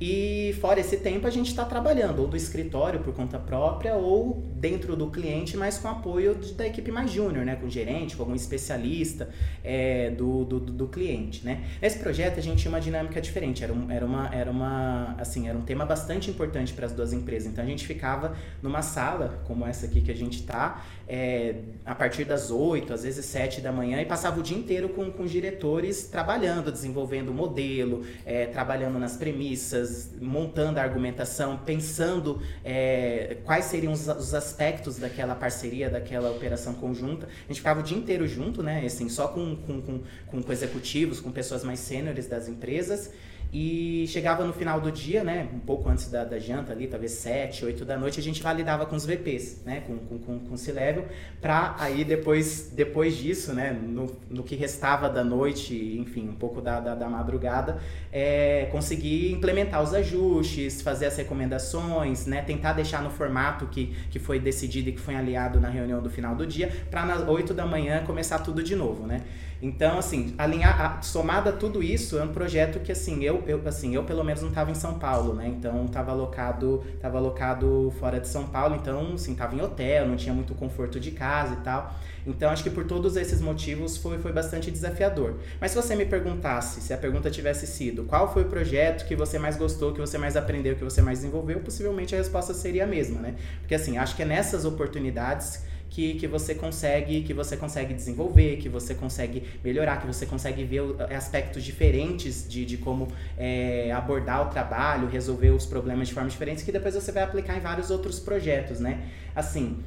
E 0.00 0.54
fora 0.60 0.78
esse 0.78 0.98
tempo 0.98 1.26
a 1.26 1.30
gente 1.30 1.48
está 1.48 1.64
trabalhando 1.64 2.20
ou 2.20 2.28
do 2.28 2.36
escritório 2.36 3.00
por 3.00 3.12
conta 3.12 3.36
própria 3.36 3.94
ou 3.94 4.48
dentro 4.54 4.94
do 4.94 5.10
cliente, 5.10 5.56
mas 5.56 5.78
com 5.78 5.88
apoio 5.88 6.36
da 6.56 6.66
equipe 6.66 6.92
mais 6.92 7.10
júnior, 7.10 7.44
né? 7.44 7.56
Com 7.56 7.68
gerente, 7.68 8.16
com 8.16 8.22
algum 8.22 8.34
especialista 8.34 9.28
é, 9.64 10.10
do, 10.10 10.44
do, 10.44 10.60
do, 10.60 10.86
cliente, 10.86 11.44
né? 11.44 11.64
Nesse 11.82 11.98
projeto 11.98 12.38
a 12.38 12.42
gente 12.42 12.58
tinha 12.58 12.70
uma 12.70 12.80
dinâmica 12.80 13.20
diferente, 13.20 13.64
era, 13.64 13.72
um, 13.72 13.90
era, 13.90 14.06
uma, 14.06 14.32
era, 14.32 14.50
uma, 14.50 15.16
assim, 15.18 15.48
era 15.48 15.58
um 15.58 15.62
tema 15.62 15.84
bastante 15.84 16.30
importante 16.30 16.72
para 16.72 16.86
as 16.86 16.92
duas 16.92 17.12
empresas. 17.12 17.50
Então 17.50 17.64
a 17.64 17.66
gente 17.66 17.84
ficava 17.84 18.36
numa 18.62 18.82
sala 18.82 19.42
como 19.46 19.66
essa 19.66 19.86
aqui 19.86 20.00
que 20.00 20.12
a 20.12 20.16
gente 20.16 20.40
está, 20.40 20.84
é, 21.08 21.56
a 21.84 21.94
partir 21.94 22.24
das 22.24 22.50
8, 22.52 22.92
às 22.92 23.02
vezes 23.02 23.24
7 23.26 23.60
da 23.60 23.72
manhã, 23.72 24.00
e 24.00 24.06
passava 24.06 24.38
o 24.38 24.42
dia 24.42 24.56
inteiro 24.56 24.88
com, 24.90 25.10
com 25.10 25.24
diretores 25.24 26.04
trabalhando, 26.04 26.70
desenvolvendo 26.70 27.30
o 27.30 27.34
modelo, 27.34 28.04
é, 28.24 28.46
trabalhando 28.46 28.98
nas 28.98 29.16
premissas, 29.16 29.87
montando 30.20 30.78
a 30.78 30.82
argumentação, 30.82 31.58
pensando 31.58 32.40
é, 32.64 33.38
quais 33.44 33.66
seriam 33.66 33.92
os, 33.92 34.06
os, 34.08 34.34
aspectos 34.34 34.98
daquela 34.98 35.34
parceria, 35.34 35.88
daquela 35.88 36.30
operação 36.30 36.74
conjunta. 36.74 37.26
A 37.26 37.48
gente 37.48 37.60
ficava 37.60 37.80
o 37.80 37.82
dia 37.82 37.96
inteiro 37.96 38.26
junto, 38.26 38.62
né? 38.62 38.84
Assim, 38.84 39.08
só 39.08 39.28
com, 39.28 39.56
com, 39.56 39.80
com, 39.82 40.42
com 40.42 40.52
executivos, 40.52 41.20
com 41.20 41.30
pessoas 41.30 41.64
mais 41.64 41.80
sêniores 41.80 42.26
das 42.26 42.48
empresas. 42.48 43.10
E 43.50 44.04
chegava 44.08 44.44
no 44.44 44.52
final 44.52 44.78
do 44.78 44.92
dia, 44.92 45.24
né, 45.24 45.48
um 45.54 45.58
pouco 45.58 45.88
antes 45.88 46.10
da, 46.10 46.22
da 46.22 46.38
janta 46.38 46.72
ali, 46.72 46.86
talvez 46.86 47.12
7, 47.12 47.64
8 47.64 47.82
da 47.82 47.96
noite, 47.96 48.20
a 48.20 48.22
gente 48.22 48.42
validava 48.42 48.84
com 48.84 48.94
os 48.94 49.06
VPs, 49.06 49.62
né, 49.64 49.82
com, 49.86 49.96
com, 49.96 50.18
com, 50.18 50.38
com 50.40 50.54
o 50.54 50.58
C-Level, 50.58 51.06
para 51.40 51.74
aí 51.78 52.04
depois, 52.04 52.70
depois 52.74 53.16
disso, 53.16 53.54
né, 53.54 53.72
no, 53.72 54.14
no 54.28 54.42
que 54.42 54.54
restava 54.54 55.08
da 55.08 55.24
noite, 55.24 55.74
enfim, 55.98 56.28
um 56.28 56.34
pouco 56.34 56.60
da, 56.60 56.78
da, 56.78 56.94
da 56.94 57.08
madrugada, 57.08 57.78
é, 58.12 58.68
conseguir 58.70 59.32
implementar 59.32 59.82
os 59.82 59.94
ajustes, 59.94 60.82
fazer 60.82 61.06
as 61.06 61.16
recomendações, 61.16 62.26
né, 62.26 62.42
tentar 62.42 62.74
deixar 62.74 63.02
no 63.02 63.08
formato 63.08 63.66
que, 63.68 63.96
que 64.10 64.18
foi 64.18 64.38
decidido 64.38 64.90
e 64.90 64.92
que 64.92 65.00
foi 65.00 65.14
aliado 65.14 65.58
na 65.58 65.70
reunião 65.70 66.02
do 66.02 66.10
final 66.10 66.34
do 66.36 66.46
dia, 66.46 66.70
para 66.90 67.06
nas 67.06 67.26
8 67.26 67.54
da 67.54 67.64
manhã 67.64 68.04
começar 68.04 68.40
tudo 68.40 68.62
de 68.62 68.76
novo, 68.76 69.06
né. 69.06 69.22
Então, 69.60 69.98
assim, 69.98 70.34
alinhar, 70.38 71.02
somada 71.02 71.50
a 71.50 71.52
tudo 71.52 71.82
isso, 71.82 72.16
é 72.16 72.22
um 72.22 72.32
projeto 72.32 72.78
que, 72.78 72.92
assim, 72.92 73.24
eu, 73.24 73.42
eu, 73.46 73.60
assim, 73.66 73.94
eu 73.94 74.04
pelo 74.04 74.22
menos 74.22 74.40
não 74.40 74.50
estava 74.50 74.70
em 74.70 74.74
São 74.74 74.98
Paulo, 74.98 75.34
né? 75.34 75.48
Então, 75.48 75.84
estava 75.84 76.12
alocado, 76.12 76.84
tava 77.00 77.18
alocado 77.18 77.92
fora 77.98 78.20
de 78.20 78.28
São 78.28 78.46
Paulo, 78.46 78.76
então, 78.76 79.14
assim, 79.14 79.32
estava 79.32 79.56
em 79.56 79.60
hotel, 79.60 80.06
não 80.06 80.16
tinha 80.16 80.32
muito 80.32 80.54
conforto 80.54 81.00
de 81.00 81.10
casa 81.10 81.54
e 81.54 81.56
tal. 81.58 81.92
Então, 82.24 82.50
acho 82.50 82.62
que 82.62 82.70
por 82.70 82.84
todos 82.84 83.16
esses 83.16 83.40
motivos 83.40 83.96
foi, 83.96 84.18
foi 84.18 84.32
bastante 84.32 84.70
desafiador. 84.70 85.36
Mas 85.60 85.72
se 85.72 85.76
você 85.76 85.96
me 85.96 86.04
perguntasse, 86.04 86.80
se 86.80 86.92
a 86.92 86.98
pergunta 86.98 87.28
tivesse 87.28 87.66
sido 87.66 88.04
qual 88.04 88.32
foi 88.32 88.42
o 88.42 88.46
projeto 88.46 89.06
que 89.06 89.16
você 89.16 89.38
mais 89.38 89.56
gostou, 89.56 89.92
que 89.92 90.00
você 90.00 90.18
mais 90.18 90.36
aprendeu, 90.36 90.76
que 90.76 90.84
você 90.84 91.02
mais 91.02 91.18
desenvolveu, 91.18 91.58
possivelmente 91.60 92.14
a 92.14 92.18
resposta 92.18 92.54
seria 92.54 92.84
a 92.84 92.86
mesma, 92.86 93.20
né? 93.20 93.34
Porque, 93.60 93.74
assim, 93.74 93.98
acho 93.98 94.14
que 94.14 94.22
é 94.22 94.26
nessas 94.26 94.64
oportunidades 94.64 95.66
que, 95.90 96.14
que 96.14 96.26
você 96.26 96.54
consegue 96.54 97.22
que 97.22 97.34
você 97.34 97.56
consegue 97.56 97.94
desenvolver, 97.94 98.56
que 98.56 98.68
você 98.68 98.94
consegue 98.94 99.42
melhorar, 99.64 100.00
que 100.00 100.06
você 100.06 100.26
consegue 100.26 100.64
ver 100.64 100.82
aspectos 101.14 101.64
diferentes 101.64 102.46
de, 102.48 102.64
de 102.64 102.76
como 102.76 103.08
é, 103.36 103.92
abordar 103.92 104.46
o 104.46 104.50
trabalho, 104.50 105.08
resolver 105.08 105.50
os 105.50 105.66
problemas 105.66 106.08
de 106.08 106.14
forma 106.14 106.28
diferente, 106.28 106.64
que 106.64 106.72
depois 106.72 106.94
você 106.94 107.12
vai 107.12 107.22
aplicar 107.22 107.56
em 107.56 107.60
vários 107.60 107.90
outros 107.90 108.18
projetos, 108.18 108.80
né? 108.80 109.08
Assim, 109.34 109.78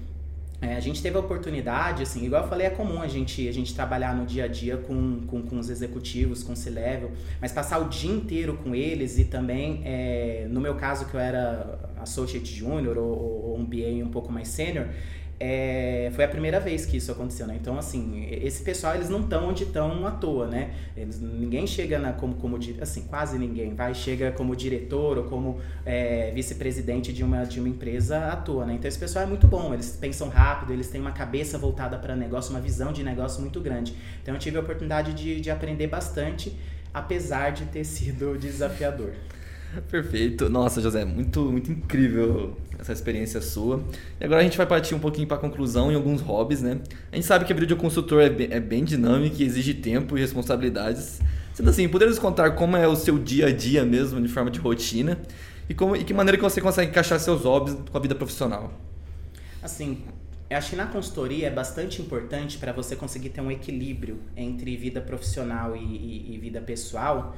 é, 0.61 0.75
a 0.75 0.79
gente 0.79 1.01
teve 1.01 1.17
a 1.17 1.19
oportunidade, 1.19 2.03
assim, 2.03 2.23
igual 2.23 2.43
eu 2.43 2.47
falei, 2.47 2.67
é 2.67 2.69
comum 2.69 3.01
a 3.01 3.07
gente, 3.07 3.47
a 3.47 3.51
gente 3.51 3.73
trabalhar 3.73 4.15
no 4.15 4.27
dia 4.27 4.43
a 4.43 4.47
dia 4.47 4.77
com, 4.77 5.21
com, 5.25 5.41
com 5.41 5.57
os 5.57 5.71
executivos, 5.71 6.43
com 6.43 6.53
o 6.53 6.55
C-Level, 6.55 7.11
mas 7.41 7.51
passar 7.51 7.79
o 7.79 7.89
dia 7.89 8.11
inteiro 8.11 8.55
com 8.63 8.75
eles 8.75 9.17
e 9.17 9.25
também, 9.25 9.81
é, 9.83 10.45
no 10.47 10.61
meu 10.61 10.75
caso, 10.75 11.05
que 11.05 11.15
eu 11.15 11.19
era 11.19 11.79
Associate 11.99 12.45
Junior 12.45 12.95
ou, 12.95 13.49
ou 13.49 13.57
um 13.57 13.65
BA 13.65 14.05
um 14.05 14.11
pouco 14.11 14.31
mais 14.31 14.49
sênior, 14.49 14.85
é, 15.43 16.11
foi 16.13 16.23
a 16.23 16.27
primeira 16.27 16.59
vez 16.59 16.85
que 16.85 16.97
isso 16.97 17.11
aconteceu, 17.11 17.47
né? 17.47 17.57
Então, 17.59 17.75
assim, 17.75 18.27
esse 18.29 18.61
pessoal, 18.61 18.93
eles 18.93 19.09
não 19.09 19.21
estão 19.21 19.49
onde 19.49 19.63
estão 19.63 20.05
à 20.05 20.11
toa, 20.11 20.45
né? 20.45 20.69
Eles, 20.95 21.19
ninguém 21.19 21.65
chega 21.65 21.97
na, 21.97 22.13
como, 22.13 22.35
como, 22.35 22.59
assim, 22.79 23.05
quase 23.05 23.39
ninguém, 23.39 23.73
vai, 23.73 23.95
chega 23.95 24.31
como 24.31 24.55
diretor 24.55 25.17
ou 25.17 25.23
como 25.23 25.59
é, 25.83 26.29
vice-presidente 26.35 27.11
de 27.11 27.23
uma, 27.23 27.43
de 27.43 27.59
uma 27.59 27.67
empresa 27.67 28.27
à 28.27 28.35
toa, 28.35 28.67
né? 28.67 28.75
Então, 28.75 28.87
esse 28.87 28.99
pessoal 28.99 29.25
é 29.25 29.27
muito 29.27 29.47
bom, 29.47 29.73
eles 29.73 29.97
pensam 29.99 30.29
rápido, 30.29 30.73
eles 30.73 30.89
têm 30.89 31.01
uma 31.01 31.11
cabeça 31.11 31.57
voltada 31.57 31.97
para 31.97 32.15
negócio, 32.15 32.51
uma 32.51 32.61
visão 32.61 32.93
de 32.93 33.03
negócio 33.03 33.41
muito 33.41 33.59
grande. 33.59 33.95
Então, 34.21 34.35
eu 34.35 34.39
tive 34.39 34.57
a 34.57 34.59
oportunidade 34.59 35.11
de, 35.13 35.41
de 35.41 35.49
aprender 35.49 35.87
bastante, 35.87 36.55
apesar 36.93 37.49
de 37.49 37.65
ter 37.65 37.83
sido 37.83 38.37
desafiador. 38.39 39.13
Perfeito. 39.89 40.49
Nossa, 40.49 40.81
José, 40.81 41.03
muito, 41.03 41.41
muito 41.45 41.71
incrível 41.71 42.55
essa 42.81 42.91
experiência 42.91 43.39
sua. 43.39 43.83
E 44.19 44.25
agora 44.25 44.41
a 44.41 44.43
gente 44.43 44.57
vai 44.57 44.65
partir 44.65 44.95
um 44.95 44.99
pouquinho 44.99 45.27
para 45.27 45.37
a 45.37 45.39
conclusão 45.39 45.91
em 45.91 45.95
alguns 45.95 46.19
hobbies, 46.19 46.61
né? 46.61 46.79
A 47.11 47.15
gente 47.15 47.27
sabe 47.27 47.45
que 47.45 47.53
a 47.53 47.55
vida 47.55 47.67
de 47.67 47.73
um 47.75 47.77
consultor 47.77 48.23
é 48.23 48.29
bem, 48.29 48.47
é 48.49 48.59
bem 48.59 48.83
dinâmica 48.83 49.41
e 49.41 49.45
exige 49.45 49.75
tempo 49.75 50.17
e 50.17 50.21
responsabilidades. 50.21 51.21
Sendo 51.53 51.69
assim, 51.69 51.87
poderia 51.87 52.09
nos 52.09 52.19
contar 52.19 52.51
como 52.51 52.75
é 52.75 52.87
o 52.87 52.95
seu 52.95 53.19
dia 53.19 53.47
a 53.47 53.51
dia 53.51 53.85
mesmo, 53.85 54.19
de 54.19 54.27
forma 54.27 54.49
de 54.49 54.59
rotina, 54.59 55.19
e, 55.69 55.75
como, 55.75 55.95
e 55.95 56.03
que 56.03 56.13
maneira 56.13 56.37
que 56.37 56.43
você 56.43 56.59
consegue 56.59 56.89
encaixar 56.89 57.19
seus 57.19 57.43
hobbies 57.43 57.77
com 57.89 57.97
a 57.97 58.01
vida 58.01 58.15
profissional? 58.15 58.73
Assim, 59.61 59.99
eu 60.49 60.57
acho 60.57 60.71
que 60.71 60.75
na 60.75 60.87
consultoria 60.87 61.47
é 61.47 61.51
bastante 61.51 62.01
importante 62.01 62.57
para 62.57 62.71
você 62.71 62.95
conseguir 62.95 63.29
ter 63.29 63.41
um 63.41 63.51
equilíbrio 63.51 64.19
entre 64.35 64.75
vida 64.75 64.99
profissional 64.99 65.75
e, 65.75 65.79
e, 65.79 66.35
e 66.35 66.37
vida 66.39 66.59
pessoal, 66.59 67.37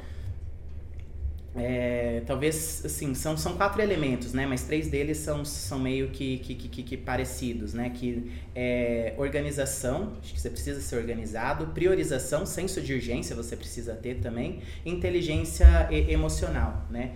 é, 1.55 2.23
talvez, 2.25 2.81
assim, 2.83 3.13
são, 3.13 3.37
são 3.37 3.55
quatro 3.55 3.81
elementos, 3.81 4.33
né? 4.33 4.45
Mas 4.45 4.63
três 4.63 4.87
deles 4.87 5.17
são, 5.17 5.45
são 5.45 5.77
meio 5.77 6.09
que, 6.09 6.39
que, 6.39 6.55
que, 6.55 6.83
que 6.83 6.97
parecidos, 6.97 7.73
né? 7.73 7.91
Que 7.91 8.31
é 8.55 9.13
organização, 9.17 10.13
acho 10.21 10.33
que 10.33 10.41
você 10.41 10.49
precisa 10.49 10.81
ser 10.81 10.95
organizado, 10.97 11.67
priorização, 11.67 12.45
senso 12.45 12.81
de 12.81 12.93
urgência 12.93 13.35
você 13.35 13.55
precisa 13.55 13.93
ter 13.93 14.15
também, 14.15 14.61
inteligência 14.83 15.87
emocional, 15.91 16.87
né? 16.89 17.11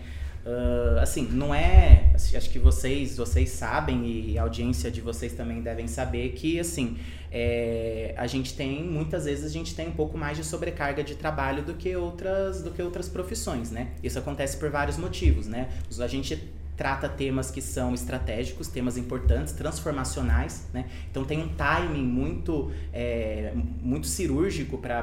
Uh, 0.48 1.00
assim, 1.02 1.24
não 1.24 1.54
é. 1.54 2.14
Acho 2.16 2.50
que 2.50 2.58
vocês, 2.58 3.18
vocês 3.18 3.50
sabem 3.50 4.06
e 4.06 4.38
a 4.38 4.44
audiência 4.44 4.90
de 4.90 5.02
vocês 5.02 5.34
também 5.34 5.62
devem 5.62 5.88
saber 5.88 6.30
que, 6.30 6.58
assim, 6.58 6.98
é, 7.30 8.14
a 8.16 8.26
gente 8.28 8.54
tem 8.54 8.82
muitas 8.82 9.26
vezes 9.26 9.44
a 9.44 9.50
gente 9.50 9.76
tem 9.76 9.90
um 9.90 9.92
pouco 9.92 10.18
mais 10.18 10.38
de 10.38 10.46
sobrecarga 10.46 11.04
de 11.04 11.16
trabalho 11.16 11.64
do 11.64 11.74
que 11.74 11.94
outras 11.98 12.64
do 12.64 12.72
que 12.72 12.82
outras 12.82 13.10
profissões, 13.10 13.72
né? 13.72 13.90
Isso 14.02 14.18
acontece 14.18 14.56
por 14.56 14.70
vários 14.70 14.98
motivos, 14.98 15.48
né? 15.48 15.68
A 16.00 16.08
gente 16.08 16.42
trata 16.78 17.10
temas 17.10 17.50
que 17.50 17.60
são 17.60 17.96
estratégicos, 17.96 18.68
temas 18.68 18.98
importantes, 18.98 19.52
transformacionais, 19.52 20.68
né? 20.72 20.86
Então 21.10 21.26
tem 21.26 21.42
um 21.42 21.50
timing 21.50 22.04
muito, 22.04 22.72
é, 22.94 23.52
muito 23.82 24.06
cirúrgico 24.06 24.78
para 24.78 25.00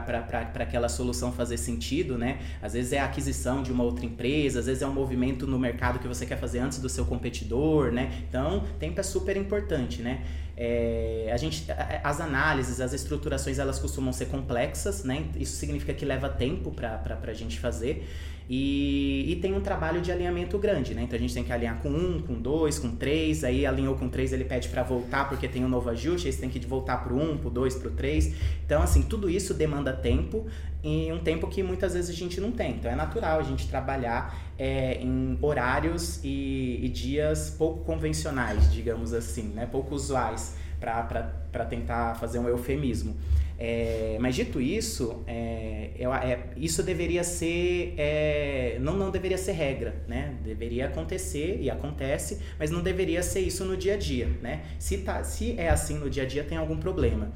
aquela 0.55 0.89
solução 0.89 1.33
fazer 1.33 1.59
sentido, 1.59 2.17
né? 2.17 2.39
Às 2.63 2.75
vezes 2.75 2.93
é 2.93 3.01
a 3.01 3.07
aquisição 3.07 3.61
de 3.61 3.73
uma 3.73 3.83
outra 3.83 4.07
empresa, 4.07 4.61
às 4.61 4.67
vezes 4.67 4.83
é 4.83 4.87
um 4.87 4.93
movimento 4.95 5.49
no 5.49 5.59
mercado 5.59 5.99
que 5.99 6.07
você 6.07 6.25
quer 6.25 6.39
fazer 6.39 6.61
antes 6.61 6.79
do 6.79 6.89
seu 6.89 7.05
competidor, 7.05 7.91
né? 7.91 8.23
Então, 8.29 8.63
tempo 8.79 9.01
é 9.01 9.03
super 9.03 9.37
importante, 9.37 10.01
né? 10.01 10.23
É, 10.57 11.31
a 11.33 11.37
gente, 11.37 11.67
as 12.05 12.21
análises, 12.21 12.81
as 12.81 12.93
estruturações, 12.93 13.59
elas 13.59 13.81
costumam 13.81 14.13
ser 14.13 14.27
complexas, 14.27 15.03
né? 15.03 15.25
Isso 15.35 15.57
significa 15.57 15.93
que 15.93 16.05
leva 16.05 16.29
tempo 16.29 16.71
para 16.71 17.19
a 17.27 17.35
gente 17.35 17.59
fazer. 17.59 18.07
E, 18.49 19.25
e, 19.33 19.37
tem 19.37 19.55
um 19.55 19.61
trabalho 19.61 20.03
de 20.03 20.13
alinhamento 20.13 20.59
grande, 20.59 20.95
né? 20.95 21.03
Então 21.03 21.17
a 21.17 21.21
gente 21.21 21.33
tem 21.33 21.43
que 21.43 21.53
alinhar 21.53 21.81
com 21.81 21.89
um, 21.89 22.21
com 22.21 22.35
dois, 22.35 22.79
com 22.79 22.95
três. 22.95 23.43
Aí 23.43 23.65
alinhou 23.65 23.95
com 23.95 24.09
três, 24.09 24.33
ele 24.33 24.45
pede 24.45 24.69
para 24.69 24.83
voltar 24.83 25.29
porque 25.29 25.49
tem 25.49 25.65
um 25.65 25.69
novo 25.69 25.89
ajuste. 25.89 26.27
Aí 26.27 26.33
você 26.33 26.41
tem 26.41 26.51
que 26.51 26.61
voltar 26.67 26.99
para 26.99 27.15
um, 27.15 27.39
para 27.39 27.51
dois, 27.51 27.75
para 27.75 27.91
três. 27.91 28.35
Então, 28.65 28.83
assim, 28.83 29.03
tudo 29.03 29.31
isso 29.31 29.55
demanda 29.55 29.93
tempo 29.93 30.47
e 30.83 31.11
um 31.11 31.19
tempo 31.19 31.49
que 31.49 31.63
muitas 31.63 31.95
vezes 31.95 32.11
a 32.11 32.13
gente 32.13 32.39
não 32.39 32.53
tem. 32.53 32.73
Então 32.73 32.91
é 32.91 32.95
natural 32.95 33.41
a 33.41 33.43
gente 33.43 33.67
trabalhar 33.67 34.37
é, 34.59 35.01
em 35.01 35.39
horários 35.41 36.21
e, 36.23 36.81
e 36.83 36.89
dias 36.91 37.49
pouco 37.57 37.83
convencionais, 37.85 38.71
digamos 38.71 39.15
assim, 39.15 39.45
né? 39.55 39.67
Pouco 39.67 39.95
usuais 39.95 40.55
para 40.85 41.65
tentar 41.65 42.15
fazer 42.17 42.39
um 42.39 42.49
eufemismo. 42.49 43.17
É, 43.57 44.17
mas 44.21 44.35
dito 44.35 44.61
isso, 44.61 45.23
é, 45.27 45.91
eu, 45.97 46.13
é, 46.13 46.39
isso 46.57 46.83
deveria 46.83 47.23
ser. 47.23 47.95
É, 47.97 48.79
não, 48.81 48.97
não 48.97 49.11
deveria 49.11 49.39
ser 49.39 49.53
regra, 49.53 49.95
né? 50.09 50.35
Deveria 50.43 50.87
acontecer 50.87 51.59
e 51.61 51.71
acontece, 51.71 52.41
mas 52.59 52.71
não 52.71 52.83
deveria 52.83 53.23
ser 53.23 53.41
isso 53.41 53.65
no 53.65 53.77
dia 53.77 53.95
a 53.95 53.97
dia, 53.97 54.29
né? 54.43 54.63
Se, 54.79 54.99
tá, 54.99 55.23
se 55.23 55.55
é 55.57 55.69
assim 55.69 55.99
no 55.99 56.11
dia 56.11 56.25
a 56.25 56.27
dia, 56.27 56.43
tem 56.43 56.59
algum 56.59 56.77
problema. 56.77 57.33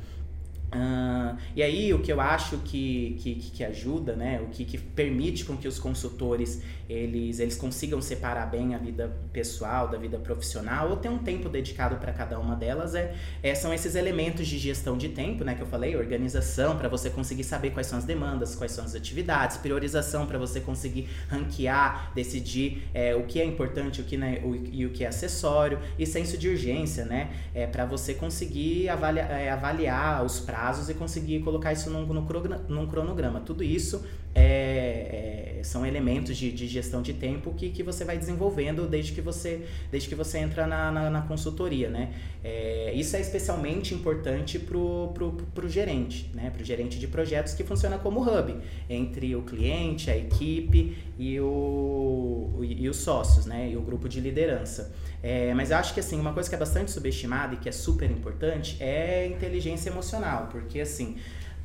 E 1.56 1.62
aí 1.62 1.94
o 1.94 2.00
que 2.00 2.12
eu 2.12 2.20
acho 2.20 2.58
que, 2.58 3.16
que, 3.20 3.34
que 3.34 3.64
ajuda, 3.64 4.14
né, 4.14 4.40
o 4.40 4.46
que, 4.48 4.64
que 4.64 4.78
permite 4.78 5.44
com 5.44 5.56
que 5.56 5.66
os 5.66 5.78
consultores 5.78 6.62
eles, 6.88 7.38
eles 7.38 7.54
consigam 7.54 8.00
separar 8.00 8.46
bem 8.46 8.74
a 8.74 8.78
vida 8.78 9.14
pessoal 9.30 9.88
da 9.88 9.98
vida 9.98 10.18
profissional 10.18 10.88
ou 10.88 10.96
ter 10.96 11.10
um 11.10 11.18
tempo 11.18 11.48
dedicado 11.48 11.96
para 11.96 12.12
cada 12.12 12.38
uma 12.38 12.56
delas 12.56 12.94
é, 12.94 13.14
é, 13.42 13.54
são 13.54 13.74
esses 13.74 13.94
elementos 13.94 14.46
de 14.46 14.58
gestão 14.58 14.96
de 14.96 15.10
tempo, 15.10 15.44
né, 15.44 15.54
que 15.54 15.60
eu 15.60 15.66
falei, 15.66 15.96
organização 15.96 16.78
para 16.78 16.88
você 16.88 17.10
conseguir 17.10 17.44
saber 17.44 17.70
quais 17.70 17.86
são 17.86 17.98
as 17.98 18.04
demandas, 18.04 18.54
quais 18.54 18.72
são 18.72 18.84
as 18.84 18.94
atividades, 18.94 19.58
priorização 19.58 20.26
para 20.26 20.38
você 20.38 20.60
conseguir 20.60 21.08
ranquear, 21.28 22.10
decidir 22.14 22.88
é, 22.94 23.14
o 23.14 23.24
que 23.24 23.38
é 23.38 23.44
importante 23.44 24.00
o 24.00 24.04
que, 24.04 24.16
né, 24.16 24.40
o, 24.42 24.54
e 24.54 24.86
o 24.86 24.90
que 24.90 25.04
é 25.04 25.08
acessório 25.08 25.78
e 25.98 26.06
senso 26.06 26.38
de 26.38 26.48
urgência, 26.48 27.04
né, 27.04 27.30
é, 27.54 27.66
para 27.66 27.84
você 27.84 28.14
conseguir 28.14 28.88
avaliar, 28.88 29.30
é, 29.30 29.50
avaliar 29.50 30.24
os 30.24 30.40
prazos 30.40 30.57
prazos 30.58 30.88
e 30.88 30.94
conseguir 30.94 31.40
colocar 31.40 31.72
isso 31.72 31.88
num, 31.88 32.04
num 32.04 32.86
cronograma. 32.86 33.40
Tudo 33.40 33.62
isso 33.62 34.04
é, 34.38 35.58
é, 35.58 35.64
são 35.64 35.84
elementos 35.84 36.36
de, 36.36 36.52
de, 36.52 36.68
gestão 36.68 37.02
de 37.02 37.12
tempo 37.12 37.52
que, 37.54 37.70
que 37.70 37.82
você 37.82 38.04
vai 38.04 38.16
desenvolvendo 38.16 38.86
desde 38.86 39.12
que 39.12 39.20
você, 39.20 39.66
desde 39.90 40.08
que 40.08 40.14
você 40.14 40.38
entra 40.38 40.64
na, 40.64 40.92
na, 40.92 41.10
na 41.10 41.22
consultoria. 41.22 41.90
Né? 41.90 42.12
É, 42.44 42.92
isso 42.94 43.16
é 43.16 43.20
especialmente 43.20 43.94
importante 43.94 44.58
para 44.60 44.76
o 44.78 45.68
gerente, 45.68 46.30
né? 46.32 46.50
para 46.50 46.62
o 46.62 46.64
gerente 46.64 46.98
de 47.00 47.08
projetos 47.08 47.52
que 47.52 47.64
funciona 47.64 47.98
como 47.98 48.20
hub 48.20 48.56
entre 48.88 49.34
o 49.34 49.42
cliente, 49.42 50.08
a 50.08 50.16
equipe 50.16 50.96
e, 51.18 51.40
o, 51.40 52.60
e, 52.62 52.88
os 52.88 52.98
sócios, 52.98 53.44
né? 53.44 53.70
e 53.70 53.76
o 53.76 53.80
grupo 53.80 54.08
de 54.08 54.20
liderança. 54.20 54.94
É, 55.20 55.52
mas 55.52 55.72
eu 55.72 55.78
acho 55.78 55.92
que 55.92 55.98
assim, 55.98 56.20
uma 56.20 56.32
coisa 56.32 56.48
que 56.48 56.54
é 56.54 56.58
bastante 56.58 56.92
subestimada 56.92 57.54
e 57.54 57.56
que 57.56 57.68
é 57.68 57.72
super 57.72 58.08
importante 58.08 58.76
é 58.80 59.26
inteligência 59.26 59.90
emocional, 59.90 60.48
porque 60.52 60.80
assim. 60.80 61.16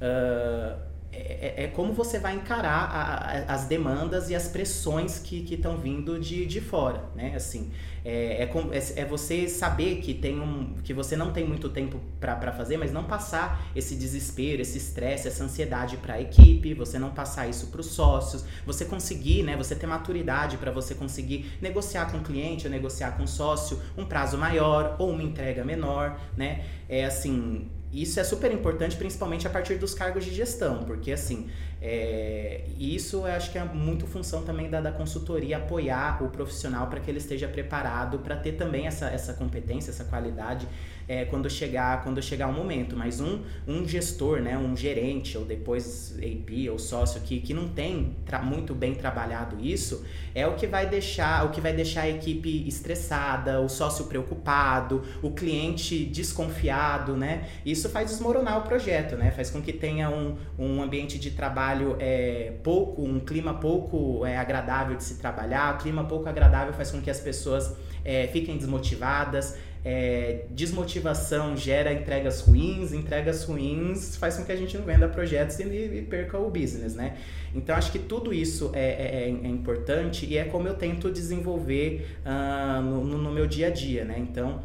Uh, 0.01 0.92
é, 1.13 1.63
é, 1.63 1.67
como 1.67 1.93
você 1.93 2.17
vai 2.17 2.35
encarar 2.35 2.89
a, 2.89 3.51
a, 3.51 3.53
as 3.53 3.65
demandas 3.65 4.29
e 4.29 4.35
as 4.35 4.47
pressões 4.47 5.19
que 5.19 5.45
estão 5.53 5.77
vindo 5.77 6.19
de, 6.19 6.45
de 6.45 6.59
fora, 6.59 7.03
né? 7.15 7.33
Assim, 7.35 7.71
é, 8.03 8.43
é, 8.43 8.51
é, 8.71 9.01
é, 9.01 9.05
você 9.05 9.47
saber 9.47 9.97
que, 10.01 10.13
tem 10.13 10.39
um, 10.39 10.75
que 10.83 10.93
você 10.93 11.15
não 11.15 11.31
tem 11.31 11.47
muito 11.47 11.69
tempo 11.69 11.99
para 12.19 12.51
fazer, 12.51 12.77
mas 12.77 12.91
não 12.91 13.03
passar 13.03 13.63
esse 13.75 13.95
desespero, 13.95 14.61
esse 14.61 14.77
estresse, 14.77 15.27
essa 15.27 15.43
ansiedade 15.43 15.97
para 15.97 16.15
a 16.15 16.21
equipe, 16.21 16.73
você 16.73 16.97
não 16.97 17.11
passar 17.11 17.47
isso 17.47 17.67
para 17.67 17.81
os 17.81 17.87
sócios, 17.87 18.43
você 18.65 18.83
conseguir, 18.83 19.43
né? 19.43 19.55
Você 19.55 19.75
ter 19.75 19.85
maturidade 19.85 20.57
para 20.57 20.71
você 20.71 20.95
conseguir 20.95 21.57
negociar 21.61 22.11
com 22.11 22.17
o 22.17 22.21
cliente 22.21 22.65
ou 22.65 22.71
negociar 22.71 23.11
com 23.11 23.23
o 23.23 23.27
sócio 23.27 23.79
um 23.95 24.05
prazo 24.05 24.37
maior 24.37 24.95
ou 24.97 25.11
uma 25.11 25.23
entrega 25.23 25.63
menor, 25.63 26.19
né? 26.35 26.65
É 26.89 27.05
assim 27.05 27.69
isso 27.93 28.19
é 28.19 28.23
super 28.23 28.51
importante, 28.51 28.95
principalmente 28.95 29.45
a 29.45 29.49
partir 29.49 29.75
dos 29.75 29.93
cargos 29.93 30.25
de 30.25 30.33
gestão, 30.33 30.83
porque 30.83 31.11
assim, 31.11 31.47
é, 31.79 32.63
isso 32.79 33.17
eu 33.17 33.25
acho 33.25 33.51
que 33.51 33.57
é 33.57 33.63
muito 33.63 34.07
função 34.07 34.43
também 34.43 34.69
da, 34.69 34.81
da 34.81 34.91
consultoria 34.91 35.57
apoiar 35.57 36.23
o 36.23 36.29
profissional 36.29 36.87
para 36.87 36.99
que 36.99 37.11
ele 37.11 37.19
esteja 37.19 37.47
preparado 37.47 38.19
para 38.19 38.35
ter 38.35 38.53
também 38.53 38.87
essa, 38.87 39.07
essa 39.07 39.33
competência, 39.33 39.91
essa 39.91 40.05
qualidade 40.05 40.67
é, 41.07 41.25
quando 41.25 41.49
chegar 41.49 42.03
quando 42.03 42.21
chegar 42.21 42.47
o 42.47 42.53
momento. 42.53 42.95
Mas 42.95 43.19
um, 43.19 43.39
um 43.67 43.87
gestor, 43.87 44.39
né, 44.39 44.57
um 44.57 44.75
gerente 44.75 45.37
ou 45.37 45.45
depois 45.45 46.17
AP 46.17 46.69
ou 46.71 46.79
sócio 46.79 47.21
que, 47.21 47.39
que 47.39 47.53
não 47.53 47.69
tem 47.69 48.15
muito 48.43 48.73
bem 48.73 48.95
trabalhado 48.95 49.63
isso 49.63 50.05
é 50.35 50.47
o 50.47 50.55
que 50.55 50.67
vai 50.67 50.87
deixar 50.87 51.45
o 51.45 51.49
que 51.49 51.61
vai 51.61 51.73
deixar 51.73 52.01
a 52.01 52.09
equipe 52.09 52.67
estressada, 52.67 53.59
o 53.59 53.69
sócio 53.69 54.05
preocupado, 54.05 55.03
o 55.21 55.31
cliente 55.31 56.05
desconfiado, 56.05 57.15
né? 57.15 57.47
Isso 57.65 57.89
faz 57.89 58.09
desmoronar 58.09 58.59
o 58.59 58.61
projeto, 58.61 59.15
né? 59.15 59.31
Faz 59.31 59.49
com 59.49 59.61
que 59.61 59.73
tenha 59.73 60.09
um, 60.09 60.37
um 60.57 60.81
ambiente 60.81 61.19
de 61.19 61.31
trabalho 61.31 61.95
é, 61.99 62.53
pouco, 62.63 63.03
um 63.03 63.19
clima 63.19 63.53
pouco 63.53 64.25
é, 64.25 64.37
agradável 64.37 64.95
de 64.95 65.03
se 65.03 65.15
trabalhar, 65.15 65.77
clima 65.77 66.03
pouco 66.03 66.27
agradável 66.27 66.73
faz 66.73 66.91
com 66.91 67.01
que 67.01 67.09
as 67.09 67.19
pessoas 67.19 67.75
é, 68.03 68.27
fiquem 68.27 68.57
desmotivadas, 68.57 69.57
é, 69.85 70.45
desmotivação 70.49 71.57
gera 71.57 71.91
entregas 71.91 72.41
ruins, 72.41 72.93
entregas 72.93 73.43
ruins 73.43 74.15
faz 74.15 74.37
com 74.37 74.45
que 74.45 74.51
a 74.51 74.55
gente 74.55 74.77
não 74.77 74.85
venda 74.85 75.07
projetos 75.09 75.59
e, 75.59 75.63
e 75.63 76.01
perca 76.03 76.37
o 76.37 76.49
business, 76.49 76.95
né? 76.95 77.17
Então 77.53 77.75
acho 77.75 77.91
que 77.91 77.99
tudo 77.99 78.33
isso 78.33 78.71
é, 78.73 78.79
é, 78.79 78.83
é, 78.83 79.27
é 79.27 79.47
importante 79.49 80.25
e 80.25 80.37
é 80.37 80.45
como 80.45 80.67
eu 80.67 80.75
tento 80.75 81.11
desenvolver 81.11 82.17
uh, 82.25 82.81
no, 82.81 83.03
no, 83.03 83.31
meu 83.31 83.45
dia 83.45 83.67
a 83.67 83.69
dia, 83.69 84.05
né? 84.05 84.17
Então 84.17 84.63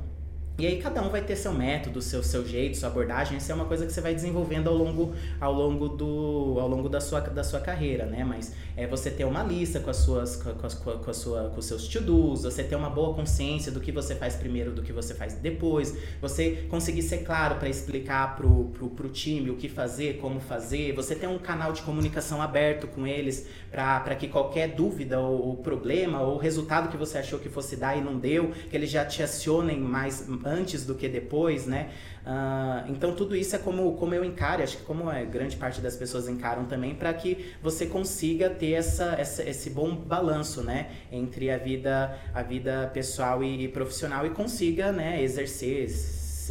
e 0.58 0.66
aí 0.66 0.82
cada 0.82 1.00
um 1.02 1.08
vai 1.08 1.22
ter 1.22 1.36
seu 1.36 1.52
método, 1.54 2.02
seu, 2.02 2.20
seu 2.20 2.44
jeito, 2.44 2.76
sua 2.76 2.88
abordagem, 2.88 3.38
isso 3.38 3.52
é 3.52 3.54
uma 3.54 3.66
coisa 3.66 3.86
que 3.86 3.92
você 3.92 4.00
vai 4.00 4.12
desenvolvendo 4.12 4.68
ao 4.68 4.74
longo, 4.74 5.14
ao 5.40 5.52
longo, 5.52 5.88
do, 5.88 6.56
ao 6.58 6.66
longo 6.66 6.88
da, 6.88 7.00
sua, 7.00 7.20
da 7.20 7.44
sua 7.44 7.60
carreira, 7.60 8.06
né? 8.06 8.24
Mas 8.24 8.52
é 8.76 8.84
você 8.84 9.08
ter 9.08 9.24
uma 9.24 9.44
lista 9.44 9.78
com 9.78 9.88
as 9.88 9.98
suas 9.98 10.34
com, 10.34 10.50
com, 10.54 10.98
com, 10.98 11.10
a 11.10 11.14
sua, 11.14 11.50
com 11.50 11.60
os 11.60 11.64
seus 11.64 11.86
to-dos, 11.86 12.42
você 12.42 12.64
ter 12.64 12.74
uma 12.74 12.90
boa 12.90 13.14
consciência 13.14 13.70
do 13.70 13.78
que 13.78 13.92
você 13.92 14.16
faz 14.16 14.34
primeiro, 14.34 14.72
do 14.72 14.82
que 14.82 14.92
você 14.92 15.14
faz 15.14 15.34
depois, 15.34 15.96
você 16.20 16.66
conseguir 16.68 17.02
ser 17.02 17.18
claro 17.18 17.54
para 17.54 17.68
explicar 17.68 18.34
pro, 18.34 18.64
pro, 18.74 18.90
pro 18.90 19.08
time 19.10 19.50
o 19.50 19.56
que 19.56 19.68
fazer, 19.68 20.18
como 20.20 20.40
fazer, 20.40 20.92
você 20.92 21.14
ter 21.14 21.28
um 21.28 21.38
canal 21.38 21.72
de 21.72 21.82
comunicação 21.82 22.42
aberto 22.42 22.88
com 22.88 23.06
eles 23.06 23.46
para 23.70 24.16
que 24.16 24.26
qualquer 24.26 24.74
dúvida 24.74 25.20
ou, 25.20 25.50
ou 25.50 25.56
problema 25.58 26.20
ou 26.20 26.36
resultado 26.36 26.88
que 26.88 26.96
você 26.96 27.18
achou 27.18 27.38
que 27.38 27.48
fosse 27.48 27.76
dar 27.76 27.96
e 27.96 28.00
não 28.00 28.18
deu, 28.18 28.50
que 28.68 28.76
eles 28.76 28.90
já 28.90 29.04
te 29.04 29.22
acionem 29.22 29.78
mais 29.78 30.26
antes 30.48 30.84
do 30.84 30.94
que 30.94 31.08
depois, 31.08 31.66
né? 31.66 31.90
Uh, 32.26 32.90
então 32.90 33.14
tudo 33.14 33.36
isso 33.36 33.54
é 33.56 33.58
como, 33.58 33.94
como 33.96 34.14
eu 34.14 34.24
encaro, 34.24 34.62
acho 34.62 34.78
que 34.78 34.82
como 34.82 35.10
é, 35.10 35.24
grande 35.24 35.56
parte 35.56 35.80
das 35.80 35.96
pessoas 35.96 36.28
encaram 36.28 36.64
também, 36.64 36.94
para 36.94 37.12
que 37.14 37.52
você 37.62 37.86
consiga 37.86 38.50
ter 38.50 38.72
essa, 38.72 39.14
essa, 39.18 39.42
esse 39.48 39.70
bom 39.70 39.94
balanço, 39.94 40.62
né? 40.62 40.90
Entre 41.12 41.50
a 41.50 41.58
vida, 41.58 42.18
a 42.34 42.42
vida 42.42 42.90
pessoal 42.92 43.42
e, 43.42 43.64
e 43.64 43.68
profissional 43.68 44.26
e 44.26 44.30
consiga, 44.30 44.92
né, 44.92 45.22
exercer 45.22 45.88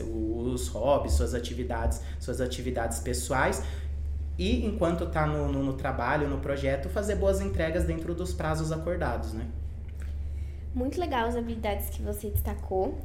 os 0.04 0.68
hobbies, 0.68 1.14
suas 1.14 1.34
atividades, 1.34 2.02
suas 2.20 2.40
atividades 2.40 3.00
pessoais 3.00 3.64
e 4.38 4.66
enquanto 4.66 5.06
está 5.06 5.26
no, 5.26 5.52
no, 5.52 5.64
no, 5.64 5.74
trabalho, 5.74 6.28
no 6.28 6.38
projeto, 6.38 6.90
fazer 6.90 7.16
boas 7.16 7.42
entregas 7.42 7.86
dentro 7.86 8.14
dos 8.14 8.34
prazos 8.34 8.72
acordados, 8.72 9.34
né? 9.34 9.48
Muito 10.76 11.00
legal 11.00 11.28
as 11.28 11.36
habilidades 11.36 11.90
que 11.90 12.04
você 12.04 12.30
destacou. 12.30 13.00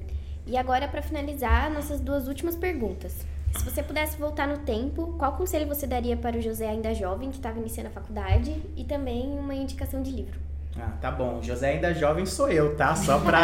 E 0.47 0.57
agora, 0.57 0.89
para 0.89 1.03
finalizar, 1.03 1.71
nossas 1.71 2.01
duas 2.01 2.27
últimas 2.27 2.57
perguntas. 2.57 3.27
Se 3.57 3.65
você 3.65 3.83
pudesse 3.83 4.17
voltar 4.17 4.49
no 4.49 4.59
tempo, 4.59 5.15
qual 5.19 5.33
conselho 5.37 5.67
você 5.67 5.87
daria 5.87 6.17
para 6.17 6.37
o 6.37 6.41
José 6.41 6.67
ainda 6.67 6.95
jovem, 6.95 7.31
que 7.31 7.37
estava 7.37 7.59
iniciando 7.59 7.91
a 7.91 7.93
faculdade, 7.93 8.63
e 8.77 8.85
também 8.85 9.39
uma 9.39 9.55
indicação 9.55 10.03
de 10.03 10.11
livro? 10.11 10.41
Ah, 10.79 10.93
tá 11.01 11.11
bom. 11.11 11.43
José 11.43 11.73
ainda 11.73 11.93
jovem 11.93 12.25
sou 12.25 12.49
eu, 12.49 12.75
tá? 12.77 12.97
Só 12.97 13.19
pra. 13.21 13.43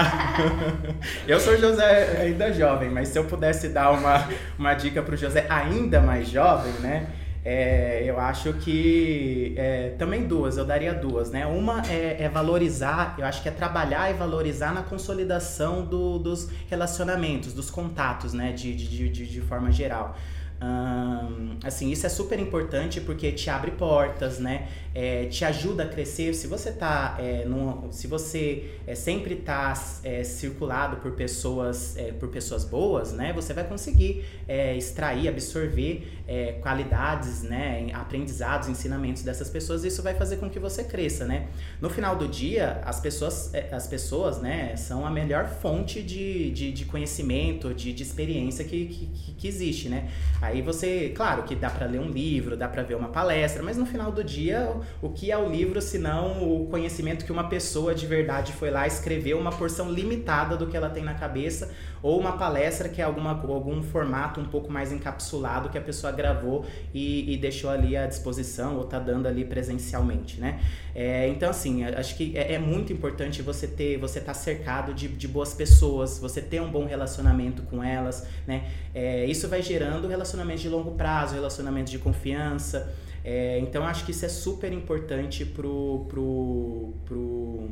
eu 1.29 1.39
sou 1.39 1.59
José 1.59 2.23
ainda 2.23 2.53
jovem, 2.53 2.89
mas 2.89 3.09
se 3.09 3.19
eu 3.19 3.25
pudesse 3.25 3.69
dar 3.69 3.91
uma, 3.91 4.27
uma 4.59 4.75
dica 4.75 5.03
pro 5.03 5.15
José 5.17 5.47
ainda 5.51 6.01
mais 6.01 6.29
jovem, 6.29 6.73
né? 6.81 7.07
É, 7.51 8.03
eu 8.05 8.21
acho 8.21 8.53
que 8.53 9.55
é, 9.57 9.95
também 9.97 10.25
duas, 10.25 10.59
eu 10.59 10.67
daria 10.67 10.93
duas, 10.93 11.31
né? 11.31 11.47
Uma 11.47 11.81
é, 11.91 12.25
é, 12.25 12.29
valorizar, 12.29 13.15
eu 13.19 13.25
acho 13.25 13.43
que 13.43 13.49
é 13.49 13.51
trabalhar 13.51 14.11
e 14.11 14.13
valorizar 14.13 14.75
na 14.75 14.83
consolidação 14.83 15.83
do, 15.83 16.19
dos 16.19 16.51
relacionamentos, 16.69 17.55
dos 17.55 17.71
contatos, 17.71 18.35
né? 18.35 18.53
De, 18.53 18.77
de, 18.77 19.09
de, 19.09 19.27
de 19.27 19.41
forma 19.41 19.73
geral. 19.73 20.15
Um, 20.61 21.57
assim, 21.63 21.93
isso 21.93 22.05
é 22.05 22.09
super 22.09 22.39
importante 22.41 23.01
porque 23.01 23.31
te 23.31 23.49
abre 23.49 23.71
portas, 23.71 24.41
né? 24.41 24.69
É, 24.93 25.27
te 25.27 25.45
ajuda 25.45 25.85
a 25.85 25.87
crescer. 25.87 26.35
Se 26.35 26.49
você 26.49 26.73
tá, 26.73 27.17
é, 27.21 27.45
num, 27.45 27.93
se 27.93 28.09
você 28.09 28.73
é, 28.87 28.95
sempre 28.95 29.37
tá 29.37 29.73
é, 30.03 30.25
circulado 30.25 30.97
por 30.97 31.13
pessoas, 31.13 31.97
é, 31.97 32.11
por 32.11 32.29
pessoas 32.29 32.65
boas, 32.65 33.13
né? 33.13 33.33
Você 33.33 33.55
vai 33.55 33.65
conseguir 33.65 34.25
é, 34.49 34.77
extrair, 34.77 35.29
absorver 35.29 36.18
qualidades, 36.61 37.43
né? 37.43 37.89
Aprendizados, 37.95 38.69
ensinamentos 38.69 39.23
dessas 39.23 39.49
pessoas. 39.49 39.83
Isso 39.85 40.03
vai 40.03 40.15
fazer 40.15 40.37
com 40.37 40.51
que 40.51 40.59
você 40.59 40.85
cresça, 40.85 41.25
né? 41.25 41.49
No 41.81 41.89
final 41.89 42.17
do 42.17 42.29
dia, 42.29 42.81
as 42.85 43.01
pessoas, 43.01 43.53
as 43.73 43.87
pessoas, 43.87 44.41
né? 44.41 44.77
São 44.77 45.07
a 45.07 45.11
melhor 45.11 45.47
fonte 45.47 46.03
de, 46.03 46.51
de, 46.51 46.71
de 46.71 46.85
conhecimento, 46.85 47.73
de, 47.73 47.93
de 47.93 48.03
experiência 48.03 48.65
que, 48.65 48.87
que, 48.87 49.33
que 49.33 49.49
existe, 49.49 49.89
né? 49.89 50.11
Aí 50.43 50.61
você, 50.61 51.13
claro 51.17 51.45
que 51.45 51.55
dá 51.55 51.71
para 51.71 51.87
ler 51.87 52.01
um 52.01 52.11
livro, 52.11 52.57
dá 52.57 52.69
para 52.69 52.83
ver 52.83 52.97
uma 52.97 53.09
palestra, 53.09 53.63
mas 53.63 53.77
no 53.77 53.87
final 53.87 54.13
do 54.13 54.23
dia, 54.23 54.71
o 55.01 55.09
que 55.09 55.33
é 55.33 55.39
o 55.39 55.49
livro 55.49 55.81
se 55.81 55.99
não 55.99 56.43
o 56.43 56.67
conhecimento 56.67 57.25
que 57.25 57.33
uma 57.33 57.49
pessoa 57.49 57.95
de 57.95 58.07
verdade 58.07 58.53
foi 58.53 58.71
lá 58.71 58.87
escreveu 58.87 59.39
uma 59.39 59.51
porção 59.51 59.91
limitada 59.91 60.57
do 60.57 60.67
que 60.67 60.77
ela 60.77 60.91
tem 60.91 61.03
na 61.03 61.15
cabeça, 61.15 61.71
ou 62.03 62.19
uma 62.19 62.33
palestra 62.33 62.89
que 62.89 63.01
é 63.01 63.05
alguma, 63.05 63.31
algum 63.31 63.83
formato 63.83 64.41
um 64.41 64.45
pouco 64.45 64.71
mais 64.71 64.93
encapsulado 64.93 65.69
que 65.69 65.79
a 65.79 65.81
pessoa 65.81 66.13
gravou 66.13 66.65
e, 66.93 67.33
e 67.33 67.37
deixou 67.37 67.71
ali 67.71 67.97
à 67.97 68.07
disposição 68.07 68.77
ou 68.77 68.85
tá 68.85 68.99
dando 68.99 69.27
ali 69.27 69.45
presencialmente, 69.45 70.41
né? 70.41 70.61
É, 70.95 71.29
então, 71.29 71.51
assim, 71.51 71.85
acho 71.85 72.17
que 72.17 72.37
é, 72.37 72.55
é, 72.55 72.59
muito 72.59 72.93
importante 72.93 73.43
você 73.43 73.67
ter, 73.67 73.99
você 73.99 74.21
tá 74.21 74.35
cercado 74.35 74.93
de, 74.93 75.09
de 75.09 75.29
boas 75.29 75.55
pessoas, 75.55 76.19
você 76.19 76.41
ter 76.41 76.61
um 76.61 76.71
bom 76.71 76.87
relacionamento 76.87 77.63
com 77.63 77.83
elas, 77.83 78.27
né? 78.47 78.65
É, 78.95 79.25
isso 79.27 79.49
vai 79.49 79.63
gerando 79.63 80.09
relacionamentos 80.09 80.63
de 80.63 80.69
longo 80.69 80.93
prazo, 80.93 81.35
relacionamentos 81.35 81.91
de 81.91 81.99
confiança. 81.99 82.93
É, 83.25 83.59
então, 83.61 83.85
acho 83.85 84.05
que 84.05 84.11
isso 84.11 84.25
é 84.25 84.29
super 84.29 84.73
importante 84.73 85.45
pro, 85.45 86.07
pro, 86.09 86.95
pro 87.05 87.69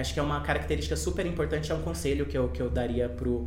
acho 0.00 0.14
que 0.14 0.20
é 0.20 0.22
uma 0.22 0.40
característica 0.40 0.96
super 0.96 1.26
importante, 1.26 1.70
é 1.70 1.74
um 1.74 1.82
conselho 1.82 2.26
que 2.26 2.36
eu, 2.36 2.48
que 2.48 2.60
eu 2.60 2.70
daria 2.70 3.08
pro, 3.08 3.46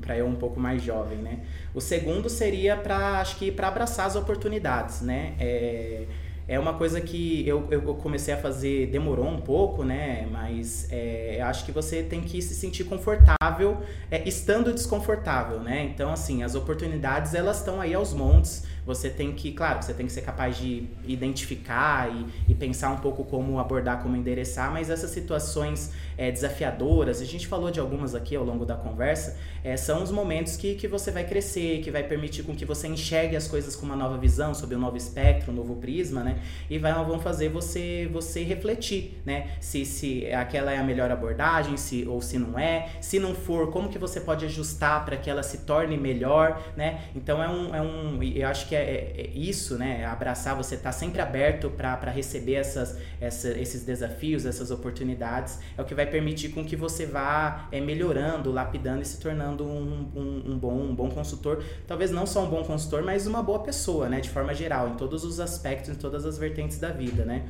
para 0.00 0.16
eu 0.16 0.26
um 0.26 0.36
pouco 0.36 0.58
mais 0.58 0.82
jovem, 0.82 1.18
né? 1.18 1.40
O 1.74 1.80
segundo 1.80 2.28
seria 2.28 2.76
para, 2.76 3.20
acho 3.20 3.36
que 3.36 3.50
para 3.50 3.68
abraçar 3.68 4.06
as 4.06 4.16
oportunidades, 4.16 5.00
né? 5.02 5.34
É, 5.38 6.06
é 6.48 6.58
uma 6.58 6.74
coisa 6.74 7.00
que 7.00 7.46
eu, 7.46 7.68
eu 7.70 7.80
comecei 7.94 8.34
a 8.34 8.36
fazer, 8.36 8.88
demorou 8.88 9.28
um 9.28 9.40
pouco, 9.40 9.84
né? 9.84 10.26
Mas 10.32 10.88
é, 10.90 11.40
acho 11.42 11.64
que 11.64 11.70
você 11.70 12.02
tem 12.02 12.22
que 12.22 12.42
se 12.42 12.54
sentir 12.54 12.82
confortável 12.84 13.78
é, 14.10 14.28
estando 14.28 14.72
desconfortável, 14.72 15.60
né? 15.60 15.84
Então, 15.84 16.12
assim, 16.12 16.42
as 16.42 16.56
oportunidades, 16.56 17.34
elas 17.34 17.58
estão 17.58 17.80
aí 17.80 17.94
aos 17.94 18.12
montes. 18.12 18.64
Você 18.86 19.10
tem 19.10 19.32
que, 19.32 19.52
claro, 19.52 19.82
você 19.82 19.94
tem 19.94 20.06
que 20.06 20.12
ser 20.12 20.22
capaz 20.22 20.56
de 20.56 20.88
identificar 21.04 22.10
e, 22.10 22.26
e 22.48 22.54
pensar 22.54 22.90
um 22.90 22.98
pouco 22.98 23.24
como 23.24 23.58
abordar, 23.58 24.02
como 24.02 24.16
endereçar, 24.16 24.72
mas 24.72 24.90
essas 24.90 25.10
situações 25.10 25.92
é, 26.16 26.30
desafiadoras, 26.30 27.20
a 27.20 27.24
gente 27.24 27.46
falou 27.46 27.70
de 27.70 27.80
algumas 27.80 28.14
aqui 28.14 28.36
ao 28.36 28.44
longo 28.44 28.64
da 28.64 28.74
conversa, 28.74 29.38
é, 29.62 29.76
são 29.76 30.02
os 30.02 30.10
momentos 30.10 30.56
que, 30.56 30.74
que 30.74 30.88
você 30.88 31.10
vai 31.10 31.24
crescer, 31.24 31.80
que 31.82 31.90
vai 31.90 32.02
permitir 32.02 32.42
com 32.42 32.54
que 32.54 32.64
você 32.64 32.88
enxergue 32.88 33.36
as 33.36 33.46
coisas 33.46 33.76
com 33.76 33.84
uma 33.84 33.96
nova 33.96 34.16
visão, 34.16 34.54
sob 34.54 34.74
um 34.74 34.78
novo 34.78 34.96
espectro, 34.96 35.52
um 35.52 35.54
novo 35.54 35.76
prisma, 35.76 36.22
né? 36.22 36.38
E 36.68 36.78
vai, 36.78 36.92
vão 36.92 37.18
fazer 37.18 37.48
você 37.48 38.08
você 38.10 38.42
refletir, 38.42 39.20
né? 39.24 39.52
Se, 39.60 39.84
se 39.84 40.32
aquela 40.32 40.72
é 40.72 40.78
a 40.78 40.82
melhor 40.82 41.10
abordagem, 41.10 41.76
se 41.76 42.06
ou 42.08 42.20
se 42.20 42.38
não 42.38 42.58
é. 42.58 42.88
Se 43.00 43.18
não 43.18 43.34
for, 43.34 43.70
como 43.70 43.88
que 43.88 43.98
você 43.98 44.20
pode 44.20 44.44
ajustar 44.46 45.04
para 45.04 45.16
que 45.16 45.28
ela 45.28 45.42
se 45.42 45.58
torne 45.58 45.96
melhor, 45.96 46.62
né? 46.76 47.04
Então 47.14 47.42
é 47.42 47.48
um, 47.48 47.74
é 47.74 47.80
um 47.80 48.22
eu 48.22 48.48
acho 48.48 48.68
que 48.70 48.76
é, 48.76 48.82
é, 48.82 49.20
é 49.22 49.30
isso, 49.34 49.76
né? 49.76 50.04
Abraçar, 50.04 50.54
você 50.54 50.76
tá 50.76 50.92
sempre 50.92 51.20
aberto 51.20 51.68
para 51.70 52.08
receber 52.08 52.54
essas, 52.54 52.96
essa, 53.20 53.48
esses 53.48 53.84
desafios, 53.84 54.46
essas 54.46 54.70
oportunidades, 54.70 55.58
é 55.76 55.82
o 55.82 55.84
que 55.84 55.92
vai 55.92 56.06
permitir 56.06 56.50
com 56.50 56.64
que 56.64 56.76
você 56.76 57.04
vá 57.04 57.68
é, 57.72 57.80
melhorando, 57.80 58.52
lapidando 58.52 59.02
e 59.02 59.04
se 59.04 59.18
tornando 59.18 59.64
um, 59.64 60.12
um, 60.14 60.52
um, 60.52 60.58
bom, 60.58 60.80
um 60.82 60.94
bom 60.94 61.10
consultor. 61.10 61.64
Talvez 61.84 62.12
não 62.12 62.24
só 62.26 62.44
um 62.44 62.48
bom 62.48 62.62
consultor, 62.62 63.02
mas 63.02 63.26
uma 63.26 63.42
boa 63.42 63.58
pessoa, 63.58 64.08
né? 64.08 64.20
De 64.20 64.30
forma 64.30 64.54
geral, 64.54 64.88
em 64.90 64.94
todos 64.94 65.24
os 65.24 65.40
aspectos, 65.40 65.90
em 65.90 65.96
todas 65.96 66.24
as 66.24 66.38
vertentes 66.38 66.78
da 66.78 66.92
vida, 66.92 67.24
né? 67.24 67.46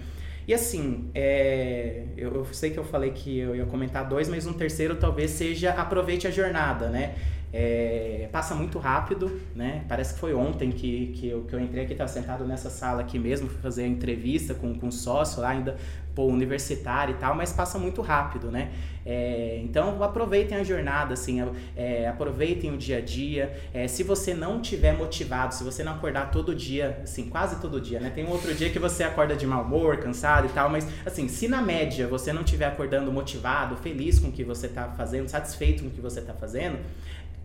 E 0.50 0.54
assim, 0.54 1.12
é, 1.14 2.06
eu, 2.16 2.34
eu, 2.34 2.44
sei 2.46 2.72
que 2.72 2.76
eu 2.76 2.82
falei 2.82 3.12
que 3.12 3.38
eu 3.38 3.54
ia 3.54 3.64
comentar 3.66 4.08
dois, 4.08 4.28
mas 4.28 4.48
um 4.48 4.52
terceiro 4.52 4.96
talvez 4.96 5.30
seja 5.30 5.70
aproveite 5.70 6.26
a 6.26 6.30
jornada, 6.32 6.88
né? 6.88 7.14
É, 7.52 8.28
passa 8.32 8.52
muito 8.52 8.76
rápido, 8.76 9.40
né? 9.54 9.84
Parece 9.88 10.14
que 10.14 10.18
foi 10.18 10.34
ontem 10.34 10.72
que, 10.72 11.12
que, 11.16 11.28
eu, 11.28 11.44
que 11.44 11.54
eu 11.54 11.60
entrei 11.60 11.84
aqui, 11.84 11.92
estava 11.92 12.10
sentado 12.10 12.44
nessa 12.44 12.68
sala 12.68 13.00
aqui 13.02 13.16
mesmo, 13.16 13.48
fazer 13.48 13.84
a 13.84 13.86
entrevista 13.86 14.52
com, 14.52 14.74
com 14.74 14.90
sócio 14.90 15.40
lá, 15.40 15.50
ainda 15.50 15.76
pô, 16.14 16.26
universitário 16.26 17.14
e 17.14 17.18
tal, 17.18 17.34
mas 17.34 17.52
passa 17.52 17.78
muito 17.78 18.02
rápido, 18.02 18.50
né? 18.50 18.70
É, 19.04 19.60
então 19.64 20.02
aproveitem 20.02 20.58
a 20.58 20.62
jornada, 20.62 21.14
assim, 21.14 21.38
é, 21.76 22.06
aproveitem 22.06 22.72
o 22.72 22.76
dia 22.76 22.98
a 22.98 23.00
dia. 23.00 23.58
É, 23.72 23.88
se 23.88 24.02
você 24.02 24.34
não 24.34 24.60
tiver 24.60 24.92
motivado, 24.92 25.54
se 25.54 25.64
você 25.64 25.82
não 25.82 25.92
acordar 25.92 26.30
todo 26.30 26.54
dia, 26.54 27.00
assim, 27.02 27.28
quase 27.28 27.56
todo 27.60 27.80
dia, 27.80 27.98
né? 27.98 28.10
Tem 28.10 28.24
um 28.24 28.30
outro 28.30 28.54
dia 28.54 28.70
que 28.70 28.78
você 28.78 29.02
acorda 29.02 29.34
de 29.34 29.46
mau 29.46 29.62
humor, 29.62 29.96
cansado 29.98 30.46
e 30.46 30.50
tal, 30.50 30.68
mas 30.68 30.86
assim, 31.04 31.28
se 31.28 31.48
na 31.48 31.62
média 31.62 32.06
você 32.06 32.32
não 32.32 32.42
estiver 32.42 32.66
acordando 32.66 33.10
motivado, 33.10 33.76
feliz 33.76 34.18
com 34.18 34.28
o 34.28 34.32
que 34.32 34.44
você 34.44 34.66
está 34.66 34.88
fazendo, 34.88 35.28
satisfeito 35.28 35.82
com 35.82 35.88
o 35.88 35.92
que 35.92 36.00
você 36.00 36.20
está 36.20 36.34
fazendo, 36.34 36.78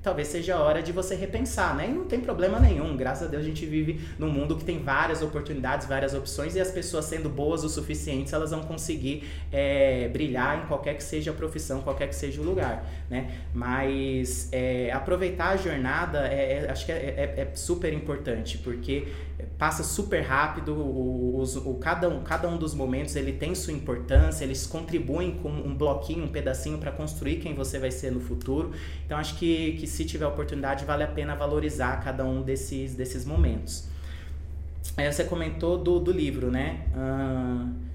talvez 0.05 0.27
seja 0.27 0.55
a 0.55 0.59
hora 0.59 0.83
de 0.83 0.91
você 0.91 1.15
repensar, 1.15 1.75
né? 1.75 1.87
E 1.89 1.91
não 1.91 2.05
tem 2.05 2.19
problema 2.19 2.59
nenhum. 2.59 2.95
Graças 2.95 3.27
a 3.27 3.31
Deus 3.31 3.41
a 3.43 3.45
gente 3.45 3.65
vive 3.65 3.99
num 4.19 4.29
mundo 4.29 4.55
que 4.55 4.63
tem 4.63 4.77
várias 4.77 5.23
oportunidades, 5.23 5.87
várias 5.87 6.13
opções 6.13 6.55
e 6.55 6.61
as 6.61 6.69
pessoas 6.69 7.05
sendo 7.05 7.27
boas 7.27 7.63
o 7.63 7.69
suficiente, 7.69 8.33
elas 8.33 8.51
vão 8.51 8.61
conseguir 8.61 9.27
é, 9.51 10.07
brilhar 10.09 10.63
em 10.63 10.67
qualquer 10.67 10.93
que 10.93 11.03
seja 11.03 11.31
a 11.31 11.33
profissão, 11.33 11.81
qualquer 11.81 12.07
que 12.07 12.15
seja 12.15 12.39
o 12.39 12.45
lugar, 12.45 12.87
né? 13.09 13.31
Mas 13.51 14.47
é, 14.51 14.91
aproveitar 14.91 15.49
a 15.49 15.57
jornada, 15.57 16.27
é, 16.27 16.65
é 16.65 16.71
acho 16.71 16.85
que 16.85 16.91
é, 16.91 16.95
é, 16.95 17.41
é 17.41 17.55
super 17.55 17.91
importante, 17.91 18.59
porque 18.59 19.07
passa 19.57 19.83
super 19.83 20.21
rápido, 20.21 20.73
o, 20.73 21.41
o, 21.41 21.69
o, 21.69 21.75
cada, 21.75 22.09
um, 22.09 22.23
cada 22.23 22.47
um 22.47 22.57
dos 22.57 22.73
momentos 22.73 23.15
ele 23.15 23.33
tem 23.33 23.53
sua 23.53 23.73
importância, 23.73 24.43
eles 24.43 24.65
contribuem 24.65 25.31
com 25.35 25.49
um 25.49 25.73
bloquinho, 25.73 26.25
um 26.25 26.27
pedacinho 26.27 26.77
para 26.77 26.91
construir 26.91 27.37
quem 27.37 27.53
você 27.53 27.79
vai 27.79 27.91
ser 27.91 28.11
no 28.11 28.19
futuro. 28.19 28.71
Então 29.05 29.17
acho 29.17 29.37
que, 29.37 29.73
que 29.73 29.87
se 29.95 30.05
tiver 30.05 30.25
oportunidade 30.25 30.85
vale 30.85 31.03
a 31.03 31.07
pena 31.07 31.35
valorizar 31.35 32.03
cada 32.03 32.25
um 32.25 32.41
desses, 32.41 32.95
desses 32.95 33.25
momentos. 33.25 33.87
Aí 34.97 35.11
você 35.11 35.23
comentou 35.23 35.77
do, 35.77 35.99
do 35.99 36.11
livro, 36.11 36.51
né? 36.51 36.85
Uh, 36.93 37.85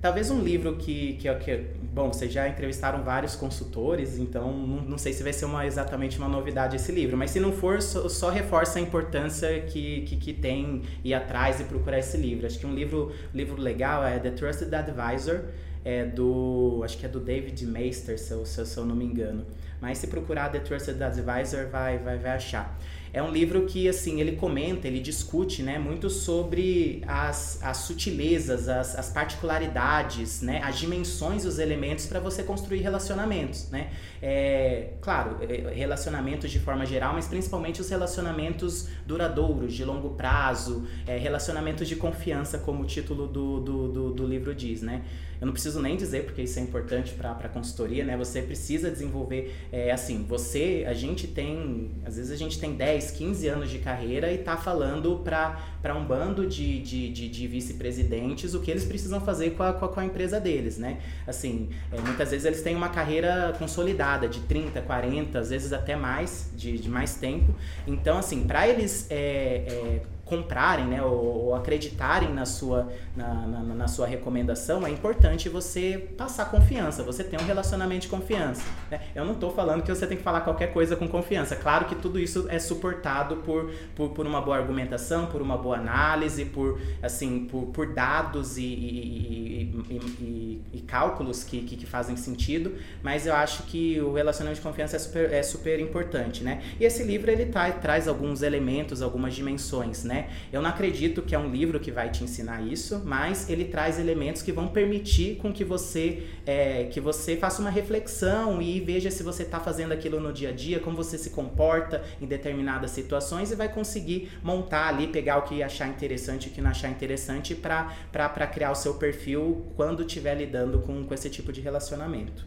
Talvez 0.00 0.30
um 0.30 0.40
livro 0.40 0.76
que, 0.76 1.12
que, 1.16 1.32
que, 1.34 1.56
bom, 1.92 2.10
vocês 2.10 2.32
já 2.32 2.48
entrevistaram 2.48 3.04
vários 3.04 3.36
consultores, 3.36 4.18
então 4.18 4.50
não, 4.50 4.80
não 4.80 4.96
sei 4.96 5.12
se 5.12 5.22
vai 5.22 5.32
ser 5.32 5.44
uma, 5.44 5.66
exatamente 5.66 6.16
uma 6.16 6.26
novidade 6.26 6.74
esse 6.74 6.90
livro, 6.90 7.18
mas 7.18 7.32
se 7.32 7.38
não 7.38 7.52
for, 7.52 7.82
só, 7.82 8.08
só 8.08 8.30
reforça 8.30 8.78
a 8.78 8.82
importância 8.82 9.60
que, 9.60 10.00
que, 10.02 10.16
que, 10.16 10.32
tem 10.32 10.80
ir 11.04 11.12
atrás 11.12 11.60
e 11.60 11.64
procurar 11.64 11.98
esse 11.98 12.16
livro. 12.16 12.46
Acho 12.46 12.58
que 12.58 12.66
um 12.66 12.74
livro, 12.74 13.12
livro 13.34 13.60
legal 13.60 14.02
é 14.02 14.18
The 14.18 14.30
Trusted 14.30 14.74
Advisor, 14.74 15.42
é 15.84 16.06
do, 16.06 16.80
acho 16.82 16.96
que 16.96 17.04
é 17.04 17.08
do 17.08 17.20
David 17.20 17.66
Meister, 17.66 18.18
se 18.18 18.32
eu, 18.32 18.46
se 18.46 18.76
eu, 18.78 18.86
não 18.86 18.96
me 18.96 19.04
engano. 19.04 19.44
Mas 19.80 19.98
se 19.98 20.06
procurar 20.06 20.50
The 20.50 20.60
Trusted 20.60 21.02
Advisor, 21.02 21.68
vai, 21.68 21.98
vai, 21.98 22.18
vai 22.18 22.32
achar. 22.32 22.78
É 23.12 23.20
um 23.20 23.30
livro 23.30 23.66
que, 23.66 23.88
assim, 23.88 24.20
ele 24.20 24.36
comenta, 24.36 24.86
ele 24.86 25.00
discute, 25.00 25.64
né, 25.64 25.80
muito 25.80 26.08
sobre 26.08 27.02
as, 27.08 27.60
as 27.60 27.78
sutilezas, 27.78 28.68
as, 28.68 28.96
as 28.96 29.10
particularidades, 29.10 30.42
né, 30.42 30.60
as 30.62 30.78
dimensões, 30.78 31.44
os 31.44 31.58
elementos 31.58 32.06
para 32.06 32.20
você 32.20 32.44
construir 32.44 32.80
relacionamentos, 32.80 33.68
né. 33.70 33.90
É, 34.22 34.90
claro, 35.00 35.38
é, 35.40 35.72
relacionamentos 35.74 36.52
de 36.52 36.60
forma 36.60 36.86
geral, 36.86 37.14
mas 37.14 37.26
principalmente 37.26 37.80
os 37.80 37.90
relacionamentos 37.90 38.88
duradouros, 39.04 39.74
de 39.74 39.84
longo 39.84 40.10
prazo, 40.10 40.86
é, 41.04 41.16
relacionamentos 41.16 41.88
de 41.88 41.96
confiança, 41.96 42.58
como 42.58 42.84
o 42.84 42.86
título 42.86 43.26
do, 43.26 43.60
do, 43.60 43.88
do, 43.88 44.10
do 44.12 44.26
livro 44.26 44.54
diz, 44.54 44.82
né. 44.82 45.02
Eu 45.40 45.46
não 45.46 45.52
preciso 45.52 45.80
nem 45.80 45.96
dizer, 45.96 46.24
porque 46.24 46.42
isso 46.42 46.58
é 46.58 46.62
importante 46.62 47.14
para 47.14 47.30
a 47.30 47.48
consultoria, 47.48 48.04
né? 48.04 48.16
Você 48.16 48.42
precisa 48.42 48.90
desenvolver, 48.90 49.54
é, 49.72 49.90
assim, 49.90 50.24
você, 50.28 50.84
a 50.86 50.92
gente 50.92 51.26
tem, 51.26 51.90
às 52.04 52.16
vezes 52.16 52.30
a 52.30 52.36
gente 52.36 52.58
tem 52.60 52.74
10, 52.74 53.10
15 53.12 53.48
anos 53.48 53.70
de 53.70 53.78
carreira 53.78 54.30
e 54.30 54.38
tá 54.38 54.56
falando 54.56 55.16
para 55.24 55.94
um 55.94 56.04
bando 56.04 56.46
de, 56.46 56.80
de, 56.80 57.08
de, 57.08 57.28
de 57.28 57.46
vice-presidentes 57.46 58.52
o 58.54 58.60
que 58.60 58.70
eles 58.70 58.84
precisam 58.84 59.20
fazer 59.20 59.50
com 59.52 59.62
a, 59.62 59.72
com 59.72 59.84
a, 59.86 59.88
com 59.88 60.00
a 60.00 60.04
empresa 60.04 60.38
deles, 60.38 60.76
né? 60.76 60.98
Assim, 61.26 61.70
é, 61.90 62.00
muitas 62.00 62.30
vezes 62.30 62.44
eles 62.44 62.62
têm 62.62 62.76
uma 62.76 62.90
carreira 62.90 63.54
consolidada 63.58 64.28
de 64.28 64.40
30, 64.40 64.82
40, 64.82 65.38
às 65.38 65.50
vezes 65.50 65.72
até 65.72 65.96
mais, 65.96 66.50
de, 66.54 66.78
de 66.78 66.88
mais 66.88 67.14
tempo. 67.14 67.54
Então, 67.86 68.18
assim, 68.18 68.44
para 68.44 68.68
eles 68.68 69.06
é, 69.10 69.16
é 69.16 70.02
comprarem 70.30 70.86
né, 70.86 71.02
ou, 71.02 71.46
ou 71.46 71.54
acreditarem 71.56 72.32
na 72.32 72.46
sua, 72.46 72.88
na, 73.16 73.34
na, 73.34 73.62
na, 73.62 73.88
sua 73.88 74.06
recomendação, 74.06 74.86
é 74.86 74.90
importante 74.90 75.48
você 75.48 76.08
passar 76.16 76.44
confiança, 76.44 77.02
você 77.02 77.24
ter 77.24 77.38
um 77.38 77.44
relacionamento 77.44 78.02
de 78.02 78.08
confiança. 78.08 78.62
Né? 78.88 79.00
Eu 79.12 79.24
não 79.24 79.32
estou 79.32 79.50
falando 79.50 79.82
que 79.82 79.92
você 79.92 80.06
tem 80.06 80.16
que 80.16 80.22
falar 80.22 80.42
qualquer 80.42 80.72
coisa 80.72 80.94
com 80.94 81.08
confiança. 81.08 81.56
Claro 81.56 81.86
que 81.86 81.96
tudo 81.96 82.20
isso 82.20 82.46
é 82.48 82.60
suportado 82.60 83.38
por, 83.38 83.72
por, 83.96 84.10
por 84.10 84.24
uma 84.24 84.40
boa 84.40 84.56
argumentação, 84.56 85.26
por 85.26 85.42
uma 85.42 85.58
boa 85.58 85.76
análise, 85.76 86.44
por, 86.44 86.80
assim, 87.02 87.46
por, 87.46 87.66
por 87.66 87.92
dados 87.92 88.56
e, 88.56 88.62
e, 88.62 89.84
e, 89.90 90.62
e 90.74 90.80
cálculos 90.82 91.42
que, 91.42 91.62
que, 91.62 91.76
que, 91.76 91.86
fazem 91.86 92.16
sentido, 92.16 92.76
mas 93.02 93.26
eu 93.26 93.34
acho 93.34 93.64
que 93.64 94.00
o 94.00 94.12
relacionamento 94.12 94.60
de 94.60 94.66
confiança 94.66 94.94
é 94.94 94.98
super, 95.00 95.32
é 95.32 95.42
super 95.42 95.80
importante. 95.80 96.44
Né? 96.44 96.62
E 96.78 96.84
esse 96.84 97.02
livro 97.02 97.28
ele 97.32 97.46
tá, 97.46 97.68
traz 97.72 98.06
alguns 98.06 98.42
elementos, 98.42 99.02
algumas 99.02 99.34
dimensões. 99.34 100.04
Né? 100.20 100.28
Eu 100.52 100.60
não 100.60 100.70
acredito 100.70 101.22
que 101.22 101.34
é 101.34 101.38
um 101.38 101.50
livro 101.50 101.80
que 101.80 101.90
vai 101.90 102.10
te 102.10 102.22
ensinar 102.22 102.60
isso, 102.62 103.02
mas 103.04 103.48
ele 103.48 103.64
traz 103.64 103.98
elementos 103.98 104.42
que 104.42 104.52
vão 104.52 104.68
permitir 104.68 105.36
com 105.36 105.52
que 105.52 105.64
você 105.64 106.22
é, 106.46 106.84
que 106.84 107.00
você 107.00 107.36
faça 107.36 107.60
uma 107.60 107.70
reflexão 107.70 108.60
e 108.60 108.80
veja 108.80 109.10
se 109.10 109.22
você 109.22 109.42
está 109.42 109.60
fazendo 109.60 109.92
aquilo 109.92 110.20
no 110.20 110.32
dia 110.32 110.50
a 110.50 110.52
dia, 110.52 110.78
como 110.78 110.96
você 110.96 111.16
se 111.16 111.30
comporta 111.30 112.02
em 112.20 112.26
determinadas 112.26 112.90
situações 112.90 113.50
e 113.50 113.54
vai 113.54 113.68
conseguir 113.68 114.30
montar 114.42 114.88
ali, 114.88 115.06
pegar 115.06 115.38
o 115.38 115.42
que 115.42 115.62
achar 115.62 115.88
interessante 115.88 116.46
e 116.46 116.50
o 116.50 116.52
que 116.52 116.60
não 116.60 116.70
achar 116.70 116.88
interessante 116.88 117.54
para 117.54 118.46
criar 118.46 118.70
o 118.70 118.74
seu 118.74 118.94
perfil 118.94 119.66
quando 119.76 120.02
estiver 120.02 120.34
lidando 120.34 120.80
com, 120.80 121.04
com 121.04 121.14
esse 121.14 121.30
tipo 121.30 121.52
de 121.52 121.60
relacionamento. 121.60 122.44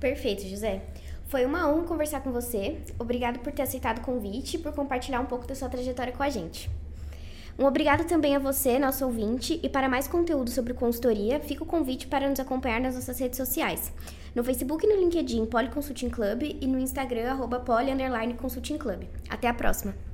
Perfeito, 0.00 0.46
José. 0.46 0.82
Foi 1.28 1.44
uma 1.44 1.68
honra 1.68 1.84
conversar 1.84 2.20
com 2.20 2.32
você. 2.32 2.78
Obrigado 2.98 3.40
por 3.40 3.52
ter 3.52 3.62
aceitado 3.62 3.98
o 3.98 4.00
convite 4.00 4.56
e 4.56 4.58
por 4.58 4.72
compartilhar 4.72 5.20
um 5.20 5.26
pouco 5.26 5.46
da 5.46 5.54
sua 5.54 5.68
trajetória 5.68 6.12
com 6.12 6.22
a 6.22 6.30
gente. 6.30 6.70
Um 7.58 7.66
obrigado 7.66 8.06
também 8.06 8.34
a 8.34 8.38
você, 8.38 8.78
nosso 8.78 9.04
ouvinte, 9.04 9.60
e 9.62 9.68
para 9.68 9.90
mais 9.90 10.08
conteúdo 10.08 10.48
sobre 10.48 10.72
consultoria, 10.72 11.38
fica 11.38 11.64
o 11.64 11.66
convite 11.66 12.06
para 12.06 12.28
nos 12.30 12.40
acompanhar 12.40 12.80
nas 12.80 12.94
nossas 12.94 13.18
redes 13.18 13.36
sociais. 13.36 13.92
No 14.34 14.42
Facebook 14.42 14.86
e 14.86 14.88
no 14.88 14.98
LinkedIn, 14.98 15.44
Poli 15.46 15.68
Consulting 15.68 16.08
Club 16.08 16.44
e 16.44 16.66
no 16.66 16.78
Instagram, 16.78 17.30
arroba 17.30 17.60
Poli 17.60 17.92
Consulting 18.40 18.78
Club. 18.78 19.02
Até 19.28 19.48
a 19.48 19.54
próxima! 19.54 20.07